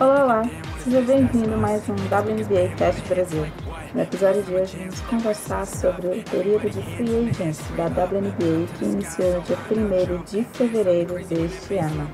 Olá, 0.00 0.24
olá! 0.24 0.42
Seja 0.82 1.02
bem-vindo 1.02 1.52
a 1.52 1.58
mais 1.58 1.86
um 1.86 1.92
WNBA 1.92 2.74
Cast 2.74 3.06
Brasil. 3.06 3.46
No 3.94 4.00
episódio 4.00 4.42
de 4.42 4.54
hoje 4.54 4.78
vamos 4.78 4.98
conversar 5.02 5.66
sobre 5.66 6.06
o 6.06 6.24
período 6.24 6.70
de 6.70 6.80
free 6.96 7.28
agency 7.28 7.70
da 7.74 7.84
WNBA 7.84 8.66
que 8.78 8.86
iniciou 8.86 9.34
no 9.34 9.42
dia 9.42 9.58
1 9.70 10.24
de 10.24 10.42
fevereiro 10.54 11.22
deste 11.26 11.76
ano. 11.76 12.10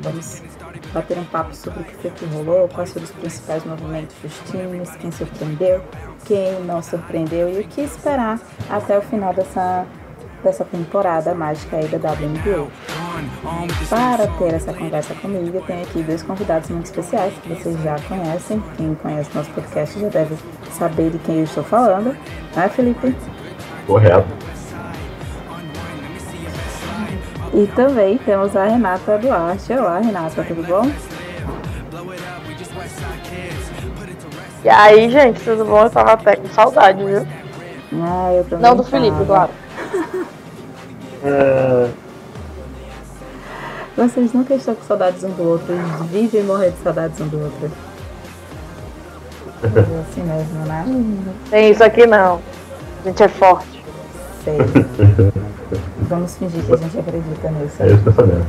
Vamos 0.00 0.44
bater 0.92 1.18
um 1.18 1.24
papo 1.24 1.56
sobre 1.56 1.80
o 1.80 1.84
que 1.84 1.94
foi 1.96 2.10
que 2.12 2.24
rolou, 2.26 2.68
quais 2.68 2.92
foram 2.92 3.04
os 3.04 3.10
principais 3.10 3.64
movimentos 3.64 4.14
dos 4.22 4.38
times, 4.52 4.94
quem 4.94 5.10
surpreendeu, 5.10 5.82
quem 6.24 6.60
não 6.60 6.80
surpreendeu 6.80 7.50
e 7.50 7.62
o 7.62 7.66
que 7.66 7.80
esperar 7.80 8.38
até 8.70 8.96
o 8.96 9.02
final 9.02 9.34
dessa, 9.34 9.84
dessa 10.44 10.64
temporada 10.64 11.34
mágica 11.34 11.78
aí 11.78 11.88
da 11.88 11.98
WNBA. 11.98 12.93
Para 13.88 14.26
ter 14.38 14.54
essa 14.54 14.72
conversa 14.72 15.14
comigo, 15.14 15.56
eu 15.56 15.62
tenho 15.62 15.82
aqui 15.82 16.02
dois 16.02 16.22
convidados 16.22 16.70
muito 16.70 16.86
especiais 16.86 17.32
que 17.42 17.48
vocês 17.48 17.80
já 17.82 17.96
conhecem. 18.08 18.62
Quem 18.76 18.94
conhece 18.94 19.30
nosso 19.34 19.50
podcast 19.50 19.98
já 20.00 20.08
deve 20.08 20.36
saber 20.72 21.10
de 21.10 21.18
quem 21.18 21.38
eu 21.38 21.44
estou 21.44 21.62
falando, 21.64 22.16
não 22.54 22.62
é, 22.62 22.68
Felipe? 22.68 23.14
Correto. 23.86 24.26
E 27.52 27.66
também 27.68 28.18
temos 28.18 28.56
a 28.56 28.64
Renata 28.64 29.16
Duarte. 29.18 29.72
Olá, 29.72 30.00
Renata, 30.00 30.42
tudo 30.42 30.62
bom? 30.66 30.90
E 34.64 34.68
aí, 34.68 35.10
gente, 35.10 35.40
tudo 35.40 35.64
bom? 35.64 35.82
Eu 35.82 35.90
tava 35.90 36.12
até 36.14 36.36
com 36.36 36.48
saudade, 36.48 37.04
viu? 37.04 37.26
Ah, 38.02 38.32
eu 38.34 38.44
também 38.44 38.68
Não 38.68 38.76
do 38.76 38.82
Felipe, 38.82 39.12
tava. 39.18 39.26
claro. 39.26 39.50
É, 41.22 41.88
Vocês 43.96 44.32
nunca 44.32 44.54
estão 44.54 44.74
com 44.74 44.82
saudades 44.82 45.22
um 45.22 45.30
do 45.30 45.42
outro, 45.44 45.72
eles 45.72 46.10
vivem 46.10 46.40
e 46.40 46.44
morrem 46.44 46.70
de 46.70 46.78
saudades 46.78 47.20
um 47.20 47.28
do 47.28 47.40
outro. 47.40 47.70
É 49.64 50.00
assim 50.00 50.22
mesmo, 50.22 50.66
né? 50.66 50.84
Tem 51.48 51.70
isso 51.70 51.82
aqui 51.82 52.06
não. 52.06 52.38
A 53.02 53.08
gente 53.08 53.22
é 53.22 53.28
forte. 53.28 53.82
Sei. 54.44 54.58
Vamos 56.06 56.36
fingir 56.36 56.62
que 56.64 56.72
a 56.74 56.76
gente 56.76 56.98
acredita 56.98 57.50
nisso. 57.50 57.82
é 57.82 57.86
isso 57.86 58.02
que 58.02 58.08
eu 58.08 58.12
sabendo. 58.12 58.46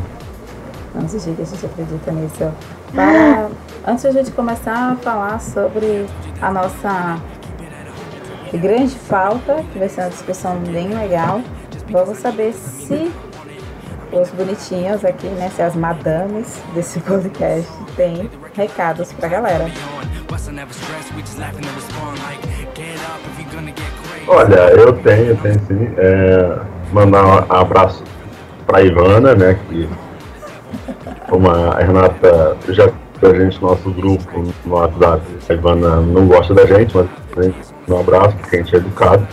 Vamos 0.94 1.12
fingir 1.14 1.36
que 1.36 1.42
a 1.42 1.46
gente 1.46 1.66
acredita 1.66 2.12
nisso. 2.12 2.52
Para, 2.94 3.50
antes 3.88 4.02
de 4.02 4.08
a 4.10 4.12
gente 4.12 4.32
começar 4.32 4.92
a 4.92 4.96
falar 4.98 5.40
sobre 5.40 6.06
a 6.42 6.52
nossa 6.52 7.18
grande 8.54 8.96
pauta, 9.08 9.64
que 9.72 9.80
vai 9.80 9.88
ser 9.88 10.02
uma 10.02 10.10
discussão 10.10 10.58
bem 10.60 10.90
legal, 10.90 11.42
vamos 11.90 12.18
saber 12.18 12.54
se 12.54 13.12
os 14.12 14.30
bonitinhos 14.32 15.04
aqui, 15.04 15.28
né, 15.28 15.50
se 15.56 15.62
as 15.62 15.76
madames 15.76 16.62
desse 16.74 17.00
podcast 17.02 17.72
têm 17.96 18.30
recados 18.54 19.12
pra 19.14 19.28
galera. 19.28 19.66
Olha, 24.28 24.72
eu 24.72 24.94
tenho, 24.94 25.38
tenho 25.38 25.60
sim. 25.68 25.94
É, 25.98 26.60
mandar 26.92 27.26
um 27.26 27.54
abraço 27.54 28.04
pra 28.66 28.82
Ivana, 28.82 29.36
né? 29.36 29.58
Que 29.68 29.90
como 31.30 31.50
a 31.50 31.78
Renata 31.80 32.58
já 32.70 32.90
a 33.22 33.34
gente 33.34 33.62
no 33.62 33.70
nosso 33.70 33.90
grupo 33.92 34.54
no 34.66 34.76
WhatsApp, 34.76 35.24
a 35.50 35.54
Ivana 35.54 36.02
não 36.02 36.28
gosta 36.28 36.54
da 36.54 36.66
gente, 36.66 36.96
mas 36.96 37.08
a 37.38 37.42
gente 37.44 37.58
um 37.88 38.00
abraço 38.00 38.36
porque 38.38 38.56
a 38.56 38.60
gente 38.60 38.76
é 38.76 38.78
educado. 38.80 39.28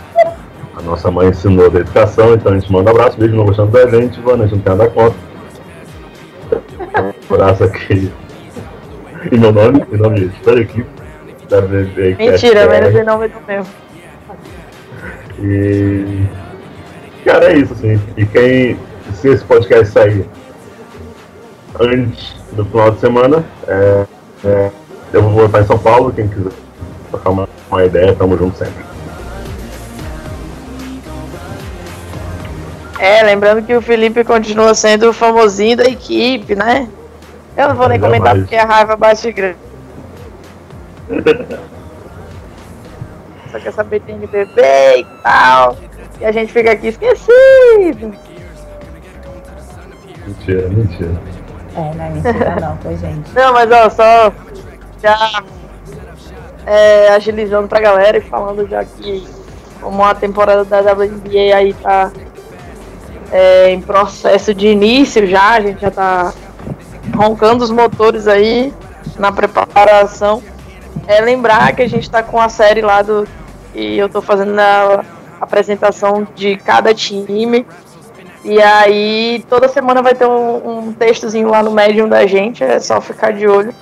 Nossa 0.83 1.09
mãe 1.09 1.29
ensinou 1.29 1.69
da 1.69 1.79
educação, 1.79 2.33
então 2.33 2.51
a 2.51 2.59
gente 2.59 2.71
manda 2.71 2.91
um 2.91 2.95
abraço, 2.95 3.19
mesmo 3.19 3.37
não 3.37 3.45
gostando 3.45 3.71
da 3.71 3.87
gente, 3.87 4.19
Ivana, 4.19 4.43
a 4.43 4.47
gente 4.47 4.57
não 4.57 4.63
tem 4.63 4.75
nada 4.75 4.89
contra. 4.89 5.19
Um 7.29 7.33
abraço 7.33 7.63
aqui. 7.63 8.11
E 9.31 9.37
meu 9.37 9.51
nome, 9.51 9.85
meu 9.89 9.99
nome 9.99 10.25
é 10.25 10.43
toda 10.43 10.59
a 10.59 10.61
equipe. 10.61 10.89
da 11.49 11.61
VV 11.61 12.15
Mentira, 12.15 12.67
menos 12.67 12.93
em 12.93 13.03
nome 13.03 13.27
do 13.29 13.39
meu. 13.47 13.65
E. 15.39 16.25
Cara, 17.25 17.53
é 17.53 17.57
isso, 17.57 17.73
assim. 17.73 17.99
E 18.17 18.25
quem. 18.25 18.77
Se 19.15 19.29
esse 19.29 19.43
podcast 19.45 19.93
sair 19.93 20.25
antes 21.79 22.35
do 22.51 22.65
final 22.65 22.91
de 22.91 22.99
semana, 22.99 23.43
é, 23.67 24.05
é, 24.45 24.71
eu 25.13 25.21
vou 25.23 25.31
voltar 25.31 25.61
em 25.61 25.65
São 25.65 25.77
Paulo. 25.77 26.11
Quem 26.11 26.27
quiser 26.27 26.51
trocar 27.09 27.29
uma, 27.29 27.49
uma 27.69 27.85
ideia, 27.85 28.13
tamo 28.13 28.37
junto 28.37 28.57
sempre. 28.57 28.92
É, 32.99 33.23
lembrando 33.23 33.65
que 33.65 33.75
o 33.75 33.81
Felipe 33.81 34.23
continua 34.23 34.73
sendo 34.73 35.09
o 35.09 35.13
famosinho 35.13 35.77
da 35.77 35.85
equipe, 35.85 36.55
né? 36.55 36.87
Eu 37.57 37.69
não 37.69 37.75
vou 37.75 37.87
nem 37.87 37.95
Ainda 37.95 38.07
comentar 38.07 38.33
mais. 38.35 38.43
porque 38.43 38.55
a 38.55 38.65
raiva 38.65 38.95
bate 38.95 39.31
grande. 39.31 39.57
Só 43.51 43.59
quer 43.59 43.73
saber 43.73 44.01
tem 44.01 44.19
de 44.19 44.27
bebê 44.27 44.97
e 44.99 45.05
tal. 45.21 45.77
E 46.19 46.25
a 46.25 46.31
gente 46.31 46.51
fica 46.51 46.71
aqui 46.71 46.87
esquecido. 46.87 48.13
Mentira, 50.25 50.69
mentira. 50.69 51.11
É, 51.75 51.93
não 51.95 52.05
é 52.05 52.09
mentira 52.09 52.55
não, 52.59 52.77
tá, 52.77 52.89
gente? 52.93 53.31
Não, 53.33 53.53
mas 53.53 53.71
ó, 53.71 53.89
só 53.89 54.33
já 55.01 55.43
é, 56.65 57.09
agilizando 57.09 57.67
pra 57.67 57.79
galera 57.79 58.17
e 58.17 58.21
falando 58.21 58.67
já 58.67 58.83
que 58.85 59.27
como 59.81 60.03
a 60.03 60.15
temporada 60.15 60.63
da 60.63 60.79
WNBA 60.93 61.55
aí 61.55 61.73
tá 61.73 62.11
é, 63.33 63.71
em 63.71 63.81
processo 63.81 64.53
de 64.53 64.67
início 64.67 65.25
já, 65.25 65.53
a 65.53 65.59
gente 65.59 65.81
já 65.81 65.89
tá 65.89 66.31
roncando 67.15 67.63
os 67.63 67.71
motores 67.71 68.27
aí 68.27 68.71
na 69.17 69.31
preparação. 69.31 70.41
É 71.07 71.19
lembrar 71.19 71.75
que 71.75 71.81
a 71.81 71.89
gente 71.89 72.09
tá 72.09 72.21
com 72.21 72.39
a 72.39 72.47
série 72.47 72.81
lá 72.81 73.01
do. 73.01 73.27
E 73.73 73.97
eu 73.97 74.07
tô 74.07 74.21
fazendo 74.21 74.57
a 74.59 75.03
apresentação 75.41 76.27
de 76.35 76.55
cada 76.57 76.93
time. 76.93 77.65
E 78.45 78.61
aí 78.61 79.43
toda 79.49 79.67
semana 79.67 80.03
vai 80.03 80.13
ter 80.13 80.27
um, 80.27 80.89
um 80.89 80.93
textozinho 80.93 81.49
lá 81.49 81.63
no 81.63 81.71
Medium 81.71 82.07
da 82.07 82.27
gente, 82.27 82.63
é 82.63 82.79
só 82.79 83.01
ficar 83.01 83.31
de 83.31 83.47
olho. 83.47 83.73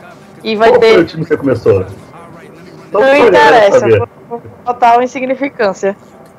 E 0.43 0.55
vai 0.55 0.69
Qual 0.69 0.79
foi 0.79 0.93
o 0.93 0.95
ter. 0.99 1.05
time 1.07 1.23
que 1.23 1.29
você 1.29 1.37
começou? 1.37 1.85
Não 2.91 3.01
galera 3.01 3.27
interessa, 3.67 4.07
total 4.65 5.03
insignificância. 5.03 5.95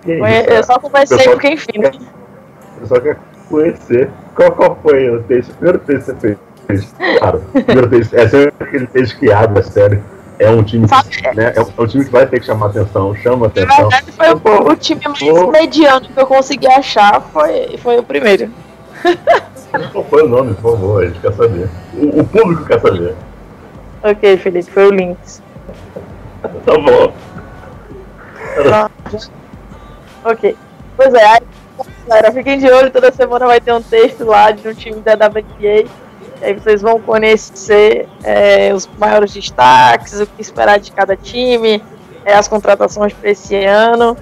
Eu 0.06 0.64
só 0.64 0.78
comecei 0.78 1.24
porque, 1.28 1.48
enfim, 1.48 1.72
só 2.86 3.00
quero 3.00 3.18
conhecer 3.48 4.10
qual, 4.34 4.52
qual 4.52 4.78
foi 4.82 5.10
o 5.10 5.22
texto, 5.22 5.50
o 5.50 5.54
primeiro 5.54 5.78
texto 5.80 6.14
que 6.14 6.20
você 6.20 6.38
fez. 6.66 6.94
Claro, 7.18 7.40
primeiro 7.52 7.88
texto. 7.88 8.14
É 8.14 8.28
sempre 8.28 8.52
aquele 8.60 8.86
texto 8.86 9.18
que 9.18 9.32
abre 9.32 9.60
a 9.60 9.62
série. 9.62 10.02
É 10.38 10.50
um 10.50 10.62
time 10.62 10.88
que, 10.88 11.36
né, 11.36 11.52
é, 11.54 11.60
um, 11.60 11.66
é 11.76 11.82
um 11.82 11.86
time 11.86 12.04
que 12.04 12.10
vai 12.10 12.26
ter 12.26 12.40
que 12.40 12.46
chamar 12.46 12.66
atenção, 12.66 13.14
chama 13.14 13.42
Na 13.42 13.46
atenção. 13.46 13.88
verdade, 13.88 14.12
foi 14.12 14.32
o, 14.32 14.68
o 14.70 14.76
time 14.76 15.00
mais 15.06 15.18
Pô. 15.18 15.50
mediano 15.52 16.08
que 16.08 16.18
eu 16.18 16.26
consegui 16.26 16.66
achar, 16.66 17.20
foi, 17.32 17.76
foi 17.78 17.98
o 17.98 18.02
primeiro. 18.02 18.50
Qual 19.92 20.04
foi 20.04 20.24
o 20.24 20.28
nome, 20.28 20.54
por 20.54 20.72
favor? 20.72 21.02
A 21.02 21.06
gente 21.06 21.20
quer 21.20 21.32
saber. 21.32 21.68
O, 21.94 22.20
o 22.20 22.24
público 22.24 22.64
quer 22.64 22.80
saber. 22.80 23.14
Ok, 24.02 24.36
Felipe, 24.38 24.70
foi 24.70 24.88
o 24.88 24.90
Lynx. 24.90 25.42
Tá 26.42 26.78
bom. 26.78 27.12
Ok. 30.24 30.56
Pois 30.96 31.14
é, 31.14 31.24
aí, 31.24 31.40
galera, 32.06 32.32
fiquem 32.32 32.58
de 32.58 32.70
olho, 32.70 32.90
toda 32.90 33.12
semana 33.12 33.46
vai 33.46 33.60
ter 33.60 33.72
um 33.72 33.82
texto 33.82 34.24
lá 34.24 34.50
de 34.50 34.66
um 34.68 34.74
time 34.74 35.00
da. 35.00 35.14
E 35.60 35.66
aí 35.66 36.54
vocês 36.54 36.82
vão 36.82 36.98
conhecer 37.00 38.08
é, 38.22 38.72
os 38.74 38.88
maiores 38.98 39.32
destaques, 39.32 40.20
o 40.20 40.26
que 40.26 40.42
esperar 40.42 40.78
de 40.78 40.90
cada 40.92 41.16
time, 41.16 41.82
é, 42.24 42.34
as 42.34 42.48
contratações 42.48 43.12
para 43.12 43.30
esse 43.30 43.54
ano 43.64 44.16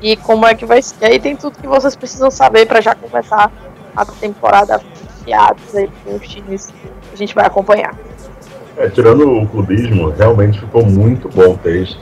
e 0.00 0.16
como 0.16 0.46
é 0.46 0.54
que 0.54 0.64
vai 0.64 0.80
ser. 0.82 0.96
E 1.02 1.04
aí 1.04 1.20
tem 1.20 1.36
tudo 1.36 1.58
que 1.58 1.66
vocês 1.66 1.94
precisam 1.94 2.30
saber 2.30 2.66
para 2.66 2.80
já 2.80 2.94
começar 2.94 3.50
a 3.94 4.04
temporada 4.04 4.76
afiados 4.76 5.74
aí 5.74 5.90
com 6.04 6.16
os 6.16 6.26
times 6.26 6.66
que 6.66 6.90
a 7.12 7.16
gente 7.16 7.34
vai 7.34 7.46
acompanhar. 7.46 7.94
É, 8.76 8.88
tirando 8.88 9.28
o 9.28 9.46
clubismo, 9.48 10.10
realmente 10.10 10.60
ficou 10.60 10.84
muito 10.86 11.28
bom 11.28 11.54
o 11.54 11.58
texto. 11.58 11.98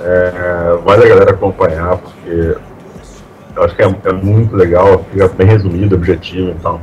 É, 0.00 0.76
vale 0.84 1.04
a 1.04 1.08
galera 1.08 1.30
acompanhar, 1.32 1.98
porque 1.98 2.56
eu 3.54 3.62
acho 3.64 3.76
que 3.76 3.82
é, 3.82 3.86
é 3.86 4.12
muito 4.12 4.56
legal, 4.56 5.04
fica 5.10 5.28
bem 5.28 5.46
resumido, 5.46 5.94
objetivo, 5.94 6.50
então. 6.50 6.80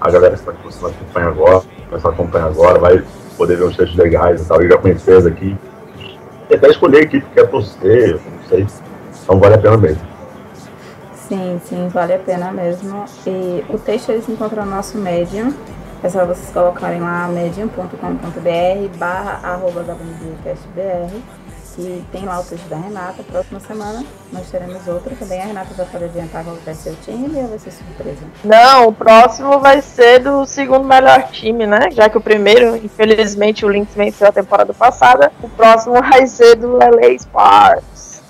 A 0.00 0.10
galera 0.10 0.34
que 0.34 0.40
está 0.40 0.52
começando 0.52 0.86
a 0.86 0.88
acompanhar 0.90 1.28
agora, 1.28 1.62
começar 1.88 2.08
a 2.08 2.12
acompanhar 2.12 2.46
agora, 2.46 2.78
vai 2.78 3.02
poder 3.36 3.56
ver 3.56 3.64
uns 3.64 3.76
textos 3.76 3.96
legais 3.96 4.42
e 4.42 4.48
tal, 4.48 4.62
e 4.62 4.68
já 4.68 4.76
conhecer 4.78 5.16
as 5.16 5.26
aqui. 5.26 5.56
E 6.50 6.54
até 6.54 6.68
escolher 6.68 6.98
a 6.98 7.02
equipe 7.02 7.26
que 7.26 7.34
quer 7.34 7.48
torcer, 7.48 8.14
não 8.14 8.48
sei. 8.48 8.66
Então 9.22 9.38
vale 9.38 9.54
a 9.54 9.58
pena 9.58 9.76
mesmo. 9.76 10.02
Sim, 11.14 11.60
sim, 11.64 11.88
vale 11.88 12.14
a 12.14 12.18
pena 12.18 12.52
mesmo. 12.52 13.04
E 13.26 13.64
o 13.68 13.78
texto 13.78 14.10
eles 14.10 14.28
encontram 14.28 14.64
no 14.64 14.70
nosso 14.70 14.96
Medium. 14.96 15.52
É 16.02 16.08
só 16.08 16.24
vocês 16.24 16.50
colocarem 16.50 17.00
lá 17.00 17.28
medium.com.br 17.28 18.98
barra 18.98 19.40
arroba 19.42 19.80
WBcastBR 19.80 21.10
que 21.78 22.04
tem 22.10 22.24
lá 22.24 22.40
o 22.40 22.44
texto 22.44 22.68
da 22.68 22.76
Renata. 22.76 23.22
Próxima 23.22 23.60
semana 23.60 24.04
nós 24.32 24.50
teremos 24.50 24.86
outra 24.88 25.14
também. 25.14 25.40
A 25.40 25.44
Renata 25.44 25.74
já 25.74 25.84
pode 25.84 26.04
adiantar 26.04 26.42
qual 26.42 26.56
vai 26.56 26.74
ser 26.74 26.90
o 26.90 26.96
time 26.96 27.28
ou 27.36 27.46
vai 27.46 27.58
ser 27.58 27.70
surpresa? 27.70 28.26
Não, 28.42 28.88
o 28.88 28.92
próximo 28.92 29.60
vai 29.60 29.80
ser 29.80 30.18
do 30.18 30.44
segundo 30.44 30.84
melhor 30.84 31.28
time, 31.30 31.66
né? 31.66 31.88
Já 31.92 32.08
que 32.08 32.18
o 32.18 32.20
primeiro, 32.20 32.76
infelizmente, 32.76 33.64
o 33.64 33.68
Lynx 33.68 33.94
venceu 33.94 34.26
a 34.26 34.32
temporada 34.32 34.74
passada. 34.74 35.30
O 35.40 35.48
próximo 35.48 35.94
vai 36.02 36.26
ser 36.26 36.56
do 36.56 36.76
LA 36.76 37.16
Sparks. 37.16 38.22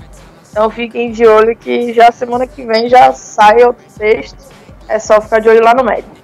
Então 0.50 0.68
fiquem 0.68 1.10
de 1.10 1.26
olho 1.26 1.56
que 1.56 1.94
já 1.94 2.12
semana 2.12 2.46
que 2.46 2.66
vem 2.66 2.88
já 2.88 3.12
sai 3.14 3.64
o 3.64 3.72
texto. 3.72 4.36
É 4.86 4.98
só 4.98 5.20
ficar 5.20 5.38
de 5.38 5.48
olho 5.48 5.62
lá 5.62 5.72
no 5.72 5.84
médio. 5.84 6.18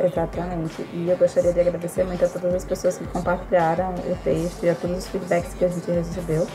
Exatamente. 0.00 0.86
E 0.92 1.08
eu 1.08 1.16
gostaria 1.16 1.52
de 1.52 1.58
agradecer 1.58 2.04
muito 2.04 2.24
a 2.24 2.28
todas 2.28 2.54
as 2.54 2.64
pessoas 2.64 2.98
que 2.98 3.04
compartilharam 3.08 3.94
o 3.94 4.16
texto 4.22 4.62
e 4.62 4.70
a 4.70 4.74
todos 4.76 4.98
os 4.98 5.08
feedbacks 5.08 5.54
que 5.54 5.64
a 5.64 5.68
gente 5.68 5.90
recebeu 5.90 6.46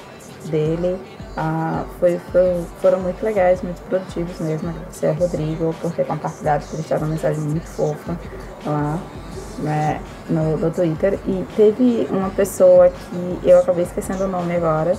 dele. 0.49 0.99
Ah, 1.35 1.83
foi, 1.99 2.19
foi, 2.31 2.63
foram 2.81 2.99
muito 2.99 3.23
legais, 3.23 3.61
muito 3.61 3.81
produtivos 3.83 4.39
mesmo. 4.39 4.69
Agradecer 4.69 5.07
ao 5.07 5.13
Rodrigo 5.13 5.73
por 5.81 5.91
ter 5.91 6.05
compartilhado, 6.05 6.65
por 6.65 6.75
deixar 6.77 6.97
uma 6.99 7.07
mensagem 7.07 7.41
muito 7.41 7.67
fofa 7.67 8.17
lá 8.65 8.99
né, 9.59 9.99
no, 10.29 10.57
no 10.57 10.71
Twitter. 10.71 11.19
E 11.25 11.45
teve 11.55 12.07
uma 12.11 12.29
pessoa 12.29 12.89
que 12.89 13.39
eu 13.43 13.59
acabei 13.59 13.83
esquecendo 13.83 14.25
o 14.25 14.27
nome 14.27 14.55
agora. 14.55 14.95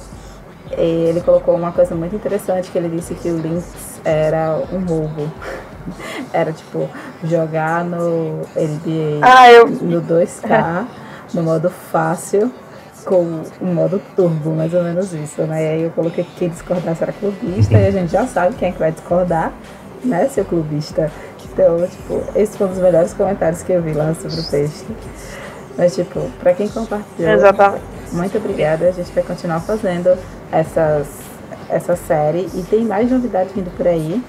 Ele 0.73 1.21
colocou 1.21 1.55
uma 1.55 1.73
coisa 1.73 1.95
muito 1.95 2.17
interessante 2.17 2.71
que 2.71 2.79
ele 2.79 2.89
disse 2.89 3.15
que 3.15 3.29
o 3.29 3.37
Lynx 3.37 4.01
era 4.05 4.61
um 4.73 4.85
roubo. 4.85 5.31
Era 6.33 6.51
tipo 6.51 6.89
jogar 7.23 7.85
no 7.85 8.41
NBA 8.57 9.21
Ah, 9.21 9.53
eu. 9.53 9.69
no 9.69 10.01
2K, 10.01 10.87
no 11.35 11.43
modo 11.43 11.69
fácil, 11.69 12.51
com 13.05 13.43
o 13.61 13.67
modo 13.67 14.01
turbo, 14.17 14.51
mais 14.51 14.73
ou 14.75 14.83
menos 14.83 15.13
isso, 15.13 15.43
né? 15.43 15.63
E 15.63 15.69
aí 15.69 15.83
eu 15.83 15.91
coloquei 15.91 16.25
que 16.25 16.35
quem 16.37 16.49
discordasse 16.49 17.03
era 17.03 17.13
clubista, 17.13 17.75
e 17.75 17.87
a 17.87 17.91
gente 17.91 18.11
já 18.11 18.27
sabe 18.27 18.57
quem 18.57 18.69
é 18.69 18.73
que 18.73 18.79
vai 18.79 18.93
discordar, 18.93 19.53
né, 20.05 20.29
seu 20.29 20.45
clubista. 20.45 21.11
Então, 21.53 21.87
tipo, 21.87 22.23
esse 22.35 22.59
foi 22.59 22.67
um 22.67 22.71
dos 22.71 22.81
melhores 22.81 23.15
comentários 23.15 23.63
que 23.63 23.73
eu 23.73 23.81
vi 23.81 23.93
lá 23.93 24.13
sobre 24.15 24.41
o 24.41 24.43
texto. 24.45 24.87
Mas, 25.77 25.95
tipo, 25.95 26.21
pra 26.41 26.53
quem 26.53 26.69
compartilhou, 26.69 27.33
Exatamente. 27.33 27.83
muito 28.13 28.39
obrigada. 28.39 28.89
A 28.89 28.91
gente 28.93 29.13
vai 29.13 29.23
continuar 29.23 29.61
fazendo 29.61 30.17
essas, 30.51 31.07
essa 31.69 31.97
série 31.97 32.49
e 32.55 32.63
tem 32.63 32.85
mais 32.85 33.11
novidades 33.11 33.53
vindo 33.53 33.71
por 33.77 33.87
aí, 33.87 34.23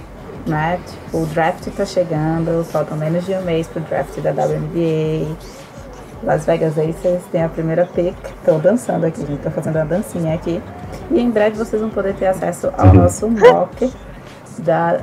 né? 0.45 0.79
Tipo, 0.85 1.23
o 1.23 1.25
draft 1.27 1.67
tá 1.75 1.85
chegando, 1.85 2.63
faltam 2.65 2.97
menos 2.97 3.25
de 3.25 3.33
um 3.33 3.41
mês 3.41 3.67
pro 3.67 3.79
draft 3.81 4.19
da 4.19 4.31
WNBA. 4.31 5.35
Las 6.25 6.45
Vegas 6.45 6.77
Aces 6.77 7.23
tem 7.31 7.43
a 7.43 7.49
primeira 7.49 7.85
pick. 7.85 8.15
Tô 8.43 8.57
dançando 8.57 9.05
aqui, 9.05 9.21
gente. 9.21 9.41
Tô 9.41 9.51
fazendo 9.51 9.75
uma 9.75 9.85
dancinha 9.85 10.33
aqui. 10.33 10.61
E 11.11 11.19
em 11.19 11.29
breve 11.29 11.55
vocês 11.55 11.81
vão 11.81 11.91
poder 11.91 12.15
ter 12.15 12.25
acesso 12.25 12.71
ao 12.75 12.93
nosso 12.93 13.29
mock 13.29 13.93
da, 14.59 14.99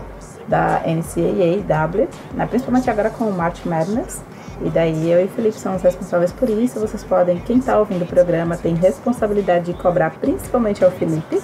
da 0.48 0.80
NCAA 0.84 1.62
W, 1.66 2.08
né? 2.34 2.46
principalmente 2.46 2.90
agora 2.90 3.08
com 3.08 3.24
o 3.24 3.32
March 3.32 3.64
Madness. 3.64 4.20
E 4.64 4.68
daí 4.68 5.10
eu 5.10 5.20
e 5.20 5.24
o 5.24 5.28
Felipe 5.28 5.58
somos 5.58 5.82
responsáveis 5.82 6.32
por 6.32 6.50
isso. 6.50 6.80
Vocês 6.80 7.04
podem, 7.04 7.38
quem 7.38 7.60
tá 7.60 7.78
ouvindo 7.78 8.02
o 8.02 8.06
programa 8.06 8.56
tem 8.56 8.74
responsabilidade 8.74 9.66
de 9.66 9.74
cobrar 9.74 10.10
principalmente 10.10 10.84
ao 10.84 10.90
Felipe 10.90 11.40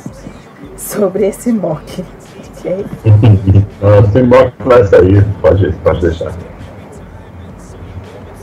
sobre 0.76 1.26
esse 1.26 1.52
mock. 1.52 2.04
Ok? 2.58 2.84
Sem 4.12 4.24
mock 4.24 4.52
vai 4.58 4.84
sair, 4.84 5.24
pode, 5.40 5.72
pode 5.84 6.00
deixar. 6.00 6.32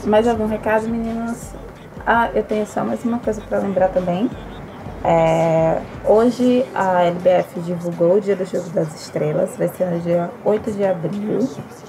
Mais 0.06 0.28
algum 0.28 0.46
recado, 0.46 0.88
meninas? 0.88 1.52
Ah, 2.06 2.30
eu 2.32 2.44
tenho 2.44 2.64
só 2.64 2.84
mais 2.84 3.04
uma 3.04 3.18
coisa 3.18 3.40
para 3.40 3.58
lembrar 3.58 3.88
também. 3.88 4.30
É, 5.02 5.80
hoje 6.04 6.64
a 6.76 7.02
LBF 7.02 7.58
divulgou 7.60 8.14
o 8.14 8.20
dia 8.20 8.36
do 8.36 8.44
Jogo 8.44 8.70
das 8.70 8.94
Estrelas, 8.94 9.56
vai 9.56 9.66
ser 9.66 9.86
no 9.86 9.98
dia 9.98 10.30
8 10.44 10.70
de 10.70 10.84
abril, 10.84 11.40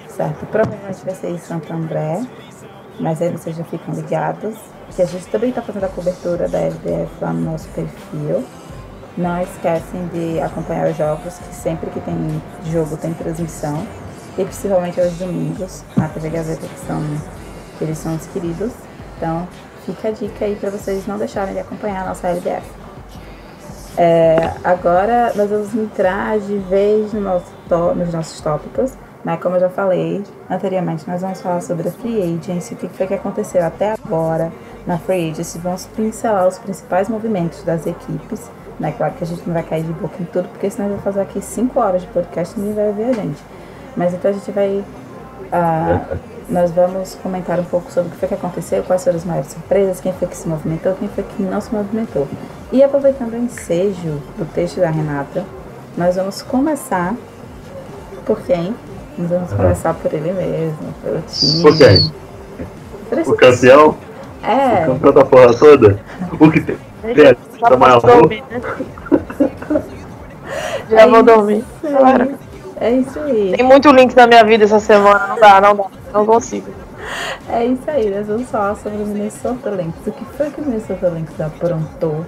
certo? 0.10 0.48
Provavelmente 0.48 1.06
vai 1.06 1.14
ser 1.14 1.30
em 1.30 1.38
Santo 1.38 1.72
André, 1.72 2.26
mas 3.00 3.22
aí 3.22 3.30
vocês 3.30 3.56
já 3.56 3.64
ficam 3.64 3.94
ligados. 3.94 4.56
Que 4.96 5.04
a 5.04 5.06
gente 5.06 5.28
também 5.28 5.50
está 5.50 5.62
fazendo 5.62 5.84
a 5.84 5.90
cobertura 5.90 6.48
da 6.48 6.58
LBF 6.58 7.12
lá 7.22 7.32
no 7.32 7.52
nosso 7.52 7.68
perfil. 7.70 8.44
Não 9.16 9.40
esquecem 9.44 10.08
de 10.08 10.40
acompanhar 10.40 10.90
os 10.90 10.98
jogos, 10.98 11.38
que 11.38 11.54
sempre 11.54 11.92
que 11.92 12.00
tem 12.00 12.42
jogo 12.72 12.98
tem 12.98 13.14
transmissão. 13.14 13.86
E 14.38 14.44
principalmente 14.44 15.00
aos 15.00 15.14
domingos, 15.14 15.84
na 15.96 16.08
TV 16.10 16.30
Gazeta, 16.30 16.66
que, 16.68 16.80
são, 16.88 17.04
eles 17.84 17.98
são 17.98 18.16
os 18.16 18.26
queridos. 18.28 18.72
Então, 19.18 19.48
fica 19.86 20.10
a 20.10 20.12
dica 20.12 20.46
aí 20.46 20.56
para 20.56 20.70
vocês 20.70 21.06
não 21.08 21.18
deixarem 21.18 21.54
de 21.54 21.60
acompanhar 21.60 22.04
a 22.04 22.10
nossa 22.10 22.28
LBF. 22.28 22.66
É, 23.98 24.52
agora 24.64 25.32
nós 25.36 25.50
vamos 25.50 25.74
entrar 25.74 26.38
de 26.40 26.58
vez 26.58 27.14
no 27.14 27.22
nosso 27.22 27.52
tó- 27.68 27.96
nos 27.96 28.14
nossos 28.14 28.40
tópicos. 28.42 28.94
Né? 29.26 29.36
Como 29.38 29.56
eu 29.56 29.60
já 29.60 29.70
falei 29.70 30.24
anteriormente, 30.50 31.08
nós 31.10 31.22
vamos 31.22 31.42
falar 31.42 31.62
sobre 31.62 31.90
a 31.90 31.92
Free 31.92 32.22
Agency, 32.40 32.76
o 32.76 32.78
que 32.78 32.88
foi 32.90 33.08
que 33.08 33.14
aconteceu 33.16 33.66
até 33.66 33.94
agora 33.94 34.52
na 34.86 34.98
Free 35.00 35.32
Agency. 35.32 35.58
Vamos 35.58 35.86
pincelar 35.88 36.48
os 36.48 36.58
principais 36.60 37.10
movimentos 37.10 37.64
das 37.64 37.86
equipes. 37.88 38.50
Né? 38.80 38.94
Claro 38.96 39.14
que 39.16 39.24
a 39.24 39.28
gente 39.28 39.42
não 39.48 39.54
vai 39.56 39.64
cair 39.64 39.84
de 39.84 39.92
boca 39.94 40.16
em 40.22 40.26
tudo, 40.26 40.48
porque 40.50 40.70
senão 40.70 40.88
eu 40.90 40.96
vou 40.96 41.04
fazer 41.04 41.22
aqui 41.22 41.42
5 41.42 41.80
horas 41.80 42.04
de 42.04 42.08
podcast 42.10 42.56
e 42.56 42.60
ninguém 42.60 42.76
vai 42.76 42.88
ouvir 42.88 43.04
a 43.06 43.14
gente. 43.14 43.44
Mas 43.98 44.14
então 44.14 44.30
a 44.30 44.34
gente 44.34 44.52
vai. 44.52 44.84
ah, 45.52 46.02
nós 46.50 46.72
vamos 46.72 47.16
comentar 47.22 47.60
um 47.60 47.64
pouco 47.64 47.92
sobre 47.92 48.10
o 48.10 48.12
que 48.12 48.18
foi 48.20 48.28
que 48.30 48.34
aconteceu, 48.34 48.84
quais 48.84 49.04
foram 49.04 49.18
as 49.18 49.26
maiores 49.26 49.52
surpresas, 49.52 50.00
quem 50.00 50.14
foi 50.14 50.28
que 50.28 50.38
se 50.38 50.48
movimentou, 50.48 50.94
quem 50.96 51.08
foi 51.10 51.24
que 51.24 51.44
não 51.44 51.60
se 51.60 51.74
movimentou. 51.74 52.28
E 52.72 52.84
aproveitando 52.84 53.34
o 53.34 53.38
ensejo 53.38 54.22
do 54.38 54.46
texto 54.54 54.80
da 54.80 54.90
Renata, 54.90 55.44
nós 55.98 56.16
vamos 56.16 56.42
começar 56.42 57.16
por 58.26 58.40
quem? 58.42 58.74
Nós 59.18 59.30
vamos 59.30 59.52
começar 59.54 59.94
por 59.94 60.14
ele 60.14 60.32
mesmo, 60.32 60.94
pelo 61.04 61.22
time. 61.28 61.62
Por 61.64 61.78
quem? 61.78 62.12
Por 63.10 63.20
O 63.20 63.36
campeão? 63.36 63.90
O 63.90 64.46
É, 64.46 64.86
campeão 64.86 65.14
da 65.14 65.26
porra 65.26 65.54
toda? 65.54 66.00
O 66.40 66.52
que 66.52 66.62
tem? 66.62 66.78
tem 67.02 67.16
Já 67.60 67.70
da 67.70 67.78
maior 67.78 68.00
vou 68.00 68.22
dormir, 68.22 68.44
né? 68.50 68.62
Já 70.90 71.08
vou 71.08 71.24
dormir. 71.24 71.66
É 72.80 72.92
isso 72.92 73.20
aí. 73.20 73.54
Tem 73.58 73.66
muito 73.66 73.90
link 73.92 74.16
na 74.16 74.28
minha 74.28 74.44
vida 74.44 74.66
essa 74.66 74.80
semana. 74.80 75.28
Não 75.30 75.40
dá, 75.40 75.62
não 75.62 75.76
dá. 75.76 75.84
Não 76.18 76.26
consigo. 76.26 76.72
É 77.50 77.66
isso 77.66 77.84
aí, 77.88 78.10
nós 78.10 78.28
vamos 78.28 78.50
falar 78.50 78.76
sobre 78.76 79.04
o 79.04 79.06
Minnesota 79.06 79.70
Lynx. 79.70 79.96
O 80.06 80.12
que 80.12 80.26
foi 80.36 80.50
que 80.50 80.60
o 80.60 80.66
Minnesota 80.66 81.10
Lynx 81.10 81.40
aprontou 81.40 82.26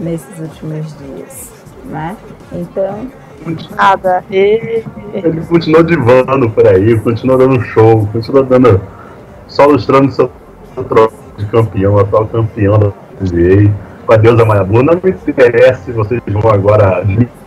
nesses 0.00 0.40
últimos 0.40 0.96
dias, 0.98 1.50
né? 1.84 2.16
Então, 2.52 3.08
Nada. 3.76 4.24
E... 4.30 4.82
Ele 5.12 5.40
continuou 5.46 5.82
divando 5.82 6.50
por 6.50 6.66
aí, 6.66 6.98
continuou 7.00 7.38
dando 7.38 7.60
show, 7.62 8.08
continuou 8.12 8.44
dando. 8.44 8.80
só 9.46 9.68
ilustrando 9.68 10.10
seu 10.10 10.30
troço 10.88 11.16
de 11.36 11.46
campeão, 11.46 11.98
atual 11.98 12.26
campeão 12.26 12.78
da 12.78 12.92
NBA. 13.20 13.72
Com 14.06 14.12
a 14.12 14.16
deusa 14.16 14.44
Mayabu. 14.44 14.82
Não 14.82 14.94
me 14.94 15.10
interessa 15.10 15.84
se 15.84 15.92
vocês 15.92 16.20
vão 16.26 16.50
agora 16.50 17.04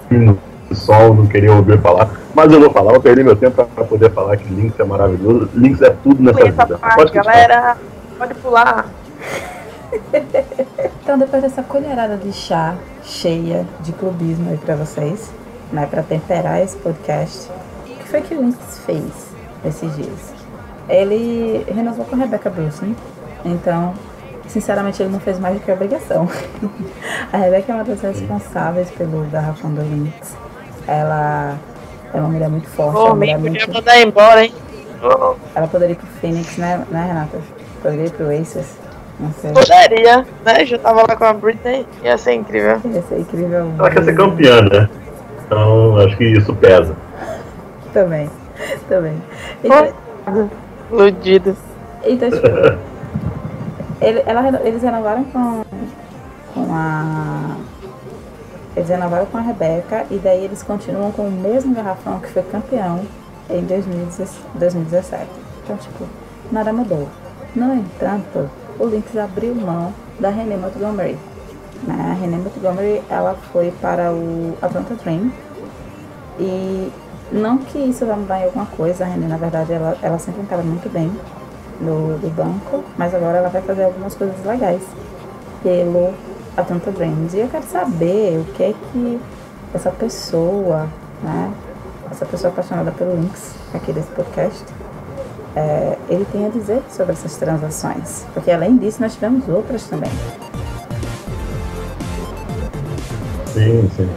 diminuir 0.09 0.37
o 0.69 0.75
som, 0.75 1.13
não 1.13 1.27
queria 1.27 1.53
ouvir 1.53 1.79
falar. 1.79 2.09
Mas 2.33 2.51
eu 2.51 2.59
vou 2.59 2.69
falar, 2.69 2.91
vou 2.91 3.01
perder 3.01 3.23
meu 3.23 3.35
tempo 3.35 3.63
para 3.65 3.83
poder 3.83 4.11
falar 4.11 4.37
que 4.37 4.53
Lynx 4.53 4.79
é 4.79 4.83
maravilhoso. 4.83 5.49
Lynx 5.53 5.81
é 5.81 5.89
tudo 5.89 6.21
nessa 6.21 6.39
Foi 6.39 6.51
vida. 6.51 6.77
parte, 6.77 6.95
Pode 6.95 7.11
galera. 7.11 7.77
Pode 8.17 8.33
pular. 8.35 8.85
então 11.01 11.17
depois 11.17 11.41
dessa 11.41 11.63
colherada 11.63 12.15
de 12.15 12.31
chá 12.31 12.75
cheia 13.03 13.65
de 13.81 13.91
clubismo 13.93 14.49
aí 14.49 14.57
pra 14.57 14.75
vocês, 14.75 15.31
né? 15.71 15.85
Pra 15.85 16.03
temperar 16.03 16.61
esse 16.61 16.77
podcast, 16.77 17.49
o 17.81 17.95
que 17.95 18.07
foi 18.07 18.21
que 18.21 18.35
o 18.35 18.41
Lynx 18.41 18.79
fez 18.85 19.03
esses 19.65 19.95
dias? 19.95 20.33
Ele 20.87 21.65
renovou 21.67 22.05
com 22.05 22.15
a 22.15 22.19
Rebecca 22.19 22.51
Wilson, 22.55 22.93
então, 23.45 23.93
sinceramente, 24.47 25.01
ele 25.01 25.11
não 25.11 25.19
fez 25.19 25.39
mais 25.39 25.55
do 25.55 25.61
que 25.61 25.69
a 25.71 25.73
obrigação. 25.73 26.27
a 27.31 27.37
Rebecca 27.37 27.71
é 27.71 27.75
uma 27.75 27.83
das 27.83 28.01
responsáveis 28.01 28.89
pelo 28.91 29.23
garrafão 29.29 29.71
do 29.71 29.81
Lynx. 29.81 30.35
Ela 30.89 31.55
é 32.13 32.17
uma 32.19 32.29
mulher 32.29 32.49
muito 32.49 32.67
forte, 32.69 32.97
é 32.97 32.99
Ô, 32.99 33.05
uma 33.05 33.13
me 33.13 33.19
mulher 33.19 33.35
podia 33.37 33.51
muito... 33.51 33.73
mandar 33.73 34.01
embora, 34.01 34.43
hein? 34.43 34.53
Ela 35.53 35.67
poderia 35.67 35.93
ir 35.93 35.97
pro 35.97 36.07
Phoenix, 36.19 36.57
né, 36.57 36.83
né 36.89 37.05
Renata? 37.05 37.37
Poderia 37.81 38.05
ir 38.05 38.11
pro 38.11 38.31
Aces, 38.31 38.65
não 39.19 39.31
sei. 39.33 39.51
Poderia, 39.51 40.25
né? 40.43 40.65
Já 40.65 40.77
tava 40.79 41.01
lá 41.01 41.15
com 41.15 41.23
a 41.25 41.33
Britney. 41.33 41.85
Ia 42.03 42.17
ser 42.17 42.33
incrível. 42.33 42.81
Ia 42.83 43.01
ser 43.03 43.19
incrível. 43.19 43.71
Ela 43.77 43.89
quer 43.91 44.03
ser 44.03 44.15
campeã, 44.15 44.61
né? 44.63 44.89
Então 45.45 45.97
acho 45.97 46.17
que 46.17 46.25
isso 46.25 46.53
pesa. 46.55 46.95
Também, 47.93 48.29
também. 48.87 49.21
Então, 49.63 49.87
Iludido. 50.91 51.55
então 52.03 52.29
tipo, 52.31 52.47
ele- 54.01 54.23
ela 54.25 54.59
eles 54.63 54.81
renovaram 54.81 55.23
com, 55.25 55.61
com 56.53 56.73
a. 56.73 57.55
Eles 58.79 58.87
renovaram 58.87 59.25
com 59.25 59.37
a 59.37 59.41
Rebeca 59.41 60.05
e 60.09 60.17
daí 60.17 60.45
eles 60.45 60.63
continuam 60.63 61.11
com 61.11 61.23
o 61.23 61.31
mesmo 61.31 61.75
garrafão 61.75 62.17
que 62.17 62.29
foi 62.29 62.41
campeão 62.43 63.01
em 63.49 63.61
2017. 63.65 64.39
2017. 64.55 65.27
Então, 65.61 65.75
tipo, 65.75 66.05
nada 66.49 66.71
mudou. 66.71 67.09
No 67.53 67.73
entanto, 67.73 68.49
o 68.79 68.85
Lynx 68.85 69.17
abriu 69.17 69.53
mão 69.53 69.93
da 70.17 70.29
Renée 70.29 70.55
Montgomery. 70.55 71.17
Né? 71.83 71.93
A 72.09 72.13
René 72.13 72.37
Montgomery 72.37 73.01
ela 73.09 73.35
foi 73.51 73.69
para 73.81 74.13
o 74.13 74.57
Atlanta 74.61 74.95
Dream 74.95 75.29
e 76.39 76.89
não 77.33 77.57
que 77.57 77.79
isso 77.79 78.05
vai 78.05 78.15
mudar 78.15 78.39
em 78.39 78.45
alguma 78.45 78.65
coisa, 78.65 79.03
a 79.03 79.07
René 79.07 79.27
na 79.27 79.35
verdade 79.35 79.73
ela, 79.73 79.97
ela 80.01 80.17
sempre 80.17 80.43
estava 80.43 80.63
muito 80.63 80.89
bem 80.89 81.11
no, 81.81 82.17
banco, 82.29 82.81
mas 82.97 83.13
agora 83.13 83.39
ela 83.39 83.49
vai 83.49 83.61
fazer 83.61 83.83
algumas 83.83 84.15
coisas 84.15 84.41
legais 84.45 84.81
pelo 85.61 86.13
Atlanta 86.57 86.91
Dreams. 86.91 87.35
E 87.35 87.39
eu 87.39 87.47
quero 87.47 87.65
saber 87.65 88.39
o 88.39 88.53
que 88.53 88.63
é 88.63 88.73
que 88.91 89.19
essa 89.73 89.91
pessoa, 89.91 90.87
né, 91.23 91.51
essa 92.11 92.25
pessoa 92.25 92.51
apaixonada 92.51 92.91
pelo 92.91 93.15
Lynx 93.15 93.55
aqui 93.73 93.93
desse 93.93 94.09
podcast, 94.11 94.63
é, 95.55 95.97
ele 96.09 96.25
tem 96.31 96.45
a 96.45 96.49
dizer 96.49 96.81
sobre 96.89 97.13
essas 97.13 97.35
transações. 97.37 98.25
Porque 98.33 98.51
além 98.51 98.77
disso, 98.77 99.01
nós 99.01 99.13
tivemos 99.13 99.47
outras 99.47 99.83
também. 99.87 100.11
Sim, 103.53 103.89
sim. 103.95 104.09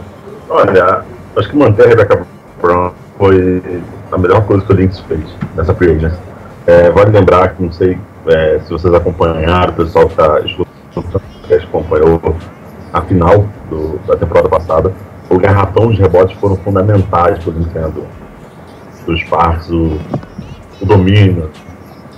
Olha, 0.49 1.03
acho 1.35 1.49
que 1.49 1.55
manter 1.57 1.85
a 1.85 1.89
Rebecca 1.89 2.25
Brown 2.61 2.91
foi 3.17 3.81
a 4.11 4.17
melhor 4.17 4.45
coisa 4.45 4.63
que 4.65 4.71
o 4.71 4.75
Lynx 4.75 4.99
fez 5.01 5.23
nessa 5.55 5.73
free 5.73 5.95
agency. 5.95 6.17
É, 6.65 6.89
vale 6.91 7.11
lembrar 7.11 7.55
que, 7.55 7.63
não 7.63 7.71
sei 7.71 7.97
é, 8.27 8.59
se 8.59 8.69
vocês 8.69 8.93
acompanharam, 8.93 9.73
o 9.73 9.75
pessoal 9.75 10.05
que 10.05 10.13
está 10.13 10.39
escutando, 10.39 10.72
que 11.47 11.53
acompanhou 11.53 12.21
a 12.91 13.01
final 13.01 13.45
do, 13.69 13.99
da 14.05 14.15
temporada 14.15 14.49
passada, 14.49 14.93
o 15.29 15.37
garrafão 15.39 15.89
de 15.89 16.01
rebotes 16.01 16.37
foram 16.37 16.55
fundamentais 16.57 17.39
para 17.43 17.51
o 17.51 17.53
Nintendo. 17.53 18.05
Dos 19.05 19.23
parques, 19.23 19.69
o, 19.69 19.99
o 20.81 20.85
domínio 20.85 21.49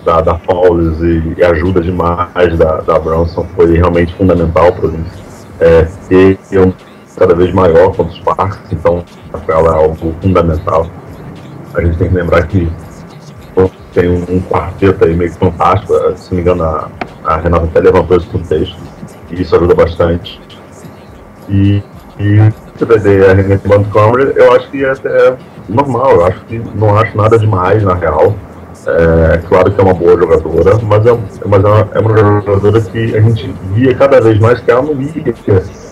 da, 0.03 0.22
da 0.22 0.39
e, 1.01 1.34
e, 1.39 1.44
ajuda 1.44 1.82
demais 1.82 2.58
da, 2.58 2.82
da 2.82 3.00
Bronson 3.00 3.46
foi 3.55 3.75
realmente 3.75 4.13
fundamental 4.15 4.72
para 4.72 4.88
o. 4.88 5.00
É, 5.60 5.88
ter 6.10 6.38
um 6.60 6.72
cada 7.17 7.34
vez 7.34 7.53
maior 7.53 7.96
contra 7.96 8.13
os 8.13 8.20
parques, 8.20 8.72
então 8.74 9.03
ela 9.48 9.70
é 9.70 9.84
algo 9.84 10.13
fundamental. 10.22 10.88
A 11.74 11.82
gente 11.82 11.98
tem 11.98 12.10
que 12.10 12.15
lembrar 12.15 12.46
que 12.48 12.70
tem 13.96 14.10
um, 14.10 14.24
um 14.30 14.42
quarteto 14.42 15.06
aí 15.06 15.16
meio 15.16 15.32
fantástico, 15.34 15.94
se 16.18 16.30
não 16.30 16.36
me 16.36 16.42
engano 16.42 16.64
a, 16.64 16.90
a 17.24 17.38
Renata 17.38 17.66
até 17.66 17.80
levantou 17.80 18.18
esse 18.18 18.28
contexto, 18.28 18.75
e 19.32 19.42
isso 19.42 19.56
ajuda 19.56 19.74
bastante. 19.74 20.40
E, 21.50 21.82
e 22.20 22.54
você 22.75 22.86
vai 22.86 23.00
ver 23.00 23.30
a 23.30 23.34
Renata 23.34 23.68
Montgomery, 23.68 24.34
eu 24.36 24.54
acho 24.54 24.70
que 24.70 24.84
é 24.84 24.92
até 24.92 25.38
normal, 25.70 26.12
eu 26.12 26.25
acho 26.25 26.42
que 26.42 26.62
não 26.75 26.98
acho 26.98 27.18
nada 27.18 27.40
demais 27.40 27.82
na 27.84 27.96
real. 27.96 28.36
É, 28.88 29.38
claro 29.48 29.72
que 29.72 29.82
é 29.82 29.84
uma 29.84 29.94
boa 29.96 30.16
jogadora, 30.16 30.78
mas 30.84 31.06
é, 31.08 31.18
mas 31.48 31.64
é, 31.64 31.68
uma, 31.68 31.90
é 31.92 32.00
uma 32.00 32.42
jogadora 32.42 32.82
que 32.82 33.16
a 33.16 33.22
gente 33.22 33.56
via 33.74 33.96
cada 33.96 34.22
vez 34.22 34.38
mais 34.38 34.60
que 34.60 34.70
ela 34.70 34.84
não 34.84 35.02
ia 35.02 35.34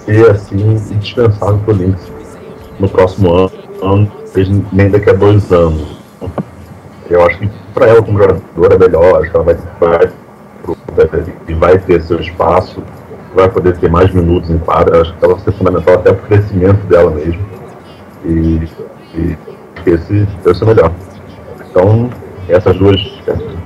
ser 0.05 0.29
assim 0.29 0.79
indispensável 0.91 1.57
para 1.59 1.73
o 1.73 1.77
Lynx 1.77 2.11
no 2.79 2.87
próximo 2.87 3.33
ano, 3.33 3.51
ano, 3.81 4.11
nem 4.71 4.91
daqui 4.91 5.09
a 5.09 5.13
dois 5.13 5.51
anos. 5.51 6.03
Eu 7.09 7.25
acho 7.25 7.39
que 7.39 7.49
para 7.73 7.87
ela 7.87 8.01
como 8.01 8.17
jogadora 8.17 8.77
melhor, 8.79 9.21
acho 9.21 9.31
que 9.31 9.35
ela 9.35 9.45
vai, 9.45 9.57
vai, 9.79 10.11
vai, 10.95 11.55
vai 11.55 11.77
ter 11.79 12.01
seu 12.01 12.19
espaço, 12.19 12.83
vai 13.35 13.49
poder 13.49 13.77
ter 13.77 13.89
mais 13.89 14.13
minutos 14.13 14.49
em 14.49 14.57
quadra, 14.59 15.01
acho 15.01 15.13
que 15.13 15.25
ela 15.25 15.35
vai 15.35 15.43
ser 15.43 15.51
fundamental 15.53 15.95
até 15.95 16.13
para 16.13 16.23
o 16.23 16.27
crescimento 16.27 16.85
dela 16.87 17.11
mesmo. 17.11 17.41
E, 18.25 18.69
e 19.15 19.37
esse 19.85 20.27
vai 20.43 20.53
ser 20.53 20.65
melhor. 20.65 20.91
Então, 21.69 22.09
essas 22.47 22.75
duas, 22.77 23.01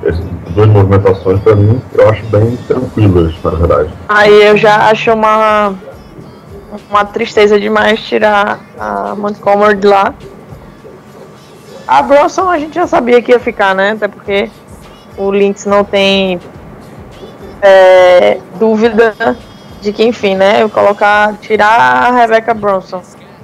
essas 0.04 0.26
duas 0.50 0.68
movimentações, 0.68 1.40
para 1.42 1.56
mim, 1.56 1.82
eu 1.94 2.10
acho 2.10 2.24
bem 2.28 2.56
tranquilas, 2.68 3.34
na 3.44 3.52
verdade. 3.52 3.90
Aí 4.08 4.48
eu 4.48 4.58
já 4.58 4.90
acho 4.90 5.12
uma, 5.12 5.74
uma 6.90 7.06
tristeza 7.06 7.60
demais 7.60 8.00
tirar 8.02 8.60
a 8.80 9.16
Montgomery 9.16 9.76
de 9.76 9.88
lá. 9.88 10.14
A 11.88 12.02
Bronson 12.02 12.50
a 12.50 12.60
gente 12.60 12.76
já 12.76 12.86
sabia 12.86 13.22
que 13.22 13.32
ia 13.32 13.40
ficar, 13.40 13.74
né? 13.74 13.92
Até 13.92 14.08
porque 14.08 14.50
o 15.18 15.32
Lynx 15.32 15.66
não 15.66 15.86
tem 15.86 16.40
é, 17.62 18.40
dúvida 18.60 19.16
de 19.82 19.94
que, 19.94 20.04
enfim, 20.04 20.36
né? 20.36 20.62
Eu 20.62 20.70
colocar, 20.70 21.38
tirar 21.38 21.80
a 21.80 22.12
Rebecca 22.12 22.54
Bronson 22.54 23.02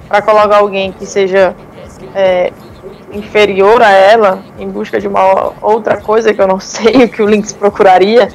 para 0.08 0.20
colocar 0.20 0.58
alguém 0.58 0.92
que 0.92 1.06
seja 1.06 1.56
é, 2.14 2.52
inferior 3.12 3.80
a 3.82 3.90
ela, 3.90 4.42
em 4.58 4.68
busca 4.68 5.00
de 5.00 5.08
uma 5.08 5.52
outra 5.62 6.00
coisa 6.00 6.34
que 6.34 6.40
eu 6.40 6.46
não 6.46 6.60
sei 6.60 7.04
o 7.04 7.08
que 7.08 7.22
o 7.22 7.26
Lynx 7.26 7.52
procuraria, 7.52 8.28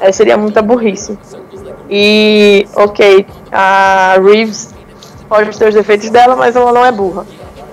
é, 0.00 0.10
seria 0.10 0.36
muita 0.36 0.60
burrice. 0.60 1.16
E, 1.88 2.66
ok, 2.74 3.24
a 3.52 4.16
Reeves 4.20 4.74
pode 5.28 5.56
ter 5.56 5.68
os 5.68 5.74
defeitos 5.74 6.10
dela, 6.10 6.34
mas 6.34 6.56
ela 6.56 6.72
não 6.72 6.84
é 6.84 6.90
burra. 6.90 7.24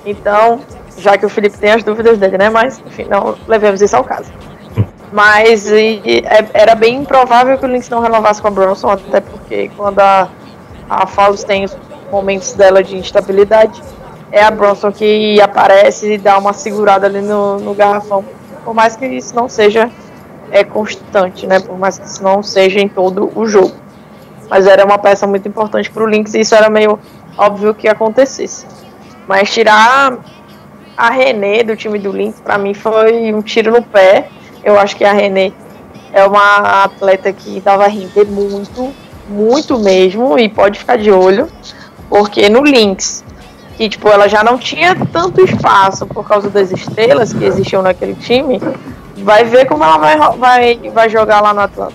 Então, 0.05 0.59
já 0.97 1.17
que 1.17 1.25
o 1.25 1.29
Felipe 1.29 1.57
tem 1.57 1.71
as 1.71 1.83
dúvidas 1.83 2.17
dele, 2.17 2.37
né? 2.37 2.49
Mas, 2.49 2.81
enfim, 2.85 3.05
não 3.09 3.35
levemos 3.47 3.81
isso 3.81 3.95
ao 3.95 4.03
caso. 4.03 4.31
Mas 5.11 5.69
e, 5.69 6.01
é, 6.25 6.45
era 6.53 6.73
bem 6.75 6.95
improvável 6.97 7.57
que 7.57 7.65
o 7.65 7.67
Lynx 7.67 7.89
não 7.89 7.99
renovasse 7.99 8.41
com 8.41 8.47
a 8.47 8.51
Bronson, 8.51 8.89
até 8.89 9.21
porque 9.21 9.69
quando 9.77 9.99
a, 9.99 10.27
a 10.89 11.05
Fallus 11.05 11.43
tem 11.43 11.65
os 11.65 11.77
momentos 12.11 12.53
dela 12.53 12.83
de 12.83 12.97
instabilidade, 12.97 13.81
é 14.31 14.43
a 14.43 14.49
Bronson 14.49 14.91
que 14.91 15.39
aparece 15.39 16.13
e 16.13 16.17
dá 16.17 16.37
uma 16.39 16.53
segurada 16.53 17.05
ali 17.05 17.21
no, 17.21 17.59
no 17.59 17.75
garrafão. 17.75 18.25
Por 18.65 18.73
mais 18.73 18.95
que 18.95 19.05
isso 19.05 19.35
não 19.35 19.47
seja 19.47 19.91
é, 20.49 20.63
constante, 20.63 21.45
né? 21.45 21.59
Por 21.59 21.77
mais 21.77 21.99
que 21.99 22.07
isso 22.07 22.23
não 22.23 22.41
seja 22.41 22.79
em 22.79 22.87
todo 22.87 23.31
o 23.35 23.45
jogo. 23.45 23.75
Mas 24.49 24.65
era 24.65 24.83
uma 24.83 24.97
peça 24.97 25.27
muito 25.27 25.47
importante 25.47 25.91
para 25.91 26.03
o 26.03 26.07
Lynx 26.07 26.33
e 26.33 26.39
isso 26.39 26.55
era 26.55 26.69
meio 26.69 26.99
óbvio 27.37 27.73
que 27.73 27.87
acontecesse. 27.87 28.65
Mas 29.27 29.51
tirar 29.51 30.17
a 30.97 31.09
René 31.09 31.63
do 31.63 31.75
time 31.75 31.99
do 31.99 32.11
Lynx, 32.11 32.39
para 32.41 32.57
mim, 32.57 32.73
foi 32.73 33.33
um 33.33 33.41
tiro 33.41 33.71
no 33.71 33.81
pé. 33.81 34.29
Eu 34.63 34.79
acho 34.79 34.95
que 34.95 35.03
a 35.03 35.13
René 35.13 35.51
é 36.11 36.25
uma 36.25 36.83
atleta 36.83 37.31
que 37.33 37.59
dava 37.59 37.87
render 37.87 38.25
muito, 38.25 38.93
muito 39.27 39.79
mesmo, 39.79 40.37
e 40.37 40.47
pode 40.47 40.79
ficar 40.79 40.97
de 40.97 41.11
olho, 41.11 41.47
porque 42.09 42.49
no 42.49 42.61
Lynx 42.61 43.23
que 43.75 43.89
tipo, 43.89 44.07
ela 44.07 44.27
já 44.27 44.43
não 44.43 44.57
tinha 44.57 44.95
tanto 45.11 45.43
espaço 45.43 46.05
por 46.05 46.27
causa 46.27 46.49
das 46.49 46.71
estrelas 46.71 47.33
que 47.33 47.43
existiam 47.43 47.81
naquele 47.81 48.13
time, 48.15 48.61
vai 49.17 49.43
ver 49.43 49.65
como 49.65 49.83
ela 49.83 49.97
vai, 49.97 50.17
vai, 50.37 50.91
vai 50.93 51.09
jogar 51.09 51.41
lá 51.41 51.53
no 51.53 51.61
Atlanta. 51.61 51.93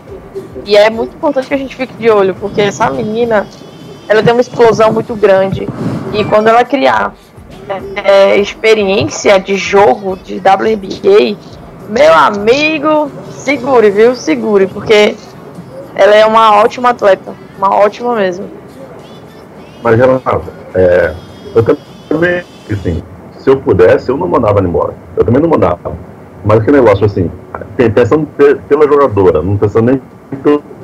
E 0.65 0.77
é 0.77 0.91
muito 0.91 1.17
importante 1.17 1.47
que 1.47 1.55
a 1.55 1.59
gente 1.59 1.77
fique 1.77 1.95
de 1.95 2.11
olho, 2.11 2.35
porque 2.35 2.61
essa 2.61 2.91
menina, 2.91 3.47
ela 4.09 4.23
tem 4.23 4.33
uma 4.33 4.41
explosão 4.41 4.93
muito 4.93 5.15
grande. 5.15 5.69
E 6.13 6.25
quando 6.25 6.49
ela 6.49 6.65
criar 6.65 7.15
é, 7.97 8.37
experiência 8.37 9.39
de 9.39 9.57
jogo 9.57 10.17
de 10.17 10.37
WNBA, 10.37 11.37
meu 11.89 12.13
amigo, 12.15 13.11
segure, 13.31 13.91
viu? 13.91 14.15
Segure, 14.15 14.67
porque 14.67 15.17
ela 15.95 16.15
é 16.15 16.25
uma 16.27 16.57
ótima 16.63 16.91
atleta, 16.91 17.35
uma 17.57 17.75
ótima 17.75 18.15
mesmo. 18.15 18.49
Mas, 19.83 19.99
Renata, 19.99 20.41
é, 20.75 21.15
eu 21.55 21.63
também, 22.09 22.43
assim, 22.71 23.03
se 23.39 23.51
eu 23.51 23.59
pudesse, 23.61 24.11
eu 24.11 24.17
não 24.17 24.29
mandava 24.29 24.59
ela 24.59 24.69
embora. 24.69 24.95
Eu 25.17 25.25
também 25.25 25.41
não 25.41 25.49
mandava. 25.49 25.93
Mas 26.45 26.63
que 26.65 26.71
negócio 26.71 27.05
assim, 27.05 27.31
pensando 27.95 28.27
pela 28.69 28.87
jogadora, 28.87 29.43
não 29.43 29.57
pensando 29.57 29.87
nem 29.91 30.01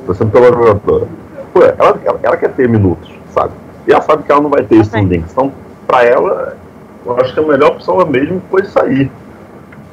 pensando 0.05 0.31
pela 0.31 0.47
jogadora. 0.47 1.07
Pô, 1.53 1.63
ela, 1.63 1.99
ela, 2.03 2.19
ela, 2.21 2.37
quer 2.37 2.51
ter 2.51 2.67
minutos, 2.67 3.09
sabe? 3.33 3.51
E 3.87 3.91
ela 3.91 4.01
sabe 4.01 4.23
que 4.23 4.31
ela 4.31 4.41
não 4.41 4.49
vai 4.49 4.63
ter 4.63 4.75
isso 4.75 4.95
no 4.95 5.07
Lynx. 5.07 5.31
Então, 5.31 5.51
pra 5.87 6.03
ela, 6.03 6.57
eu 7.05 7.17
acho 7.19 7.33
que 7.33 7.39
a 7.39 7.43
melhor 7.43 7.71
opção 7.71 8.05
mesmo 8.05 8.41
foi 8.49 8.65
sair. 8.65 9.11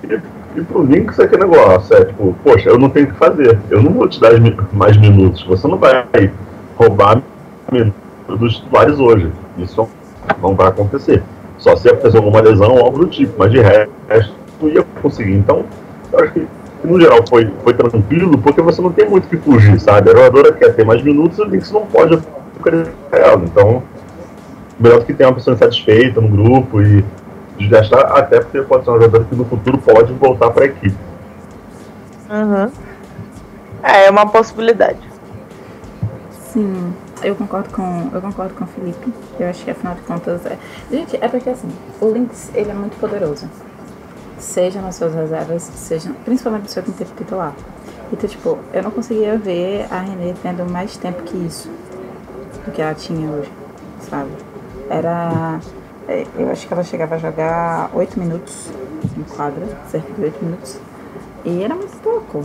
E, 0.04 0.20
e 0.56 0.62
pro 0.62 0.82
Lynx 0.82 1.18
é 1.18 1.26
que 1.26 1.36
negócio, 1.36 1.94
é 1.96 2.04
tipo, 2.04 2.34
poxa, 2.42 2.68
eu 2.68 2.78
não 2.78 2.88
tenho 2.88 3.06
o 3.06 3.10
que 3.10 3.16
fazer. 3.16 3.58
Eu 3.70 3.82
não 3.82 3.92
vou 3.92 4.08
te 4.08 4.20
dar 4.20 4.32
mais 4.72 4.96
minutos. 4.96 5.44
Você 5.44 5.68
não 5.68 5.78
vai 5.78 6.04
roubar 6.76 7.22
minutos 7.70 8.02
dos 8.28 8.56
titulares 8.56 8.98
hoje. 8.98 9.30
Isso 9.58 9.88
não 10.40 10.54
vai 10.54 10.68
acontecer. 10.68 11.22
Só 11.58 11.76
se 11.76 11.88
acontecer 11.88 12.16
alguma 12.16 12.40
lesão 12.40 12.72
ou 12.72 12.84
algo 12.84 12.98
do 13.00 13.06
tipo, 13.06 13.34
mas 13.38 13.52
de 13.52 13.60
resto 13.60 14.34
não 14.60 14.68
ia 14.68 14.84
conseguir. 15.00 15.34
Então, 15.34 15.64
eu 16.12 16.18
acho 16.20 16.32
que 16.32 16.46
no 16.84 17.00
geral 17.00 17.20
foi, 17.28 17.48
foi 17.62 17.74
tranquilo, 17.74 18.38
porque 18.38 18.60
você 18.60 18.82
não 18.82 18.90
tem 18.90 19.08
muito 19.08 19.28
que 19.28 19.36
fugir, 19.36 19.78
sabe? 19.80 20.10
A 20.10 20.14
jogadora 20.14 20.52
quer 20.52 20.74
ter 20.74 20.84
mais 20.84 21.02
minutos, 21.02 21.38
o 21.38 21.46
Knicks 21.46 21.70
não 21.70 21.86
pode 21.86 22.18
ela. 23.12 23.42
Então, 23.44 23.82
melhor 24.82 25.00
do 25.00 25.06
que 25.06 25.14
ter 25.14 25.24
uma 25.24 25.34
pessoa 25.34 25.54
insatisfeita 25.54 26.20
no 26.20 26.28
grupo 26.28 26.82
e 26.82 27.04
desgastar, 27.58 28.16
até 28.16 28.40
porque 28.40 28.60
pode 28.62 28.84
ser 28.84 28.90
uma 28.90 28.98
jogadora 28.98 29.24
que 29.24 29.34
no 29.34 29.44
futuro 29.44 29.78
pode 29.78 30.12
voltar 30.14 30.50
para 30.50 30.64
a 30.64 30.66
equipe. 30.66 30.96
Uhum. 32.30 32.70
É, 33.82 34.06
é 34.06 34.10
uma 34.10 34.26
possibilidade. 34.26 35.00
Sim. 36.30 36.92
Eu 37.22 37.36
concordo 37.36 37.70
com, 37.70 38.10
eu 38.12 38.20
concordo 38.20 38.54
com 38.54 38.64
o 38.64 38.66
Felipe. 38.66 39.12
Eu 39.38 39.48
acho 39.48 39.64
que 39.64 39.70
afinal 39.70 39.94
de 39.94 40.00
contas 40.02 40.44
é. 40.44 40.58
Gente, 40.90 41.16
é 41.20 41.28
porque 41.28 41.50
assim, 41.50 41.68
o 42.00 42.08
Lynx 42.08 42.50
ele 42.54 42.70
é 42.70 42.74
muito 42.74 42.98
poderoso. 42.98 43.48
Seja 44.38 44.80
nas 44.80 44.96
suas 44.96 45.14
reservas, 45.14 45.62
seja 45.62 46.10
principalmente 46.24 46.64
no 46.64 46.68
seu 46.68 46.82
quinteto 46.82 47.12
titular. 47.16 47.54
Então, 48.12 48.28
tipo, 48.28 48.58
eu 48.72 48.82
não 48.82 48.90
conseguia 48.90 49.38
ver 49.38 49.86
a 49.90 50.00
Renée 50.00 50.34
tendo 50.42 50.68
mais 50.70 50.96
tempo 50.96 51.22
que 51.22 51.36
isso. 51.36 51.70
do 52.64 52.72
que 52.72 52.82
ela 52.82 52.94
tinha 52.94 53.30
hoje, 53.30 53.50
sabe? 54.00 54.30
Era. 54.90 55.60
é, 56.08 56.26
Eu 56.36 56.50
acho 56.50 56.66
que 56.66 56.72
ela 56.72 56.82
chegava 56.84 57.14
a 57.14 57.18
jogar 57.18 57.90
8 57.94 58.18
minutos 58.18 58.70
em 59.16 59.22
quadra, 59.22 59.66
cerca 59.88 60.12
de 60.12 60.22
8 60.24 60.44
minutos. 60.44 60.78
E 61.44 61.62
era 61.62 61.74
muito 61.74 61.96
pouco. 62.02 62.44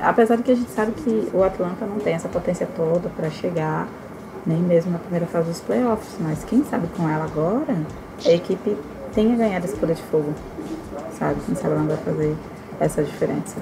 Apesar 0.00 0.36
de 0.36 0.42
que 0.44 0.52
a 0.52 0.54
gente 0.54 0.70
sabe 0.70 0.92
que 0.92 1.28
o 1.34 1.42
Atlanta 1.42 1.84
não 1.86 1.98
tem 1.98 2.14
essa 2.14 2.28
potência 2.28 2.68
toda 2.76 3.08
para 3.08 3.28
chegar 3.30 3.88
nem 4.46 4.58
mesmo 4.58 4.92
na 4.92 4.98
primeira 4.98 5.26
fase 5.26 5.48
dos 5.48 5.60
playoffs, 5.60 6.16
mas 6.20 6.44
quem 6.44 6.64
sabe 6.64 6.86
com 6.96 7.08
ela 7.08 7.24
agora, 7.24 7.76
a 8.24 8.30
equipe 8.30 8.76
tenha 9.14 9.36
ganhado 9.36 9.64
esse 9.64 9.76
poder 9.76 9.94
de 9.94 10.02
fogo, 10.02 10.32
sabe? 11.18 11.36
Quem 11.46 11.54
sabe 11.54 11.74
ela 11.74 11.80
não 11.80 11.88
vai 11.88 11.96
fazer 11.98 12.36
essa 12.80 13.02
diferença. 13.02 13.56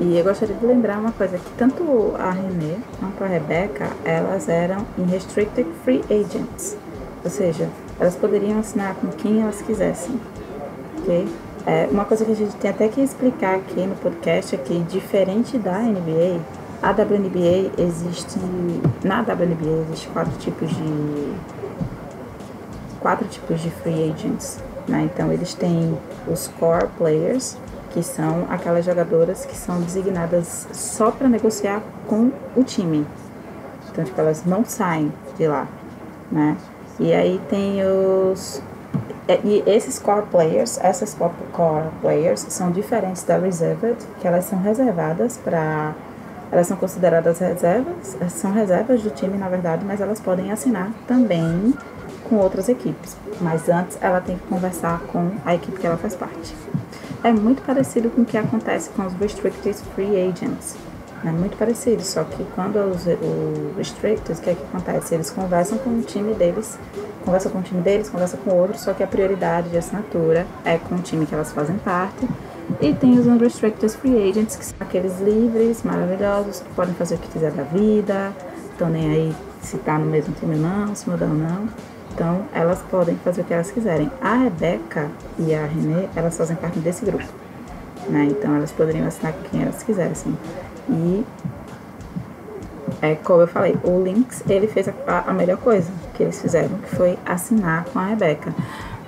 E 0.00 0.16
eu 0.18 0.24
gostaria 0.24 0.54
de 0.56 0.66
lembrar 0.66 0.98
uma 0.98 1.12
coisa, 1.12 1.38
que 1.38 1.50
tanto 1.56 2.14
a 2.18 2.30
Renée 2.30 2.78
quanto 2.98 3.22
a 3.22 3.26
Rebecca, 3.26 3.88
elas 4.04 4.48
eram 4.48 4.84
em 4.96 5.04
Restricted 5.04 5.68
Free 5.84 6.04
Agents, 6.10 6.76
ou 7.24 7.30
seja, 7.30 7.68
elas 7.98 8.14
poderiam 8.16 8.58
assinar 8.58 8.94
com 8.94 9.08
quem 9.08 9.42
elas 9.42 9.60
quisessem, 9.62 10.20
ok? 10.98 11.28
É, 11.66 11.88
uma 11.90 12.04
coisa 12.04 12.24
que 12.24 12.32
a 12.32 12.34
gente 12.34 12.56
tem 12.56 12.70
até 12.70 12.88
que 12.88 13.00
explicar 13.00 13.56
aqui 13.56 13.86
no 13.86 13.94
podcast 13.96 14.54
é 14.54 14.58
que, 14.58 14.78
diferente 14.84 15.58
da 15.58 15.78
NBA, 15.78 16.40
a 16.82 16.92
WNBA 16.92 17.72
existe. 17.76 18.38
Na 19.04 19.20
WNBA 19.20 19.82
existe 19.86 20.08
quatro 20.08 20.32
tipos 20.38 20.70
de. 20.70 21.34
quatro 23.00 23.26
tipos 23.28 23.60
de 23.60 23.70
free 23.70 24.10
agents. 24.10 24.58
Né? 24.86 25.10
Então 25.12 25.30
eles 25.32 25.52
têm 25.54 25.98
os 26.26 26.48
core 26.58 26.88
players, 26.96 27.58
que 27.90 28.02
são 28.02 28.46
aquelas 28.48 28.84
jogadoras 28.84 29.44
que 29.44 29.56
são 29.56 29.80
designadas 29.82 30.68
só 30.72 31.10
para 31.10 31.28
negociar 31.28 31.82
com 32.06 32.30
o 32.56 32.62
time. 32.62 33.06
Então, 33.90 34.04
tipo, 34.04 34.20
elas 34.20 34.44
não 34.44 34.64
saem 34.64 35.12
de 35.36 35.46
lá, 35.46 35.66
né? 36.30 36.56
E 36.98 37.12
aí 37.12 37.40
tem 37.48 37.80
os 37.84 38.62
é, 39.28 39.38
e 39.44 39.62
esses 39.66 39.98
core 39.98 40.26
players, 40.30 40.78
essas 40.82 41.12
core 41.14 41.32
core 41.52 41.88
players 42.00 42.40
são 42.48 42.70
diferentes 42.70 43.22
da 43.24 43.36
reserved, 43.36 43.98
que 44.20 44.26
elas 44.26 44.46
são 44.46 44.58
reservadas 44.58 45.36
para 45.36 45.94
elas 46.50 46.66
são 46.66 46.78
consideradas 46.78 47.38
reservas, 47.38 48.16
são 48.30 48.52
reservas 48.52 49.02
do 49.02 49.10
time 49.10 49.36
na 49.36 49.50
verdade, 49.50 49.84
mas 49.84 50.00
elas 50.00 50.18
podem 50.18 50.50
assinar 50.50 50.90
também 51.06 51.74
com 52.28 52.36
outras 52.36 52.70
equipes. 52.70 53.16
Mas 53.38 53.68
antes 53.68 53.98
ela 54.00 54.20
tem 54.20 54.36
que 54.36 54.46
conversar 54.46 55.00
com 55.12 55.30
a 55.44 55.54
equipe 55.54 55.78
que 55.78 55.86
ela 55.86 55.98
faz 55.98 56.14
parte. 56.14 56.56
É 57.22 57.30
muito 57.30 57.60
parecido 57.62 58.08
com 58.08 58.22
o 58.22 58.24
que 58.24 58.38
acontece 58.38 58.88
com 58.90 59.04
os 59.04 59.12
restricted 59.14 59.76
free 59.94 60.16
agents. 60.16 60.74
É 61.24 61.30
muito 61.30 61.56
parecido, 61.56 62.02
só 62.02 62.22
que 62.22 62.44
quando 62.54 62.76
os, 62.76 63.02
os 63.02 63.90
o 63.90 63.94
que 63.94 64.50
é 64.50 64.54
que 64.54 64.62
acontece? 64.62 65.14
Eles 65.14 65.30
conversam 65.30 65.76
com 65.78 65.90
o 65.90 66.02
time 66.02 66.32
deles, 66.34 66.78
conversam 67.24 67.50
com 67.50 67.58
o 67.58 67.62
time 67.62 67.82
deles, 67.82 68.08
conversam 68.08 68.38
com 68.40 68.54
outros, 68.54 68.82
só 68.82 68.92
que 68.92 69.02
a 69.02 69.06
prioridade 69.06 69.68
de 69.68 69.76
assinatura 69.76 70.46
é 70.64 70.78
com 70.78 70.94
o 70.94 70.98
time 70.98 71.26
que 71.26 71.34
elas 71.34 71.52
fazem 71.52 71.76
parte. 71.78 72.28
E 72.80 72.92
tem 72.94 73.18
os 73.18 73.26
unrestricted 73.26 73.90
free 73.96 74.30
agents, 74.30 74.54
que 74.54 74.64
são 74.64 74.76
aqueles 74.78 75.18
livres, 75.20 75.82
maravilhosos, 75.82 76.60
que 76.60 76.68
podem 76.74 76.94
fazer 76.94 77.16
o 77.16 77.18
que 77.18 77.28
quiser 77.28 77.50
da 77.50 77.64
vida, 77.64 78.32
estão 78.70 78.88
nem 78.88 79.10
aí 79.10 79.34
se 79.62 79.76
tá 79.78 79.98
no 79.98 80.06
mesmo 80.06 80.34
time 80.34 80.54
ou 80.54 80.60
não, 80.60 80.94
se 80.94 81.08
mudar 81.10 81.26
ou 81.26 81.34
não. 81.34 81.68
Então, 82.14 82.42
elas 82.52 82.80
podem 82.90 83.16
fazer 83.16 83.42
o 83.42 83.44
que 83.44 83.54
elas 83.54 83.70
quiserem. 83.70 84.10
A 84.20 84.34
Rebeca 84.34 85.10
e 85.38 85.54
a 85.54 85.64
Renée, 85.64 86.08
elas 86.14 86.36
fazem 86.36 86.56
parte 86.56 86.78
desse 86.78 87.04
grupo. 87.04 87.24
Né? 88.08 88.28
Então, 88.30 88.54
elas 88.56 88.72
poderiam 88.72 89.06
assinar 89.06 89.32
com 89.32 89.42
quem 89.50 89.62
elas 89.62 89.82
quisessem. 89.82 90.36
E, 90.88 91.24
é, 93.02 93.14
como 93.16 93.42
eu 93.42 93.46
falei, 93.46 93.76
o 93.84 94.02
Lynx, 94.02 94.42
ele 94.48 94.66
fez 94.66 94.88
a, 94.88 95.24
a 95.26 95.32
melhor 95.32 95.58
coisa 95.58 95.90
que 96.14 96.22
eles 96.22 96.40
fizeram, 96.40 96.78
que 96.78 96.96
foi 96.96 97.18
assinar 97.24 97.84
com 97.86 97.98
a 97.98 98.06
Rebeca. 98.06 98.54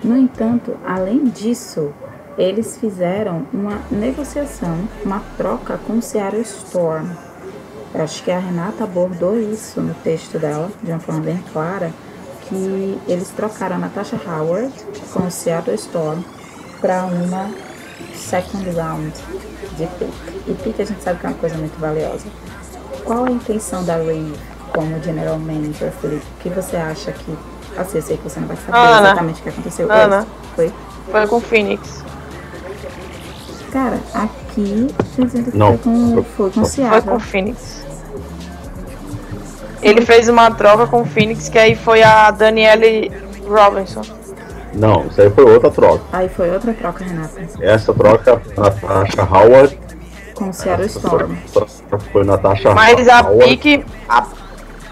No 0.03 0.17
entanto, 0.17 0.77
além 0.87 1.25
disso, 1.25 1.93
eles 2.39 2.79
fizeram 2.79 3.47
uma 3.53 3.81
negociação, 3.91 4.89
uma 5.05 5.23
troca 5.37 5.79
com 5.87 5.99
o 5.99 6.03
Seattle 6.03 6.43
Storm. 6.43 7.07
Eu 7.93 8.03
acho 8.03 8.23
que 8.23 8.31
a 8.31 8.39
Renata 8.39 8.85
abordou 8.85 9.39
isso 9.39 9.81
no 9.81 9.95
texto 9.95 10.39
dela, 10.39 10.71
de 10.83 10.91
uma 10.91 11.01
forma 11.01 11.21
bem 11.21 11.43
clara, 11.53 11.93
que 12.43 12.99
eles 13.09 13.31
trocaram 13.31 13.77
a 13.77 13.79
Natasha 13.79 14.19
Howard 14.27 14.73
com 15.13 15.27
o 15.27 15.31
Seattle 15.31 15.75
Storm 15.75 16.23
para 16.81 17.05
uma 17.05 17.51
second 18.15 18.71
round 18.71 19.13
de 19.77 19.87
pick. 19.99 20.30
E 20.51 20.55
pick 20.55 20.81
a 20.81 20.85
gente 20.85 21.03
sabe 21.03 21.21
que 21.21 21.27
é 21.27 21.29
uma 21.29 21.39
coisa 21.39 21.57
muito 21.57 21.79
valiosa. 21.81 22.25
Qual 23.05 23.25
a 23.25 23.31
intenção 23.31 23.85
da 23.85 23.95
Rave 23.97 24.35
como 24.75 25.01
general 25.03 25.39
manager, 25.39 25.93
Felipe? 26.01 26.25
O 26.39 26.43
que 26.43 26.49
você 26.51 26.77
acha 26.77 27.13
que... 27.13 27.37
Assim, 27.79 27.99
eu 27.99 28.03
sei 28.03 28.17
que 28.17 28.25
você 28.25 28.41
não 28.41 28.49
vai 28.49 28.57
saber 28.57 28.77
Ana. 28.77 29.07
exatamente 29.09 29.41
o 29.41 29.43
que 29.45 29.49
aconteceu. 29.49 29.91
Ana. 29.93 30.27
Foi? 30.57 30.73
Foi 31.11 31.27
com 31.29 31.37
o 31.37 31.41
Phoenix. 31.41 32.05
Cara, 33.73 33.99
aqui 34.13 34.89
dizendo 35.17 35.53
que 35.53 35.57
Não. 35.57 35.79
foi 35.79 35.79
com, 35.79 36.25
foi 36.25 36.51
com 36.51 36.51
Foi 36.51 36.51
com 36.51 36.65
Seattle. 36.65 37.15
o 37.17 37.21
Phoenix. 37.21 37.85
Ele 39.81 40.05
fez 40.05 40.29
uma 40.29 40.51
troca 40.51 40.87
com 40.89 41.03
o 41.03 41.07
Phoenix, 41.07 41.49
que 41.49 41.59
aí 41.59 41.75
foi 41.77 42.03
a 42.03 42.31
Danielle 42.33 43.11
Robinson. 43.49 44.03
Não, 44.75 45.07
isso 45.07 45.21
aí 45.21 45.31
foi 45.31 45.45
outra 45.45 45.71
troca. 45.71 46.03
Aí 46.13 46.29
foi 46.29 46.51
outra 46.51 46.75
troca, 46.75 47.05
Renata, 47.05 47.41
Essa 47.61 47.95
troca, 47.95 48.43
Natasha 48.57 49.23
Howard. 49.23 49.79
Com 50.41 50.49
o 50.49 50.53
Seattle 50.55 50.87
Storm. 50.87 51.35
foi 52.13 52.25
Natasha 52.25 52.75
Mas 52.75 53.07
a 53.09 53.23
pique. 53.25 53.85
A, 54.09 54.25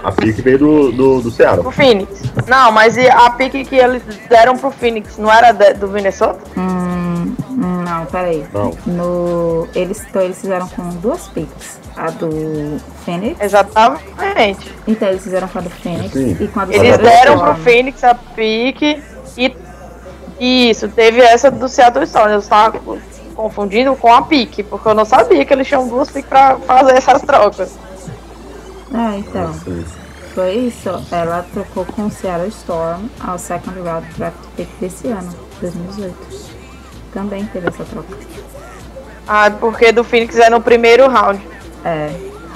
A 0.04 0.12
pique 0.12 0.42
veio 0.42 0.58
do, 0.58 0.92
do, 0.92 1.20
do 1.22 1.30
Ceará. 1.30 1.56
pro 1.62 1.70
Phoenix. 1.72 2.22
Não, 2.46 2.70
mas 2.70 2.96
e 2.96 3.08
a 3.08 3.30
pique 3.30 3.64
que 3.64 3.76
eles 3.76 4.02
deram 4.28 4.56
pro 4.56 4.70
Phoenix 4.70 5.16
não 5.18 5.32
era 5.32 5.52
de- 5.52 5.74
do 5.74 5.88
Minnesota? 5.88 6.38
Hum, 6.56 7.34
hum, 7.50 7.82
não, 7.84 8.04
peraí. 8.06 8.46
Não. 8.52 8.70
No, 8.86 9.66
eles, 9.74 10.04
então, 10.08 10.22
eles 10.22 10.40
fizeram 10.40 10.68
com 10.68 10.88
duas 11.00 11.26
picks. 11.28 11.78
A 11.96 12.10
do 12.10 12.78
Phoenix. 13.04 13.40
Exatamente. 13.40 14.72
Então 14.86 15.08
eles 15.08 15.22
fizeram 15.24 15.48
com 15.48 15.58
a 15.58 15.62
do 15.62 15.70
Phoenix 15.70 16.12
Sim. 16.12 16.36
e 16.38 16.46
com 16.46 16.60
a 16.60 16.64
do 16.66 16.72
Eles 16.72 16.82
Seattle 16.94 17.08
deram 17.10 17.34
Storm. 17.34 17.54
pro 17.54 17.64
Phoenix 17.64 18.04
a 18.04 18.14
pique 18.14 19.02
e. 19.36 19.56
Isso, 20.40 20.88
teve 20.90 21.20
essa 21.20 21.50
do 21.50 21.68
Seattle 21.68 22.04
Storm. 22.04 22.30
Eu 22.30 22.38
estava 22.38 22.78
confundindo 23.38 23.94
com 23.94 24.12
a 24.12 24.22
pique, 24.22 24.64
porque 24.64 24.88
eu 24.88 24.94
não 24.94 25.04
sabia 25.04 25.44
que 25.44 25.54
eles 25.54 25.68
tinham 25.68 25.86
duas 25.86 26.10
piques 26.10 26.28
pra 26.28 26.56
fazer 26.56 26.94
essas 26.94 27.22
trocas. 27.22 27.78
Ah, 28.92 29.16
então. 29.16 29.54
Foi 30.34 30.54
isso. 30.54 30.90
Ela 31.12 31.46
trocou 31.52 31.84
com 31.84 32.06
o 32.06 32.10
Seattle 32.10 32.48
Storm 32.48 33.08
ao 33.20 33.38
second 33.38 33.78
round 33.80 34.04
draft 34.16 34.36
pick 34.56 34.68
desse 34.80 35.06
ano, 35.06 35.32
2018. 35.60 36.16
Também 37.12 37.46
teve 37.46 37.68
essa 37.68 37.84
troca. 37.84 38.08
Ah, 39.28 39.52
porque 39.52 39.92
do 39.92 40.02
Phoenix 40.02 40.36
é 40.36 40.50
no 40.50 40.60
primeiro 40.60 41.08
round. 41.08 41.40
É. 41.84 42.10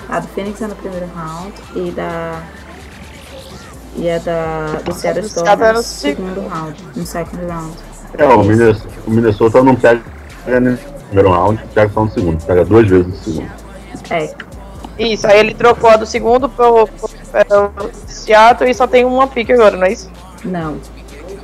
A 0.08 0.18
do 0.18 0.26
Phoenix 0.28 0.60
é 0.62 0.66
no 0.66 0.74
primeiro 0.74 1.06
round 1.14 1.52
e 1.76 1.92
da. 1.92 2.42
E 3.94 4.10
a 4.10 4.18
da, 4.18 4.66
do 4.84 4.92
Seattle 4.92 5.26
Storm 5.26 5.46
Seattle 5.46 5.68
é 5.68 5.72
no 5.72 5.78
no 5.78 5.84
segundo 5.84 6.48
round, 6.48 6.84
no 6.96 7.06
second 7.06 7.46
round. 7.46 7.76
É, 8.18 8.24
o 8.24 8.42
Minnesota, 8.42 8.88
o 9.06 9.10
Minnesota 9.10 9.62
não 9.62 9.76
pega 9.76 10.02
no 10.46 10.76
primeiro 11.06 11.30
round, 11.30 11.62
pega 11.74 11.92
só 11.92 12.04
no 12.04 12.10
segundo. 12.10 12.44
Pega 12.44 12.64
duas 12.64 12.88
vezes 12.88 13.06
no 13.06 13.16
segundo. 13.16 13.50
É, 14.10 14.34
Isso, 14.98 15.26
aí 15.26 15.38
ele 15.40 15.54
trocou 15.54 15.90
a 15.90 15.96
do 15.96 16.06
segundo 16.06 16.48
pro, 16.48 16.86
pro, 16.86 17.08
pro 17.70 17.90
Seattle 18.06 18.70
e 18.70 18.74
só 18.74 18.86
tem 18.86 19.04
uma 19.04 19.26
pique 19.26 19.52
agora, 19.52 19.76
não 19.76 19.86
é 19.86 19.92
isso? 19.92 20.10
não. 20.44 20.78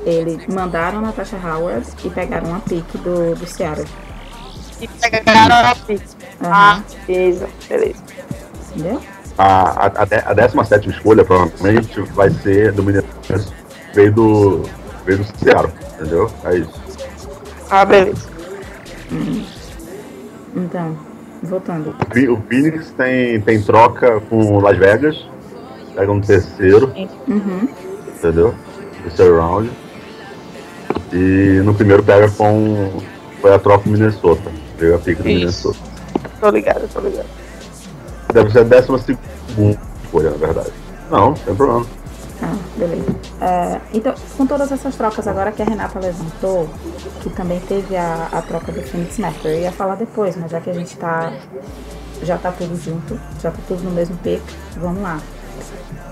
Eles 0.06 0.46
mandaram 0.46 0.98
a 0.98 1.02
Natasha 1.02 1.36
Howard 1.36 1.86
e 2.02 2.08
pegaram 2.08 2.54
a 2.54 2.60
pick 2.60 2.86
do, 3.02 3.34
do 3.34 3.46
Seattle. 3.46 3.86
E 4.80 4.88
pegaram 4.88 5.70
a 5.70 5.74
pique. 5.74 6.04
Aham. 6.42 6.50
Ah, 6.50 6.82
beleza, 7.06 7.48
beleza. 7.68 8.02
Entendeu? 8.70 9.02
A, 9.36 9.86
a, 9.86 9.86
a, 9.86 10.04
de- 10.06 10.22
a 10.24 10.32
17 10.32 10.88
escolha 10.88 11.24
provavelmente 11.24 12.00
vai 12.14 12.30
ser 12.30 12.72
do 12.72 12.82
Minnesota. 12.82 13.44
Veio 13.92 14.12
do. 14.12 14.62
Veio 15.04 15.18
do 15.18 15.38
Ceará, 15.38 15.68
entendeu? 15.96 16.30
É 16.44 16.56
isso. 16.56 16.72
Ah, 17.70 17.84
beleza. 17.84 18.28
Então, 20.56 20.96
voltando. 21.42 21.94
O 22.30 22.36
Phoenix 22.48 22.90
tem, 22.96 23.40
tem 23.40 23.62
troca 23.62 24.20
com 24.28 24.56
o 24.56 24.60
Las 24.60 24.76
Vegas. 24.76 25.28
Pega 25.94 26.12
um 26.12 26.20
terceiro, 26.20 26.92
Uhum. 27.26 27.68
entendeu? 28.16 28.54
Terceiro 29.02 29.36
round. 29.40 29.70
E 31.12 31.60
no 31.64 31.74
primeiro 31.74 32.02
pega 32.02 32.30
com. 32.30 32.90
Foi 33.40 33.52
a 33.54 33.58
troca 33.58 33.84
com 33.84 33.90
o 33.90 33.92
Minnesota. 33.92 34.50
Veio 34.78 34.94
a 34.94 34.98
pica 34.98 35.22
do. 35.22 35.28
Minnesota. 35.28 35.78
Tô 36.40 36.50
ligado, 36.50 36.88
tô 36.92 37.00
ligado. 37.00 37.26
Deve 38.32 38.50
ser 38.50 38.58
a 38.60 38.62
décima 38.64 38.98
segunda 38.98 39.78
escolha, 40.04 40.30
na 40.30 40.36
verdade. 40.36 40.70
Não, 41.10 41.34
sem 41.36 41.54
problema. 41.54 41.86
Ah, 42.40 42.54
beleza. 42.76 43.16
É, 43.40 43.80
então, 43.92 44.14
com 44.36 44.46
todas 44.46 44.70
essas 44.70 44.94
trocas 44.94 45.26
agora 45.26 45.50
que 45.50 45.60
a 45.60 45.64
Renata 45.64 45.98
levantou, 45.98 46.68
que 47.20 47.30
também 47.30 47.58
teve 47.60 47.96
a, 47.96 48.28
a 48.32 48.42
troca 48.42 48.70
do 48.70 48.80
Phoenix 48.82 49.18
Mercury, 49.18 49.54
eu 49.54 49.60
ia 49.62 49.72
falar 49.72 49.96
depois, 49.96 50.36
mas 50.36 50.50
já 50.50 50.60
que 50.60 50.70
a 50.70 50.72
gente 50.74 50.96
tá. 50.96 51.32
Já 52.22 52.36
tá 52.36 52.50
tudo 52.50 52.76
junto, 52.76 53.18
já 53.40 53.50
tá 53.50 53.58
tudo 53.68 53.82
no 53.84 53.90
mesmo 53.92 54.16
pick, 54.18 54.42
vamos 54.76 55.02
lá. 55.02 55.20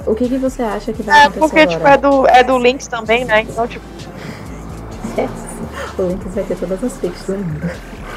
O 0.07 0.15
que, 0.15 0.29
que 0.29 0.39
você 0.39 0.62
acha 0.62 0.93
que 0.93 1.03
vai 1.03 1.19
É, 1.19 1.23
acontecer 1.25 1.41
porque, 1.41 1.67
tipo, 1.67 1.87
agora? 1.87 1.95
é 1.95 1.99
do, 1.99 2.27
é 2.29 2.45
do 2.45 2.59
Lynx 2.59 2.87
também, 2.87 3.25
né? 3.25 3.41
Então, 3.43 3.67
tipo, 3.67 3.85
O 5.99 6.03
Lynx 6.03 6.25
vai 6.35 6.45
ter 6.45 6.57
todas 6.57 6.85
as 6.85 6.93
picks 6.99 7.25
do 7.25 7.33
mundo. 7.39 7.71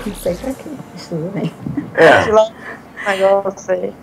Não 0.05 0.15
sei 0.15 0.35
pra 0.35 0.53
quê, 0.53 0.69
mas 0.93 1.07
tudo 1.07 1.31
bem. 1.33 1.51
É, 1.95 2.31
um 2.31 3.11
negócio 3.11 3.73
aí. 3.73 3.93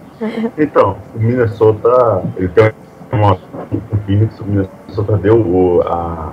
então, 0.59 0.97
o 1.15 1.19
Minnesota, 1.19 2.23
ele 2.37 2.49
tem 2.49 2.73
uma, 3.13 3.35
o 3.35 3.97
Phoenix, 4.07 4.39
o 4.41 4.45
Minnesota 4.45 5.17
deu 5.17 5.41
o, 5.41 5.83
a, 5.83 6.33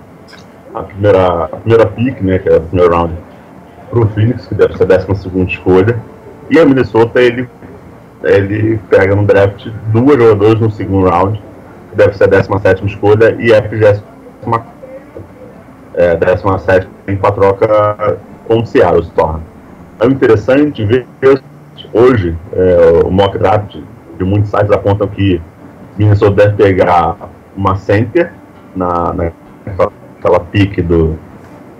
a, 0.73 0.83
primeira, 0.83 1.45
a 1.45 1.47
primeira 1.47 1.85
pick, 1.85 2.21
né, 2.21 2.39
que 2.39 2.49
é 2.49 2.57
o 2.57 2.61
primeiro 2.61 2.95
round, 2.95 3.13
pro 3.89 4.07
Phoenix, 4.09 4.47
que 4.47 4.55
deve 4.55 4.75
ser 4.77 4.83
a 4.83 4.87
décima 4.87 5.15
segunda 5.15 5.49
escolha, 5.49 5.99
e 6.49 6.59
a 6.59 6.65
Minnesota, 6.65 7.21
ele, 7.21 7.47
ele 8.23 8.79
pega 8.89 9.15
no 9.15 9.25
draft 9.25 9.67
duas 9.91 10.17
jogadoras 10.17 10.59
no 10.59 10.71
segundo 10.71 11.07
round, 11.07 11.41
que 11.91 11.95
deve 11.95 12.17
ser 12.17 12.25
a 12.25 12.27
décima 12.27 12.59
sétima 12.59 12.87
escolha, 12.87 13.35
e 13.39 13.53
a 13.53 13.61
é, 15.95 16.15
17 16.15 16.87
com 17.19 17.27
a 17.27 17.31
troca 17.31 18.17
com 18.47 18.59
o 18.59 18.65
Seattle 18.65 19.03
Storm. 19.03 19.41
É 19.99 20.05
interessante 20.07 20.83
ver 20.83 21.05
hoje 21.93 22.35
é, 22.51 23.01
o 23.05 23.11
mock 23.11 23.37
draft 23.37 23.77
de 24.17 24.23
muitos 24.23 24.49
sites 24.49 24.71
apontam 24.71 25.07
que 25.07 25.41
Minnesota 25.97 26.35
deve 26.35 26.63
pegar 26.63 27.15
uma 27.55 27.75
center 27.75 28.31
na, 28.75 29.13
naquela 29.13 30.39
pique 30.51 30.81
do, 30.81 31.17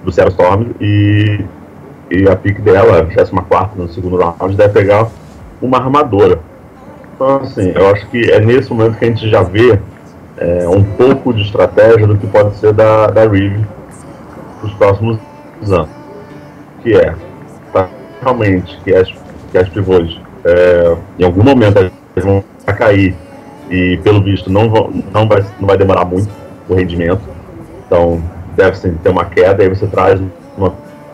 do 0.04 0.12
Seattle 0.12 0.32
Storm 0.32 0.72
e, 0.80 1.44
e 2.12 2.30
a 2.30 2.36
pique 2.36 2.62
dela, 2.62 3.00
a 3.00 3.02
24 3.02 3.82
no 3.82 3.90
segundo 3.90 4.18
round, 4.18 4.56
deve 4.56 4.74
pegar 4.74 5.08
uma 5.62 5.78
armadora. 5.78 6.40
Então, 7.16 7.38
assim, 7.38 7.72
eu 7.76 7.90
acho 7.90 8.08
que 8.10 8.32
é 8.32 8.40
nesse 8.40 8.72
momento 8.72 8.98
que 8.98 9.06
a 9.06 9.08
gente 9.08 9.30
já 9.30 9.42
vê 9.42 9.80
é, 10.38 10.68
um 10.68 10.84
pouco 10.84 11.34
de 11.34 11.44
estratégia 11.44 12.06
do 12.08 12.18
que 12.18 12.28
pode 12.28 12.56
ser 12.58 12.74
da, 12.74 13.08
da 13.08 13.22
Reeve 13.28 13.66
para 14.60 14.68
os 14.68 14.74
próximos 14.74 15.20
anos. 15.70 15.90
Que 16.82 16.96
é, 16.96 17.16
tá, 17.72 17.88
realmente, 18.22 18.78
que 18.84 18.94
as, 18.94 19.10
que 19.52 19.58
as 19.58 19.70
pivôs, 19.70 20.20
é, 20.44 20.98
em 21.20 21.24
algum 21.24 21.44
momento, 21.44 21.92
vão 22.16 22.44
cair 22.78 23.16
e, 23.74 23.98
pelo 24.04 24.22
visto, 24.22 24.52
não, 24.52 24.68
não, 25.12 25.28
vai, 25.28 25.44
não 25.60 25.68
vai 25.68 25.76
demorar 25.76 26.06
muito 26.06 26.30
o 26.70 26.76
rendimento. 26.76 27.22
Então, 27.88 28.22
deve 28.56 28.78
ter 28.78 29.10
uma 29.10 29.26
queda, 29.26 29.64
aí 29.64 29.70
você 29.70 29.88
traz 29.88 30.22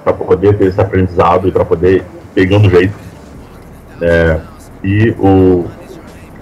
para 0.03 0.11
poder 0.11 0.57
ter 0.57 0.65
esse 0.65 0.81
aprendizado 0.81 1.47
e 1.47 1.51
para 1.53 1.63
poder 1.63 2.03
pegando 2.35 2.69
jeito. 2.69 2.93
É, 4.01 4.41
e, 4.83 5.15
o, 5.17 5.67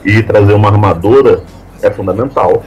e 0.03 0.23
trazer 0.23 0.53
uma 0.53 0.69
armadura 0.69 1.43
é 1.83 1.91
fundamental, 1.91 2.63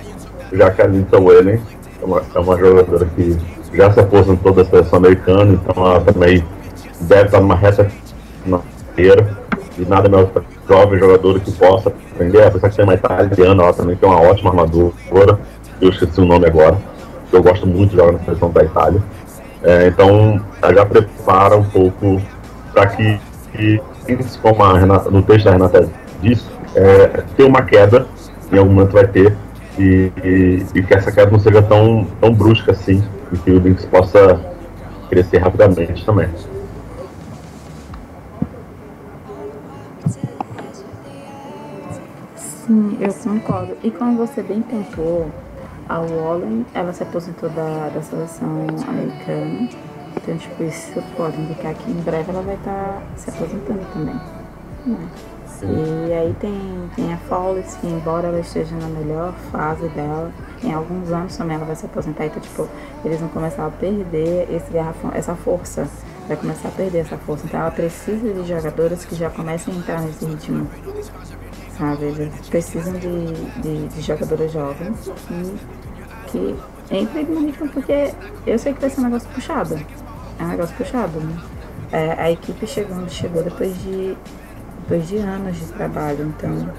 já 0.52 0.70
que 0.70 0.82
a 0.82 0.86
Lindsay 0.86 1.20
Wellen 1.20 1.60
é 2.00 2.04
uma, 2.04 2.22
é 2.32 2.38
uma 2.38 2.56
jogadora 2.56 3.04
que 3.16 3.36
já 3.74 3.90
se 3.90 3.98
aposentou 3.98 4.52
da 4.52 4.64
seleção 4.64 5.00
americana, 5.00 5.54
então 5.54 5.84
ela 5.84 6.00
também 6.00 6.44
deve 7.00 7.24
estar 7.24 7.40
numa 7.40 7.56
reta 7.56 7.90
na 8.46 8.60
carreira 8.94 9.28
e 9.76 9.84
nada 9.84 10.08
melhor 10.08 10.26
para 10.26 10.42
jovem 10.70 11.00
jogador 11.00 11.40
que 11.40 11.50
possa 11.50 11.88
aprender, 11.88 12.44
apesar 12.44 12.70
que 12.70 12.76
tem 12.76 12.84
uma 12.84 12.94
italiana, 12.94 13.62
ela 13.64 13.72
também 13.72 13.96
tem 13.96 14.08
uma 14.08 14.20
ótima 14.22 14.50
armadura, 14.50 15.38
eu 15.80 15.88
esqueci 15.88 16.20
o 16.20 16.24
nome 16.24 16.46
agora, 16.46 16.78
eu 17.32 17.42
gosto 17.42 17.66
muito 17.66 17.90
de 17.90 17.96
jogar 17.96 18.12
na 18.12 18.18
seleção 18.20 18.50
da 18.50 18.62
Itália. 18.62 19.02
É, 19.62 19.88
então, 19.88 20.40
já 20.72 20.86
prepara 20.86 21.56
um 21.56 21.64
pouco 21.64 22.22
para 22.72 22.86
que, 22.86 23.20
que, 23.52 23.80
como 24.40 24.62
a 24.62 24.78
Renata, 24.78 25.10
no 25.10 25.22
texto 25.22 25.46
da 25.46 25.52
Renata 25.52 25.88
disse, 26.22 26.44
é, 26.76 27.24
ter 27.36 27.44
uma 27.44 27.62
queda, 27.62 28.06
em 28.52 28.58
algum 28.58 28.72
momento 28.72 28.92
vai 28.92 29.06
ter, 29.06 29.36
e, 29.78 30.12
e, 30.22 30.66
e, 30.74 30.82
que 30.82 30.94
essa 30.94 31.10
queda 31.10 31.30
não 31.30 31.38
seja 31.38 31.62
tão, 31.62 32.06
tão 32.20 32.32
brusca 32.32 32.72
assim, 32.72 33.02
e 33.32 33.38
que 33.38 33.50
o 33.50 33.58
Lynx 33.58 33.84
possa 33.86 34.40
crescer 35.08 35.38
rapidamente 35.38 36.04
também. 36.04 36.28
Sim, 42.70 42.96
eu 43.00 43.12
concordo. 43.12 43.76
E 43.82 43.90
como 43.90 44.16
você 44.16 44.44
bem 44.44 44.62
pontuou, 44.62 45.28
a 45.88 45.98
Wallen, 45.98 46.64
ela 46.72 46.92
se 46.92 47.02
aposentou 47.02 47.48
da, 47.48 47.88
da 47.88 48.00
seleção 48.00 48.46
americana. 48.86 49.68
Então, 50.16 50.36
tipo, 50.38 50.62
isso 50.62 51.02
pode 51.16 51.40
indicar 51.40 51.74
que 51.74 51.90
em 51.90 52.00
breve 52.00 52.30
ela 52.30 52.42
vai 52.42 52.54
estar 52.54 53.02
se 53.16 53.28
aposentando 53.28 53.84
também. 53.92 54.14
Né? 54.86 55.08
E 55.62 56.12
aí 56.12 56.34
tem, 56.38 56.88
tem 56.94 57.12
a 57.12 57.16
Fowles, 57.16 57.76
que 57.80 57.88
embora 57.88 58.28
ela 58.28 58.38
esteja 58.38 58.76
na 58.76 58.86
melhor 58.86 59.34
fase 59.50 59.88
dela, 59.88 60.32
em 60.62 60.72
alguns 60.72 61.10
anos 61.10 61.36
também 61.36 61.56
ela 61.56 61.66
vai 61.66 61.74
se 61.74 61.86
aposentar. 61.86 62.26
Então, 62.26 62.40
tipo, 62.40 62.68
eles 63.04 63.18
vão 63.18 63.28
começar 63.30 63.66
a 63.66 63.70
perder 63.70 64.48
esse 64.48 64.72
garrafão, 64.72 65.10
essa 65.12 65.34
força. 65.34 65.88
Vai 66.28 66.36
começar 66.36 66.68
a 66.68 66.70
perder 66.70 66.98
essa 66.98 67.16
força. 67.16 67.46
Então 67.46 67.58
ela 67.58 67.72
precisa 67.72 68.32
de 68.32 68.46
jogadoras 68.46 69.04
que 69.04 69.16
já 69.16 69.28
comecem 69.28 69.74
a 69.74 69.76
entrar 69.76 70.00
nesse 70.02 70.24
ritmo. 70.24 70.68
Sabe? 71.80 72.04
Eles 72.04 72.48
precisam 72.50 72.92
de, 72.92 73.32
de, 73.62 73.88
de 73.88 74.02
jogadoras 74.02 74.52
jovens 74.52 75.10
que, 76.26 76.54
que 76.90 76.96
entrem 76.96 77.24
no 77.24 77.40
ritmo, 77.46 77.70
porque 77.70 78.12
eu 78.46 78.58
sei 78.58 78.74
que 78.74 78.82
vai 78.82 78.90
ser 78.90 79.00
um 79.00 79.04
negócio 79.04 79.30
puxado. 79.30 79.80
É 80.38 80.44
um 80.44 80.48
negócio 80.48 80.76
puxado, 80.76 81.18
né? 81.18 81.42
É, 81.90 82.12
a 82.12 82.30
equipe 82.30 82.66
chegou 82.66 83.08
chegou 83.08 83.42
depois 83.42 83.74
de 83.82 84.14
depois 84.82 85.08
de 85.08 85.16
anos 85.16 85.56
de 85.56 85.66
trabalho. 85.72 86.26
Então, 86.36 86.70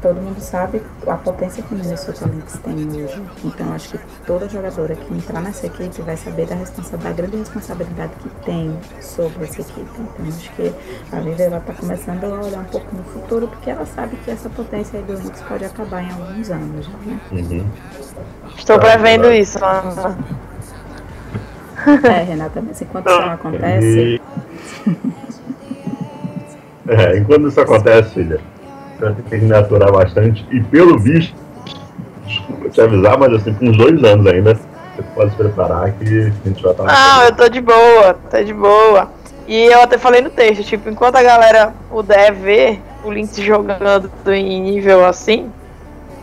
todo 0.00 0.20
mundo 0.20 0.40
sabe 0.40 0.82
a 1.06 1.14
potência 1.14 1.62
que 1.62 1.74
o 1.74 1.78
Minnesota 1.78 2.26
Lynx 2.26 2.58
tem 2.58 3.04
hoje. 3.04 3.22
Então, 3.44 3.72
acho 3.72 3.90
que 3.90 3.98
toda 4.26 4.48
jogadora 4.48 4.94
que 4.94 5.14
entrar 5.14 5.40
nessa 5.40 5.66
equipe 5.66 6.02
vai 6.02 6.16
saber 6.16 6.46
da 6.46 6.54
responsabilidade, 6.54 7.16
da 7.16 7.22
grande 7.22 7.36
responsabilidade 7.36 8.12
que 8.20 8.28
tem 8.44 8.76
sobre 9.00 9.44
essa 9.44 9.60
equipe. 9.60 9.90
Então, 9.98 10.26
acho 10.26 10.52
que 10.52 10.74
a 11.12 11.20
Vivi 11.20 11.42
ela 11.42 11.58
está 11.58 11.72
começando 11.72 12.24
a 12.24 12.28
olhar 12.28 12.60
um 12.60 12.64
pouco 12.64 12.96
no 12.96 13.04
futuro, 13.04 13.48
porque 13.48 13.70
ela 13.70 13.86
sabe 13.86 14.16
que 14.16 14.30
essa 14.30 14.48
potência 14.50 14.98
aí 14.98 15.04
do 15.04 15.14
Lynx 15.14 15.42
pode 15.42 15.64
acabar 15.64 16.02
em 16.02 16.10
alguns 16.10 16.50
anos, 16.50 16.88
né? 16.88 17.20
Uhum. 17.32 17.66
Estou 18.56 18.78
prevendo 18.78 19.32
isso, 19.32 19.62
Ana. 19.64 20.16
É, 22.04 22.22
Renata, 22.22 22.62
mas 22.66 22.80
enquanto 22.80 23.08
isso 23.08 23.20
não 23.20 23.32
acontece. 23.32 24.20
É, 26.86 27.18
enquanto 27.18 27.48
isso 27.48 27.60
acontece, 27.60 28.10
filha, 28.10 28.40
tem 28.98 29.40
que 29.40 29.46
me 29.46 29.54
aturar 29.54 29.92
bastante. 29.92 30.46
E 30.50 30.60
pelo 30.62 30.98
visto, 30.98 31.34
desculpa 32.26 32.68
te 32.68 32.80
avisar, 32.80 33.18
mas 33.18 33.34
assim, 33.34 33.54
com 33.54 33.66
uns 33.66 33.76
dois 33.76 34.02
anos 34.04 34.26
ainda, 34.26 34.54
você 34.54 35.02
pode 35.14 35.30
se 35.30 35.36
preparar 35.36 35.92
que 35.92 36.04
a 36.04 36.48
gente 36.48 36.62
vai 36.62 36.72
estar 36.72 36.84
Ah, 36.88 37.26
eu 37.26 37.36
tô 37.36 37.48
de 37.48 37.60
boa, 37.60 38.16
tô 38.30 38.42
de 38.42 38.54
boa. 38.54 39.10
E 39.46 39.66
eu 39.66 39.82
até 39.82 39.98
falei 39.98 40.22
no 40.22 40.30
texto, 40.30 40.62
tipo, 40.64 40.88
enquanto 40.88 41.16
a 41.16 41.22
galera 41.22 41.74
puder 41.90 42.32
ver 42.32 42.80
o 43.04 43.10
Lynx 43.10 43.36
jogando 43.36 44.10
em 44.28 44.62
nível 44.62 45.04
assim, 45.04 45.50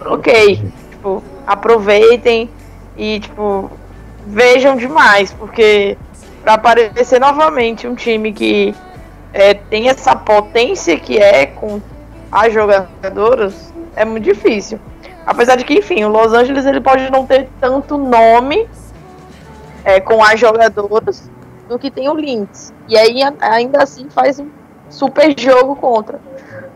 ok. 0.04 0.60
Tipo, 0.90 1.24
aproveitem 1.46 2.50
e, 2.98 3.20
tipo, 3.20 3.70
vejam 4.26 4.76
demais, 4.76 5.32
porque 5.32 5.98
pra 6.42 6.56
aparecer 6.56 7.20
novamente 7.20 7.88
um 7.88 7.94
time 7.94 8.34
que 8.34 8.74
é, 9.34 9.54
tem 9.54 9.90
essa 9.90 10.16
potência 10.16 10.98
que 11.00 11.18
é 11.18 11.46
com 11.46 11.80
as 12.32 12.54
jogadoras, 12.54 13.74
é 13.96 14.06
muito 14.06 14.24
difícil. 14.24 14.80
Apesar 15.26 15.56
de 15.56 15.66
que, 15.66 15.76
enfim, 15.76 16.04
o 16.04 16.10
Los 16.10 16.34
Angeles 16.34 16.66
ele 16.66 16.82
pode 16.82 17.12
não 17.12 17.26
ter 17.26 17.50
tanto 17.60 17.98
nome 17.98 18.68
é, 19.84 20.00
com 20.00 20.24
as 20.24 20.40
jogadoras 20.40 21.30
do 21.68 21.78
que 21.78 21.92
tem 21.92 22.10
o 22.10 22.14
Lynx. 22.14 22.74
E 22.88 22.98
aí 22.98 23.20
ainda 23.40 23.84
assim 23.84 24.10
faz 24.10 24.40
um 24.40 24.50
super 24.90 25.38
jogo 25.38 25.76
contra. 25.76 26.20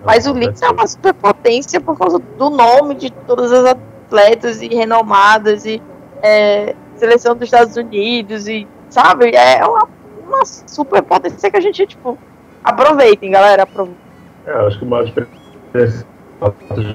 Mas 0.04 0.28
o 0.28 0.34
Lynx 0.34 0.62
é 0.62 0.70
uma 0.70 0.86
super 0.86 1.13
potência 1.13 1.82
por 1.82 1.98
causa 1.98 2.20
do 2.20 2.50
nome 2.50 2.96
de 2.96 3.10
todas 3.10 3.52
as 3.52 3.65
atletas 3.65 4.62
e 4.62 4.68
renomadas 4.68 5.65
e 5.65 5.82
é, 6.22 6.76
seleção 6.96 7.34
dos 7.34 7.46
Estados 7.46 7.76
Unidos 7.76 8.48
e 8.48 8.68
sabe 8.89 9.36
é 9.36 9.65
uma, 9.65 9.88
uma 10.28 10.46
super 10.46 11.02
potência 11.02 11.50
que 11.50 11.58
a 11.58 11.62
gente 11.62 11.86
tipo 11.88 12.18
aproveitem, 12.63 13.32
galera. 13.32 13.63
Aproveitem. 13.63 14.06
É, 14.46 14.54
acho 14.68 14.78
que 14.78 14.86
o 14.86 14.96
é 14.96 15.45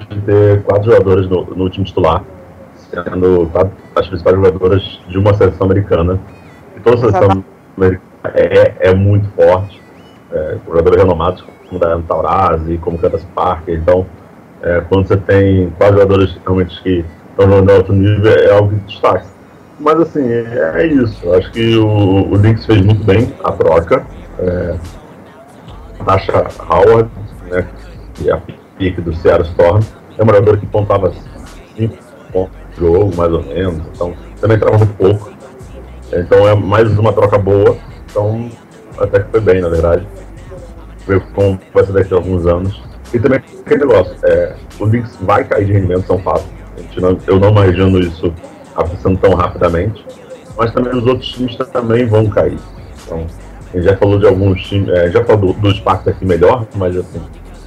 de 0.09 0.21
ter 0.21 0.63
quatro 0.63 0.91
jogadores 0.91 1.29
no, 1.29 1.43
no 1.55 1.69
time 1.69 1.85
titular, 1.85 2.23
sendo 2.89 3.49
quatro, 3.51 3.71
as 3.95 4.07
principais 4.07 4.35
jogadoras 4.35 5.01
de 5.07 5.17
uma 5.17 5.33
seleção 5.33 5.65
americana. 5.65 6.19
E 6.75 6.79
toda 6.79 6.95
a 6.95 6.99
seleção 6.99 7.43
americana 7.77 8.01
é, 8.33 8.89
é 8.89 8.95
muito 8.95 9.27
forte, 9.29 9.81
é, 10.31 10.57
jogadores 10.65 11.01
renomados 11.01 11.43
como 11.67 11.79
Diana 11.79 12.03
Taurasi, 12.07 12.77
como 12.77 12.97
Candace 12.97 13.25
Parker. 13.33 13.79
Então, 13.79 14.05
é, 14.61 14.81
quando 14.81 15.07
você 15.07 15.17
tem 15.17 15.69
quatro 15.71 15.95
jogadores 15.95 16.37
realmente 16.45 16.81
que 16.83 17.05
estão 17.31 17.49
jogando 17.49 17.71
alto 17.71 17.93
nível, 17.93 18.31
é 18.31 18.51
algo 18.51 18.69
que 18.69 18.75
destaca. 18.91 19.25
Mas 19.79 19.99
assim, 19.99 20.27
é, 20.29 20.73
é 20.75 20.85
isso. 20.85 21.25
Eu 21.25 21.33
acho 21.35 21.51
que 21.51 21.75
o, 21.77 22.29
o 22.29 22.35
Lynx 22.35 22.65
fez 22.65 22.81
muito 22.81 23.03
bem 23.03 23.33
a 23.43 23.51
troca. 23.51 24.05
É, 24.37 24.75
Tasha 26.05 26.47
Howard, 26.59 27.09
né, 27.49 27.67
que 28.13 28.29
é 28.29 28.33
a 28.33 28.41
pique 28.81 28.99
do 28.99 29.13
Seattle 29.13 29.47
Storm, 29.49 29.79
é 30.17 30.23
uma 30.23 30.33
jogadora 30.33 30.57
que 30.57 30.65
pontava 30.65 31.13
5 31.77 31.95
pontos 32.33 32.57
de 32.73 32.79
jogo, 32.79 33.15
mais 33.15 33.31
ou 33.31 33.43
menos, 33.43 33.83
então 33.93 34.15
também 34.39 34.57
trava 34.57 34.79
muito 34.79 34.93
pouco. 34.95 35.31
Então 36.11 36.47
é 36.47 36.55
mais 36.55 36.97
uma 36.97 37.13
troca 37.13 37.37
boa, 37.37 37.77
então 38.09 38.49
até 38.97 39.19
que 39.19 39.29
foi 39.29 39.39
bem, 39.39 39.61
na 39.61 39.69
verdade. 39.69 40.07
Ver 41.05 41.21
como 41.33 41.59
vai 41.71 41.85
ser 41.85 41.93
daqui 41.93 42.11
a 42.11 42.17
alguns 42.17 42.47
anos. 42.47 42.81
E 43.13 43.19
também 43.19 43.39
aquele 43.39 43.85
negócio, 43.85 44.15
é, 44.23 44.55
o 44.79 44.87
Knicks 44.87 45.15
vai 45.21 45.43
cair 45.43 45.65
de 45.65 45.73
rendimento, 45.73 46.07
são 46.07 46.17
fatos. 46.17 46.47
Eu 47.27 47.39
não 47.39 47.49
imagino 47.49 47.99
isso 47.99 48.33
acontecendo 48.75 49.17
tão 49.19 49.35
rapidamente. 49.35 50.03
Mas 50.57 50.71
também 50.71 50.95
os 50.95 51.05
outros 51.05 51.29
times 51.29 51.55
também 51.71 52.05
vão 52.05 52.29
cair. 52.29 52.59
Então, 53.05 53.25
a 53.73 53.77
gente 53.77 53.85
já 53.85 53.97
falou 53.97 54.19
de 54.19 54.27
alguns 54.27 54.61
times, 54.67 54.89
é, 54.89 55.11
já 55.11 55.23
falou 55.23 55.53
do, 55.53 55.59
do 55.59 55.71
Sparks 55.71 56.07
aqui 56.07 56.25
melhor, 56.25 56.65
mas 56.75 56.95
assim, 56.95 57.21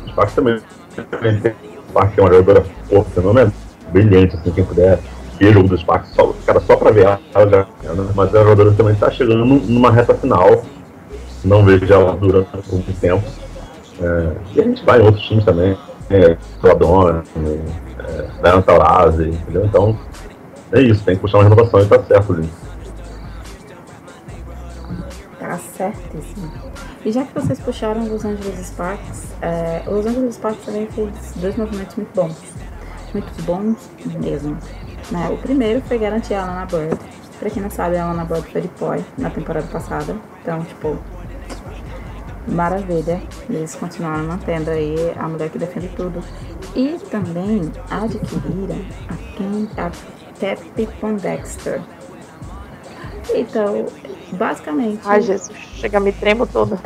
o 0.04 0.10
Sparks 0.10 0.34
também, 0.34 0.58
O 1.00 1.88
Sparks 1.88 2.18
é 2.18 2.20
uma 2.20 2.30
jogadora, 2.30 2.64
pô, 2.88 3.04
fenômeno, 3.04 3.52
brilhante, 3.92 4.36
assim, 4.36 4.50
quem 4.50 4.64
puder 4.64 4.98
ver 5.38 5.48
o 5.48 5.52
jogo 5.52 5.68
do 5.68 5.78
Sparks, 5.78 6.10
só, 6.14 6.32
cara, 6.46 6.60
só 6.60 6.76
pra 6.76 6.90
ver 6.90 7.04
ela 7.34 7.50
já, 7.50 7.66
né? 7.92 8.10
mas 8.14 8.34
a 8.34 8.42
jogadora 8.42 8.72
também 8.72 8.94
está 8.94 9.10
chegando 9.10 9.44
numa 9.44 9.90
reta 9.90 10.14
final, 10.14 10.64
não 11.44 11.64
vejo 11.64 11.92
ela 11.92 12.16
durante 12.16 12.48
muito 12.70 13.00
tempo. 13.00 13.24
É, 14.00 14.32
e 14.54 14.60
a 14.60 14.64
gente 14.64 14.84
vai 14.84 15.00
em 15.00 15.04
outros 15.04 15.24
times 15.24 15.44
também, 15.44 15.76
é, 16.10 16.36
Cladona, 16.60 17.22
é, 17.36 18.26
Diana 18.42 18.62
Taurasi, 18.62 19.28
entendeu? 19.28 19.64
Então, 19.66 19.98
é 20.72 20.80
isso, 20.80 21.04
tem 21.04 21.14
que 21.14 21.20
puxar 21.20 21.38
uma 21.38 21.44
renovação 21.44 21.80
e 21.80 21.86
tá 21.86 22.02
certo, 22.02 22.32
ali. 22.32 22.48
Tá 25.38 25.58
certíssimo. 25.58 26.50
E 27.04 27.12
já 27.12 27.24
que 27.24 27.34
vocês 27.34 27.60
puxaram 27.60 28.08
Los 28.08 28.24
Angeles 28.24 28.66
Sparks, 28.66 29.24
é, 29.42 29.82
Los 29.86 30.06
Angeles 30.06 30.36
Sparks 30.36 30.64
também 30.64 30.86
fez 30.86 31.10
dois 31.36 31.56
movimentos 31.56 31.96
muito 31.96 32.14
bons. 32.14 32.36
Muito 33.12 33.42
bons 33.42 33.76
mesmo. 34.20 34.56
Né? 35.10 35.28
O 35.28 35.36
primeiro 35.36 35.82
foi 35.82 35.98
garantir 35.98 36.34
a 36.34 36.42
Alana 36.42 36.66
Bird. 36.66 36.98
Pra 37.38 37.50
quem 37.50 37.62
não 37.62 37.70
sabe, 37.70 37.96
a 37.96 38.04
Alana 38.04 38.24
Bird 38.24 38.50
foi 38.50 38.62
de 38.62 38.68
Poi 38.68 39.04
na 39.18 39.28
temporada 39.28 39.66
passada. 39.66 40.16
Então, 40.40 40.64
tipo, 40.64 40.98
maravilha. 42.48 43.22
Eles 43.50 43.74
continuaram 43.74 44.24
mantendo 44.24 44.70
aí 44.70 44.96
a 45.16 45.28
mulher 45.28 45.50
que 45.50 45.58
defende 45.58 45.88
tudo. 45.88 46.24
E 46.74 46.98
também 47.10 47.70
adquiriram 47.90 48.80
a, 49.08 49.36
Ken, 49.36 49.68
a 49.76 49.90
Tepe 50.38 50.88
Pondexter. 51.00 51.82
Então, 53.34 53.86
basicamente. 54.34 55.00
Ai, 55.04 55.20
Jesus, 55.22 55.50
chega, 55.76 56.00
me 56.00 56.12
tremo 56.12 56.46
toda. 56.46 56.78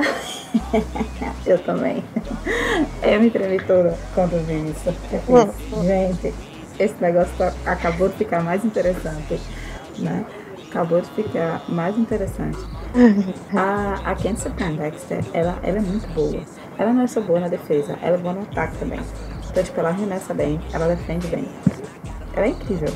eu 1.47 1.59
também. 1.59 2.05
Eu 3.03 3.21
me 3.21 3.31
tremi 3.31 3.59
toda 3.61 3.97
quando 4.15 4.45
vi 4.47 4.71
isso. 4.71 4.93
Fiz, 5.11 5.85
gente, 5.85 6.35
esse 6.79 6.95
negócio 7.01 7.33
tá, 7.37 7.53
acabou 7.67 8.09
de 8.09 8.17
ficar 8.17 8.43
mais 8.43 8.65
interessante, 8.65 9.41
né? 9.99 10.25
Acabou 10.69 11.01
de 11.01 11.09
ficar 11.11 11.63
mais 11.69 11.97
interessante. 11.99 12.59
A, 13.55 14.13
a 14.13 14.15
Kenzie 14.15 14.51
Dexter, 14.51 15.25
ela, 15.33 15.59
ela 15.63 15.79
é 15.79 15.81
muito 15.81 16.09
boa. 16.15 16.41
Ela 16.79 16.93
não 16.93 17.03
é 17.03 17.07
só 17.07 17.21
boa 17.21 17.41
na 17.41 17.49
defesa, 17.49 17.99
ela 18.03 18.17
é 18.17 18.19
boa 18.19 18.35
no 18.35 18.43
ataque 18.43 18.77
também. 18.79 19.01
Então, 19.51 19.63
tipo, 19.63 19.81
ela 19.81 19.89
arremessa 19.89 20.33
bem, 20.33 20.61
ela 20.73 20.87
defende 20.87 21.27
bem. 21.29 21.49
Ela 22.35 22.47
é 22.47 22.51
incrível. 22.51 22.89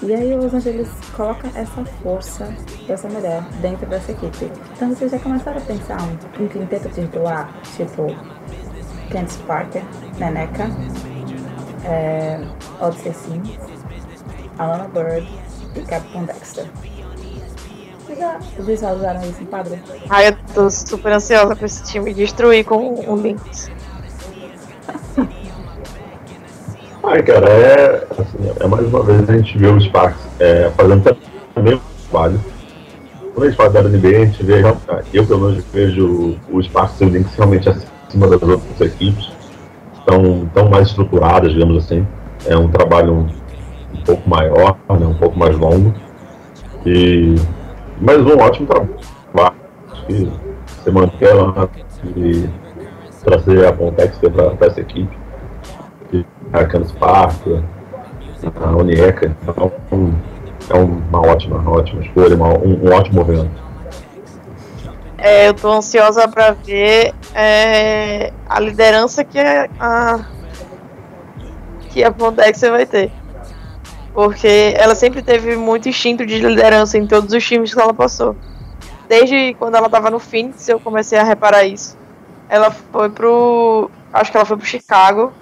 E 0.00 0.14
aí 0.14 0.32
o 0.32 0.42
Los 0.42 0.54
Angeles 0.54 0.88
coloca 1.16 1.48
essa 1.54 1.84
força 2.02 2.54
dessa 2.86 3.08
mulher 3.08 3.42
dentro 3.60 3.84
dessa 3.86 4.12
equipe. 4.12 4.50
Então 4.76 4.90
vocês 4.90 5.10
já 5.10 5.18
começaram 5.18 5.58
a 5.58 5.60
pensar 5.60 5.98
um, 6.02 6.44
um 6.44 6.48
quinteto 6.48 6.88
titular, 6.90 7.52
tipo 7.76 8.06
Candice 9.10 9.38
Parker, 9.38 9.82
Neneca, 10.18 10.70
é, 11.84 12.40
Odyssey 12.80 13.12
Sims, 13.12 13.58
Alana 14.58 14.88
Bird 14.88 15.28
e 15.74 15.80
Captain 15.80 16.24
Dexter. 16.24 16.66
Vocês 18.06 18.18
já 18.18 18.38
visualizaram 18.60 19.22
isso 19.22 19.42
em 19.42 19.46
padrão? 19.46 19.78
Ai, 20.08 20.28
eu 20.28 20.36
tô 20.54 20.70
super 20.70 21.12
ansiosa 21.12 21.56
pra 21.56 21.66
esse 21.66 21.82
time 21.84 22.14
destruir 22.14 22.64
com 22.64 22.94
o 22.94 23.16
Lynx. 23.16 23.70
Ai, 27.10 27.22
cara, 27.22 27.48
é, 27.48 28.06
assim, 28.18 28.36
é 28.60 28.66
mais 28.66 28.86
uma 28.86 29.02
vez 29.02 29.30
a 29.30 29.36
gente 29.38 29.56
vê 29.56 29.66
o 29.66 29.80
Sparks 29.80 30.28
é, 30.38 30.70
fazendo 30.76 31.16
também 31.54 31.72
o 31.72 31.80
trabalho. 32.10 32.38
Quando 33.32 33.44
a 33.44 33.48
gente 33.48 33.56
fala 33.56 33.70
da 33.70 33.82
NBA, 33.82 34.08
a 34.08 34.24
gente 34.26 34.42
vê, 34.44 34.62
eu 35.14 35.26
pelo 35.26 35.40
menos 35.40 35.64
vejo 35.72 36.38
o 36.50 36.62
Sparks 36.62 37.00
e 37.00 37.04
o 37.04 37.26
realmente 37.34 37.66
acima 37.66 38.28
das 38.28 38.42
outras 38.42 38.80
equipes, 38.82 39.32
tão, 40.04 40.50
tão 40.52 40.68
mais 40.68 40.88
estruturadas, 40.88 41.54
digamos 41.54 41.82
assim. 41.82 42.06
É 42.44 42.54
um 42.58 42.68
trabalho 42.68 43.14
um, 43.14 43.26
um 43.94 44.02
pouco 44.04 44.28
maior, 44.28 44.76
né, 44.90 45.06
um 45.06 45.14
pouco 45.14 45.38
mais 45.38 45.56
longo. 45.56 45.94
E, 46.84 47.36
mas 48.02 48.18
um 48.18 48.38
ótimo 48.38 48.66
trabalho. 48.66 49.56
Acho 49.92 50.04
que 50.04 50.30
você 50.76 50.90
manter 50.90 51.34
e 52.14 52.50
trazer 53.24 53.66
a 53.66 53.72
Pontex 53.72 54.18
para 54.18 54.66
essa 54.66 54.82
equipe 54.82 55.17
a 56.52 56.64
Campus 56.64 56.92
Park, 56.92 57.46
a 58.62 58.76
Unieca. 58.76 59.36
Então, 59.42 59.72
é 60.70 60.74
uma 60.74 61.26
ótima, 61.26 61.58
uma 61.58 61.70
ótima 61.70 62.02
escolha, 62.02 62.34
uma, 62.34 62.48
um, 62.58 62.86
um, 62.86 62.92
ótimo 62.92 63.20
movimento. 63.20 63.68
É, 65.16 65.48
eu 65.48 65.52
estou 65.52 65.72
ansiosa 65.72 66.28
para 66.28 66.52
ver 66.52 67.12
é, 67.34 68.32
a 68.48 68.60
liderança 68.60 69.24
que 69.24 69.38
a, 69.38 70.24
que 71.90 72.04
a 72.04 72.12
Pontexa 72.12 72.70
vai 72.70 72.86
ter. 72.86 73.10
Porque 74.14 74.74
ela 74.76 74.94
sempre 74.94 75.22
teve 75.22 75.56
muito 75.56 75.88
instinto 75.88 76.24
de 76.24 76.38
liderança 76.38 76.98
em 76.98 77.06
todos 77.06 77.32
os 77.32 77.44
times 77.44 77.74
que 77.74 77.80
ela 77.80 77.94
passou. 77.94 78.36
Desde 79.08 79.54
quando 79.58 79.76
ela 79.76 79.86
estava 79.86 80.10
no 80.10 80.18
Phoenix, 80.18 80.68
eu 80.68 80.78
comecei 80.78 81.18
a 81.18 81.24
reparar 81.24 81.64
isso. 81.64 81.96
Ela 82.48 82.70
foi 82.70 83.08
pro. 83.10 83.90
Acho 84.12 84.30
que 84.30 84.36
ela 84.36 84.46
foi 84.46 84.56
pro 84.56 84.66
Chicago 84.66 85.32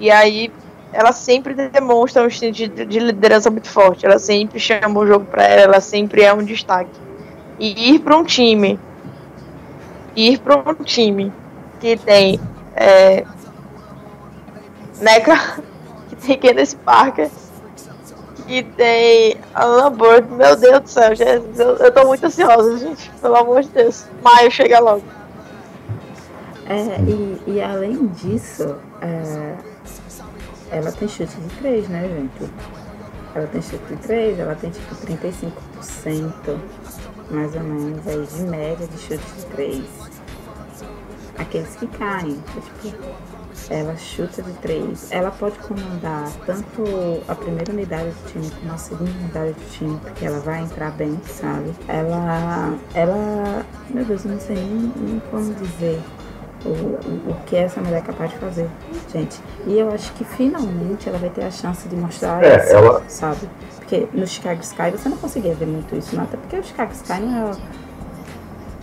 e 0.00 0.10
aí 0.10 0.50
ela 0.92 1.12
sempre 1.12 1.54
demonstra 1.54 2.22
um 2.22 2.26
instinto 2.26 2.54
de, 2.54 2.68
de, 2.86 2.98
liderança 2.98 3.50
muito 3.50 3.68
forte. 3.68 4.04
Ela 4.04 4.18
sempre 4.18 4.58
chama 4.58 4.98
o 4.98 5.06
jogo 5.06 5.26
para 5.26 5.44
ela, 5.44 5.62
ela 5.62 5.80
sempre 5.80 6.22
é 6.22 6.32
um 6.32 6.42
destaque. 6.42 6.90
E 7.58 7.94
ir 7.94 8.00
para 8.00 8.16
um 8.16 8.24
time, 8.24 8.80
ir 10.16 10.38
para 10.38 10.56
um 10.56 10.82
time 10.82 11.32
que 11.78 11.96
tem 11.98 12.40
é, 12.74 13.24
Neca, 15.00 15.62
que 16.08 16.16
tem 16.16 16.38
Kenneth 16.38 16.76
Parker, 16.82 17.30
que 18.46 18.62
tem 18.62 19.36
Alan 19.54 19.92
Bird, 19.92 20.32
meu 20.32 20.56
Deus 20.56 20.80
do 20.80 20.88
céu, 20.88 21.14
Jesus, 21.14 21.60
eu, 21.60 21.76
eu 21.76 21.92
tô 21.92 22.06
muito 22.06 22.24
ansiosa, 22.26 22.78
gente, 22.78 23.10
pelo 23.20 23.36
amor 23.36 23.62
de 23.62 23.68
Deus. 23.68 24.06
Maio 24.22 24.50
chega 24.50 24.80
logo. 24.80 25.04
É, 26.66 27.00
e, 27.02 27.42
e 27.46 27.62
além 27.62 28.06
disso, 28.08 28.76
é, 29.00 29.69
ela 30.70 30.92
tem 30.92 31.08
chute 31.08 31.36
de 31.36 31.48
3, 31.56 31.88
né, 31.88 32.08
gente? 32.08 32.52
Ela 33.34 33.46
tem 33.46 33.62
chute 33.62 33.84
de 33.84 33.96
3, 33.96 34.38
ela 34.38 34.54
tem 34.54 34.70
tipo 34.70 34.94
35% 34.94 36.58
mais 37.30 37.54
ou 37.54 37.60
menos 37.62 38.06
aí 38.06 38.26
de 38.26 38.42
média 38.42 38.86
de 38.86 38.98
chute 38.98 39.24
de 39.36 39.46
3. 39.46 39.84
Aqueles 41.38 41.74
que 41.76 41.86
caem, 41.86 42.42
tipo, 42.82 42.96
ela 43.70 43.96
chuta 43.96 44.42
de 44.42 44.52
3. 44.54 45.10
Ela 45.10 45.30
pode 45.30 45.58
comandar 45.60 46.30
tanto 46.44 46.84
a 47.28 47.34
primeira 47.34 47.72
unidade 47.72 48.10
do 48.10 48.32
time 48.32 48.50
como 48.50 48.72
a 48.72 48.76
segunda 48.76 49.10
unidade 49.10 49.52
do 49.52 49.70
time, 49.70 49.98
porque 50.00 50.26
ela 50.26 50.40
vai 50.40 50.62
entrar 50.62 50.90
bem, 50.92 51.18
sabe? 51.24 51.72
Ela. 51.88 52.76
Ela. 52.94 53.64
Meu 53.88 54.04
Deus, 54.04 54.24
eu 54.24 54.32
não 54.32 54.40
sei 54.40 54.56
nem, 54.56 54.92
nem 54.96 55.22
como 55.30 55.54
dizer 55.54 56.00
o, 56.64 57.30
o, 57.30 57.36
que 57.46 57.56
essa 57.56 57.80
mulher 57.80 57.98
é 57.98 58.02
capaz 58.02 58.30
de 58.30 58.36
fazer, 58.36 58.68
gente. 59.12 59.40
E 59.66 59.78
eu 59.78 59.90
acho 59.92 60.12
que 60.14 60.24
finalmente 60.24 61.08
ela 61.08 61.18
vai 61.18 61.30
ter 61.30 61.44
a 61.44 61.50
chance 61.50 61.88
de 61.88 61.96
mostrar 61.96 62.42
é, 62.42 62.56
isso, 62.58 62.76
ela... 62.76 63.02
sabe? 63.08 63.48
Porque 63.76 64.06
no 64.12 64.26
Chicago 64.26 64.60
Sky 64.60 64.90
você 64.90 65.08
não 65.08 65.16
conseguia 65.16 65.54
ver 65.54 65.66
muito 65.66 65.96
isso, 65.96 66.14
não, 66.14 66.24
até 66.24 66.36
porque 66.36 66.56
o 66.56 66.62
Chicago 66.62 66.92
Sky 66.92 67.20
não 67.20 67.50
é, 67.50 67.56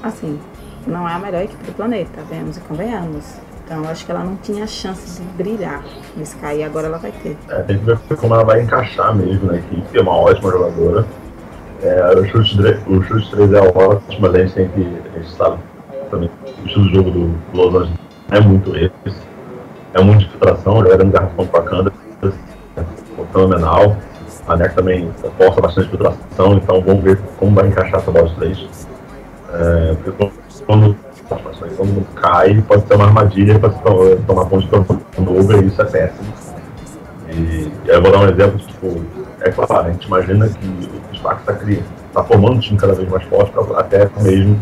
assim, 0.03 0.39
não 0.85 1.07
é 1.07 1.13
a 1.13 1.19
melhor 1.19 1.43
equipe 1.43 1.63
do 1.63 1.73
planeta, 1.73 2.21
vemos 2.29 2.57
e 2.57 2.61
convenhamos. 2.61 3.25
Então 3.63 3.83
eu 3.83 3.89
acho 3.89 4.05
que 4.05 4.11
ela 4.11 4.23
não 4.23 4.37
tinha 4.37 4.65
chance 4.65 5.21
de 5.21 5.27
brilhar 5.43 5.83
no 6.15 6.23
Sky 6.23 6.57
e 6.57 6.63
agora 6.63 6.87
ela 6.87 6.97
vai 6.97 7.11
ter. 7.11 7.37
É, 7.49 7.61
tem 7.63 7.77
que 7.77 7.85
ver 7.85 7.99
como 8.17 8.33
ela 8.33 8.43
vai 8.43 8.61
encaixar 8.61 9.13
mesmo 9.15 9.51
na 9.51 9.57
equipe, 9.57 9.97
é 9.97 10.01
uma 10.01 10.15
ótima 10.15 10.51
jogadora. 10.51 11.05
É, 11.83 12.17
o 12.17 12.25
chute 12.25 12.57
3 13.29 13.53
é 13.53 13.59
ótimo, 13.59 14.27
a 14.27 14.39
gente 14.39 14.53
tem 14.53 14.67
que. 14.69 14.81
A 14.81 15.19
gente 15.19 15.29
sabe 15.35 15.59
também 16.09 16.29
o 16.45 16.65
estilo 16.65 16.87
de 16.87 16.95
jogo 16.95 17.11
do 17.11 17.35
Los 17.53 17.75
Angeles 17.75 17.99
é 18.31 18.39
muito 18.41 18.75
esse. 18.75 19.27
É 19.93 20.01
muita 20.01 20.23
infiltração, 20.23 20.83
já 20.85 20.93
era 20.93 21.03
um 21.03 21.09
garrafão 21.09 21.47
para 21.47 21.63
Candas, 21.63 21.93
é 22.23 22.83
fenomenal. 23.31 23.97
A 24.47 24.55
NEC 24.55 24.75
também 24.75 25.09
força 25.37 25.61
bastante 25.61 25.87
infiltração, 25.87 26.53
então 26.55 26.81
vamos 26.81 27.03
ver 27.03 27.19
como 27.37 27.55
vai 27.55 27.67
encaixar 27.67 27.99
essa 27.99 28.11
bola 28.11 28.29
de 28.29 28.35
três. 28.35 28.87
É, 29.53 29.95
porque 30.03 30.31
quando 30.65 30.95
quando 31.75 32.05
cai, 32.15 32.61
pode 32.67 32.87
ser 32.87 32.95
uma 32.95 33.05
armadilha 33.05 33.59
para 33.59 33.69
tomar 34.25 34.45
ponto 34.45 34.61
de 34.61 35.03
turnover 35.15 35.63
e 35.63 35.67
isso 35.67 35.81
é 35.81 35.85
péssimo. 35.85 36.33
E 37.29 37.71
eu 37.85 38.01
vou 38.01 38.11
dar 38.11 38.19
um 38.19 38.29
exemplo, 38.29 38.57
tipo, 38.57 39.03
é 39.41 39.51
claro, 39.51 39.87
a 39.87 39.91
gente 39.91 40.07
imagina 40.07 40.47
que 40.47 40.67
o 41.11 41.15
Sparks 41.15 41.45
está 41.47 41.83
tá 42.13 42.23
formando 42.23 42.55
um 42.55 42.59
time 42.59 42.77
cada 42.77 42.93
vez 42.93 43.09
mais 43.09 43.23
forte, 43.25 43.53
até 43.75 44.09
mesmo 44.21 44.57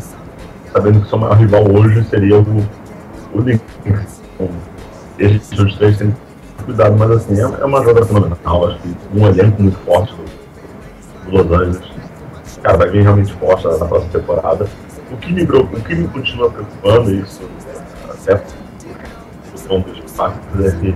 sabendo 0.76 1.00
que 1.00 1.08
seu 1.08 1.18
maior 1.18 1.38
rival 1.38 1.64
hoje 1.72 2.04
seria 2.10 2.38
o, 2.38 2.70
o 3.34 3.40
Lynx. 3.40 3.62
Então, 3.86 4.50
esses 5.18 5.58
os 5.58 5.78
três 5.78 5.98
têm 5.98 6.14
cuidado, 6.66 6.98
mas 6.98 7.12
assim, 7.12 7.40
é, 7.40 7.62
é 7.62 7.66
uma 7.66 7.82
jogada 7.82 8.06
fenomenal. 8.06 8.68
Acho 8.68 8.80
que 8.80 8.96
um 9.14 9.26
elenco 9.26 9.62
muito 9.62 9.78
forte 9.80 10.14
do, 10.14 11.32
do 11.32 11.38
Los 11.38 11.62
Angeles. 11.62 11.92
Cara, 12.62 12.78
vai 12.78 12.90
vir 12.90 13.04
realmente 13.04 13.34
forte 13.36 13.66
na, 13.66 13.86
próxima 13.86 14.12
temporada. 14.12 14.68
O 15.12 15.18
que 15.18 15.32
me, 15.32 15.44
o 15.44 15.66
que 15.66 15.96
me 15.96 16.08
continua 16.10 16.52
preocupando, 16.52 17.16
isso 17.16 17.42
até 18.10 18.36
por 18.36 19.68
conta 19.68 19.92
dos 19.92 20.12
Sparks, 20.12 20.66
é 20.66 20.72
que 20.72 20.96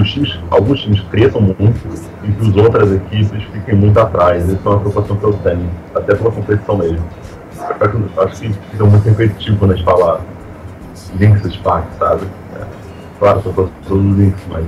os 0.00 0.10
times, 0.10 0.40
alguns 0.50 0.80
times 0.80 1.00
cresçam 1.10 1.40
muito 1.40 1.80
e 2.24 2.32
que 2.32 2.48
as 2.48 2.56
outras 2.56 2.92
equipes 2.92 3.44
fiquem 3.52 3.76
muito 3.76 4.00
atrás. 4.00 4.42
Essa 4.42 4.52
é 4.52 4.68
uma 4.68 4.80
preocupação 4.80 5.16
que 5.16 5.24
eu 5.24 5.32
tenho, 5.34 5.70
até 5.94 6.14
pela 6.14 6.32
competição 6.32 6.76
mesmo. 6.76 7.04
Acho 8.18 8.40
que 8.40 8.52
fica 8.52 8.84
muito 8.84 9.08
repetitivo 9.08 9.58
quando 9.58 9.72
a 9.72 9.76
gente 9.76 9.84
fala 9.84 10.20
Links 11.18 11.52
Spark, 11.52 11.86
sabe? 11.98 12.26
É, 12.54 12.64
claro, 13.18 13.42
são 13.42 13.52
todos 13.52 13.72
os 13.88 14.16
links, 14.16 14.42
mas 14.48 14.64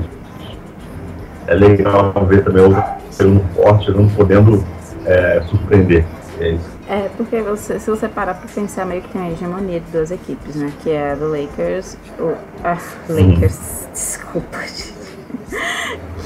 é 1.47 1.55
legal 1.55 2.13
ver 2.27 2.45
também 2.45 2.65
o 2.65 2.85
segundo 3.11 3.45
forte 3.55 3.91
não 3.91 4.09
podendo 4.09 4.65
é, 5.05 5.43
surpreender. 5.49 6.05
É 6.41 6.51
isso. 6.51 6.79
É, 6.89 7.11
porque 7.17 7.43
você, 7.43 7.81
se 7.81 7.91
você 7.91 8.09
parar 8.09 8.35
pra 8.35 8.49
pensar, 8.49 8.87
meio 8.87 9.03
que 9.03 9.09
tem 9.09 9.21
uma 9.21 9.31
hegemonia 9.31 9.81
de 9.81 9.91
duas 9.91 10.11
equipes, 10.11 10.55
né? 10.55 10.73
Que 10.83 10.91
é 10.91 11.13
a 11.13 11.15
do 11.17 11.29
Lakers. 11.29 11.99
O, 12.19 12.35
ah, 12.63 12.79
Lakers, 13.09 13.59
hum. 13.59 13.91
desculpa, 13.93 14.59
gente 14.61 14.99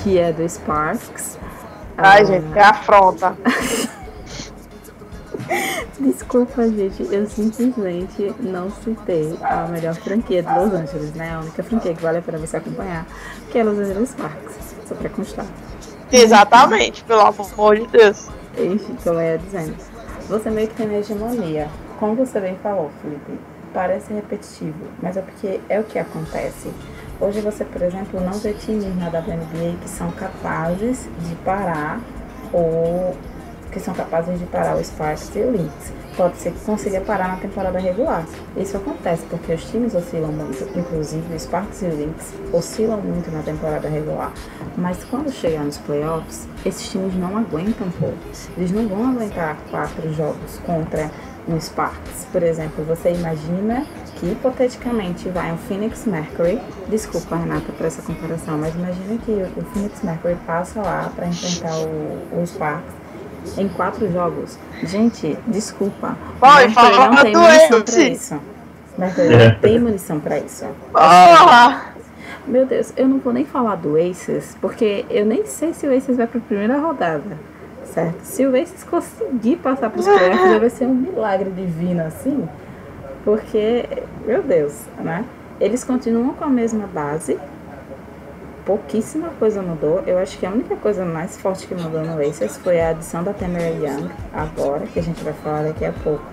que 0.03 0.19
é 0.19 0.33
do 0.33 0.49
Sparks. 0.49 1.39
Ai, 1.97 2.23
ah, 2.23 2.25
gente, 2.25 2.59
é 2.59 2.63
afronta. 2.63 3.37
Desculpa, 5.99 6.69
gente, 6.69 7.03
eu 7.11 7.27
simplesmente 7.27 8.35
não 8.41 8.71
citei 8.71 9.37
a 9.43 9.67
melhor 9.67 9.95
franquia 9.95 10.43
de 10.43 10.53
Los 10.53 10.73
Angeles, 10.73 11.13
né? 11.15 11.35
A 11.35 11.41
única 11.41 11.63
franquia 11.63 11.95
que 11.95 12.03
vale 12.03 12.19
a 12.19 12.23
pena 12.23 12.39
você 12.39 12.57
acompanhar, 12.57 13.07
que 13.51 13.59
é 13.59 13.65
Los 13.65 13.79
Angeles 13.79 14.11
Sparks, 14.11 14.77
só 14.87 14.95
pra 14.95 15.09
constar. 15.09 15.47
Exatamente, 16.11 17.05
pelo 17.05 17.21
amor 17.21 17.77
de 17.77 17.87
Deus. 17.87 18.29
Enfim, 18.59 18.97
como 19.03 19.21
eu 19.21 19.33
ia 19.33 19.39
dizendo, 19.39 19.77
você 20.29 20.51
meio 20.51 20.69
que 20.69 20.75
tem 20.75 20.87
uma 20.87 20.99
hegemonia. 20.99 21.69
Como 21.99 22.17
você 22.17 22.41
bem 22.41 22.57
falou, 22.63 22.91
Felipe, 23.01 23.39
parece 23.73 24.13
repetitivo, 24.13 24.75
mas 25.01 25.17
é 25.17 25.23
porque 25.23 25.61
é 25.69 25.81
o 25.81 25.85
que 25.85 25.99
acontece. 25.99 26.71
Hoje 27.21 27.41
você, 27.41 27.65
por 27.65 27.81
exemplo, 27.83 28.21
não 28.21 28.33
vê 28.33 28.53
times 28.53 28.97
na 28.97 29.07
WNBA 29.07 29.77
que 29.81 29.89
são 29.89 30.11
capazes 30.11 31.09
de 31.21 31.35
parar 31.37 32.01
ou 32.53 33.17
que 33.73 33.81
são 33.81 33.95
capazes 33.95 34.39
de 34.39 34.45
parar 34.47 34.77
o 34.77 34.85
Sparks 34.85 35.35
e 35.35 35.41
o 35.41 35.51
Lynx. 35.51 35.93
Pode 36.17 36.37
ser 36.37 36.53
que 36.53 36.61
consiga 36.61 37.01
parar 37.01 37.29
na 37.29 37.37
temporada 37.37 37.79
regular. 37.79 38.25
Isso 38.55 38.77
acontece 38.77 39.25
porque 39.31 39.55
os 39.55 39.65
times 39.65 39.95
oscilam 39.95 40.31
muito, 40.31 40.79
inclusive 40.79 41.35
o 41.35 41.41
Sparks 41.41 41.81
e 41.83 41.87
o 41.87 41.89
Lynx 41.89 42.35
oscilam 42.53 43.01
muito 43.01 43.31
na 43.31 43.43
temporada 43.43 43.89
regular. 43.89 44.31
Mas 44.77 45.03
quando 45.05 45.33
chegar 45.33 45.65
nos 45.65 45.79
playoffs, 45.79 46.47
esses 46.67 46.91
times 46.91 47.15
não 47.15 47.39
aguentam 47.39 47.91
pouco. 47.99 48.19
Eles 48.57 48.71
não 48.71 48.87
vão 48.87 49.11
aguentar 49.11 49.57
quatro 49.71 50.13
jogos 50.13 50.61
contra 50.67 51.11
um 51.49 51.59
Sparks. 51.59 52.27
Por 52.31 52.43
exemplo, 52.43 52.85
você 52.85 53.13
imagina 53.13 53.87
que 54.17 54.27
hipoteticamente 54.27 55.29
vai 55.31 55.51
um 55.51 55.57
Phoenix 55.57 56.05
Mercury. 56.05 56.61
Desculpa, 56.89 57.37
Renata, 57.37 57.73
por 57.73 57.87
essa 57.87 58.03
comparação, 58.03 58.59
mas 58.59 58.75
imagina 58.75 59.19
que 59.25 59.33
o 59.59 59.65
Phoenix 59.73 60.03
Mercury 60.03 60.37
passa 60.47 60.81
lá 60.83 61.11
para 61.17 61.27
enfrentar 61.27 61.75
o, 61.79 62.41
o 62.41 62.47
Sparks 62.47 63.02
em 63.57 63.69
quatro 63.69 64.11
jogos. 64.11 64.59
Gente, 64.83 65.39
desculpa. 65.47 66.17
Vai, 66.39 66.69
Mercury 66.69 66.97
não 66.99 67.23
tem 67.23 67.37
munição 67.37 67.83
para 67.83 68.01
isso. 68.01 68.41
Mercury 68.99 69.37
não 69.37 69.55
tem 69.61 69.79
munição 69.79 70.21
para 70.21 70.39
isso. 70.39 70.67
Meu 72.47 72.67
Deus, 72.67 72.93
eu 72.97 73.07
não 73.07 73.19
vou 73.19 73.33
nem 73.33 73.45
falar 73.45 73.77
do 73.77 73.97
Aces, 73.97 74.57
porque 74.61 75.05
eu 75.09 75.25
nem 75.25 75.47
sei 75.47 75.73
se 75.73 75.87
o 75.87 75.97
Aces 75.97 76.17
vai 76.17 76.27
para 76.27 76.39
a 76.39 76.43
primeira 76.43 76.79
rodada. 76.79 77.39
Certo? 77.85 78.21
Se 78.23 78.45
o 78.47 78.61
Aces 78.61 78.83
conseguir 78.85 79.57
passar 79.57 79.91
para 79.91 80.01
os 80.01 80.07
playoffs, 80.07 80.61
vai 80.61 80.71
ser 80.71 80.87
um 80.87 80.95
milagre 80.95 81.51
divino 81.51 82.03
assim. 82.05 82.49
Porque, 83.25 83.87
meu 84.27 84.43
Deus, 84.43 84.73
né? 84.99 85.25
Eles 85.61 85.85
continuam 85.85 86.35
com 86.35 86.45
a 86.45 86.49
mesma 86.49 86.89
base. 86.93 87.39
Pouquíssima 88.65 89.31
coisa 89.39 89.61
mudou. 89.61 90.03
Eu 90.07 90.19
acho 90.19 90.39
que 90.39 90.47
a 90.47 90.51
única 90.51 90.77
coisa 90.77 91.05
mais 91.05 91.37
forte 91.37 91.67
que 91.67 91.75
mudou 91.75 92.03
no 92.05 92.21
Aces 92.21 92.57
foi 92.59 92.81
a 92.81 92.91
adição 92.91 93.25
da 93.25 93.33
Tamara 93.33 93.69
Young, 93.69 94.09
agora, 94.33 94.87
que 94.87 94.99
a 94.99 95.03
gente 95.03 95.23
vai 95.25 95.33
falar 95.33 95.65
daqui 95.65 95.85
a 95.85 95.93
pouco, 95.93 96.25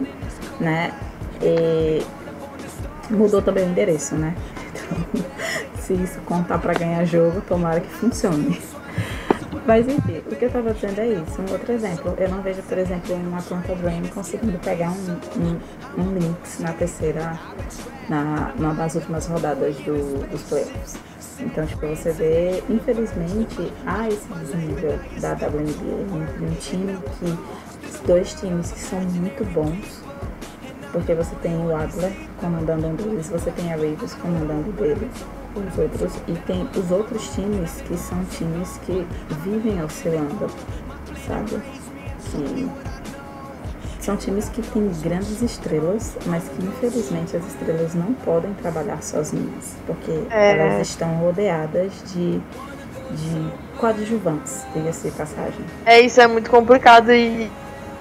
né? 0.59 0.93
E 1.41 2.03
mudou 3.09 3.41
também 3.41 3.65
o 3.65 3.69
endereço, 3.69 4.15
né? 4.15 4.35
Então, 4.69 5.23
se 5.77 5.93
isso 5.93 6.19
contar 6.21 6.59
para 6.59 6.73
ganhar 6.73 7.03
jogo, 7.05 7.41
tomara 7.41 7.79
que 7.79 7.89
funcione. 7.89 8.59
Mas 9.69 9.87
enfim, 9.87 10.17
o 10.25 10.35
que 10.35 10.45
eu 10.45 10.49
tava 10.49 10.73
dizendo 10.73 10.99
é 10.99 11.09
isso. 11.09 11.39
Um 11.39 11.51
outro 11.51 11.71
exemplo, 11.71 12.15
eu 12.17 12.27
não 12.27 12.41
vejo, 12.41 12.59
por 12.63 12.75
exemplo, 12.75 13.13
uma 13.13 13.37
Atlanta 13.37 13.75
Dream 13.75 14.01
conseguindo 14.11 14.57
pegar 14.57 14.89
um, 14.89 15.11
um, 15.37 16.01
um 16.01 16.13
Lynx 16.15 16.57
na 16.59 16.73
terceira, 16.73 17.39
na, 18.09 18.51
numa 18.57 18.73
das 18.73 18.95
últimas 18.95 19.27
rodadas 19.27 19.75
do, 19.75 20.27
dos 20.27 20.41
playoffs. 20.41 20.95
Então, 21.39 21.67
tipo, 21.67 21.85
você 21.85 22.11
vê, 22.13 22.63
infelizmente, 22.67 23.71
há 23.85 24.07
esse 24.07 24.27
desnível 24.39 24.99
da 25.21 25.33
WNBA 25.33 26.17
entre 26.17 26.45
um 26.45 26.55
time 26.55 26.97
que, 27.19 28.07
dois 28.07 28.33
times 28.33 28.71
que 28.71 28.79
são 28.79 28.99
muito 29.01 29.45
bons, 29.53 30.03
porque 30.91 31.13
você 31.13 31.35
tem 31.37 31.55
o 31.57 31.75
Adler 31.75 32.13
comandando 32.39 32.87
um 32.87 32.95
deles, 32.95 33.29
você 33.29 33.51
tem 33.51 33.71
a 33.71 33.75
Ravens 33.75 34.13
comandando 34.15 34.71
deles 34.73 35.09
os 35.55 35.77
outros 35.77 36.13
e 36.27 36.33
tem 36.45 36.67
os 36.75 36.91
outros 36.91 37.29
times 37.33 37.81
que 37.81 37.97
são 37.97 38.23
times 38.25 38.79
que 38.85 39.05
vivem 39.43 39.83
oscilando, 39.83 40.47
sabe? 41.27 41.61
Que 42.31 42.69
são 43.99 44.15
times 44.15 44.49
que 44.49 44.61
têm 44.61 44.89
grandes 45.01 45.41
estrelas, 45.41 46.17
mas 46.25 46.43
que 46.43 46.65
infelizmente 46.65 47.35
as 47.35 47.45
estrelas 47.45 47.93
não 47.93 48.13
podem 48.13 48.53
trabalhar 48.55 49.01
sozinhas, 49.03 49.75
porque 49.85 50.11
é. 50.29 50.51
elas 50.51 50.87
estão 50.87 51.15
rodeadas 51.17 51.91
de, 52.13 52.39
de 52.39 53.53
coadjuvantes, 53.77 54.65
diga-se 54.73 55.11
passagem. 55.11 55.65
É, 55.85 55.99
isso 55.99 56.21
é 56.21 56.27
muito 56.27 56.49
complicado 56.49 57.11
e 57.11 57.51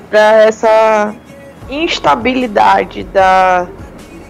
para 0.08 0.44
essa 0.44 1.14
instabilidade 1.68 3.04
da 3.04 3.66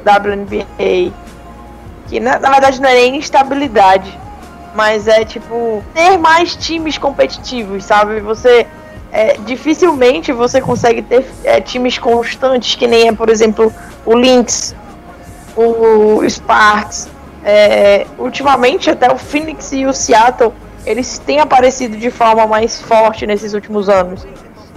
WNBA 0.04 1.12
que 2.08 2.18
na, 2.18 2.38
na 2.38 2.50
verdade 2.50 2.80
não 2.80 2.88
é 2.88 2.94
nem 2.94 3.16
instabilidade, 3.16 4.18
mas 4.74 5.06
é 5.06 5.24
tipo 5.24 5.82
ter 5.94 6.16
mais 6.16 6.56
times 6.56 6.98
competitivos, 6.98 7.84
sabe? 7.84 8.20
Você 8.20 8.66
é, 9.12 9.36
dificilmente 9.44 10.32
você 10.32 10.60
consegue 10.60 11.02
ter 11.02 11.26
é, 11.44 11.60
times 11.60 11.98
constantes, 11.98 12.74
que 12.74 12.86
nem 12.86 13.08
é, 13.08 13.12
por 13.12 13.28
exemplo, 13.28 13.72
o 14.04 14.14
Lynx, 14.14 14.74
o 15.56 16.28
Sparks. 16.28 17.08
É, 17.44 18.04
ultimamente, 18.18 18.90
até 18.90 19.10
o 19.10 19.16
Phoenix 19.16 19.72
e 19.72 19.86
o 19.86 19.92
Seattle 19.92 20.52
eles 20.84 21.18
têm 21.18 21.38
aparecido 21.38 21.96
de 21.96 22.10
forma 22.10 22.46
mais 22.46 22.80
forte 22.80 23.26
nesses 23.26 23.54
últimos 23.54 23.88
anos. 23.88 24.26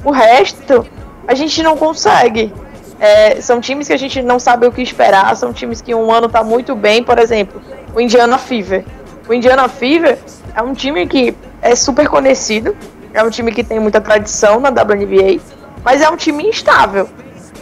O 0.04 0.12
resto, 0.12 0.86
a 1.32 1.36
gente 1.36 1.64
não 1.64 1.78
consegue. 1.78 2.54
É, 3.00 3.40
são 3.42 3.60
times 3.60 3.88
que 3.88 3.94
a 3.94 3.98
gente 3.98 4.22
não 4.22 4.38
sabe 4.38 4.68
o 4.68 4.72
que 4.72 4.82
esperar, 4.82 5.36
são 5.36 5.52
times 5.52 5.82
que 5.82 5.96
um 5.96 6.12
ano 6.12 6.28
tá 6.30 6.44
muito 6.44 6.76
bem, 6.76 7.02
por 7.04 7.18
exemplo, 7.18 7.60
o 7.96 8.02
Indiana 8.02 8.38
Fever. 8.38 8.86
O 9.28 9.34
Indiana 9.34 9.68
Fever 9.68 10.20
é 10.54 10.62
um 10.62 10.74
time 10.74 11.08
que 11.08 11.36
é 11.62 11.74
super 11.74 12.08
conhecido, 12.08 12.76
é 13.14 13.24
um 13.24 13.30
time 13.30 13.52
que 13.52 13.64
tem 13.64 13.80
muita 13.80 14.00
tradição 14.02 14.60
na 14.60 14.70
WNBA, 14.70 15.42
mas 15.84 16.02
é 16.02 16.10
um 16.10 16.18
time 16.18 16.48
instável. 16.48 17.10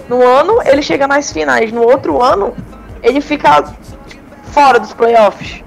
No 0.09 0.22
ano 0.26 0.59
ele 0.65 0.82
chega 0.82 1.07
nas 1.07 1.32
finais, 1.32 1.72
no 1.72 1.84
outro 1.84 2.22
ano 2.22 2.53
ele 3.03 3.22
fica 3.22 3.63
fora 4.51 4.80
dos 4.80 4.93
playoffs. 4.93 5.63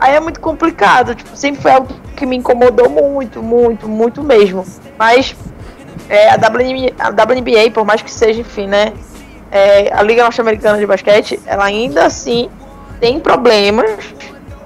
Aí 0.00 0.14
é 0.14 0.20
muito 0.20 0.40
complicado, 0.40 1.14
tipo, 1.14 1.36
sempre 1.36 1.62
foi 1.62 1.70
algo 1.70 1.88
que 2.16 2.26
me 2.26 2.36
incomodou 2.36 2.88
muito, 2.88 3.40
muito, 3.42 3.88
muito 3.88 4.24
mesmo. 4.24 4.64
Mas 4.98 5.36
é, 6.08 6.30
a, 6.30 6.36
WNBA, 6.36 6.94
a 6.98 7.08
WNBA, 7.10 7.70
por 7.72 7.84
mais 7.84 8.02
que 8.02 8.10
seja, 8.10 8.40
enfim, 8.40 8.66
né? 8.66 8.92
É, 9.50 9.92
a 9.92 10.02
Liga 10.02 10.22
Norte-Americana 10.22 10.78
de 10.78 10.86
Basquete, 10.86 11.40
ela 11.46 11.64
ainda 11.64 12.06
assim 12.06 12.48
tem 13.00 13.20
problemas 13.20 14.00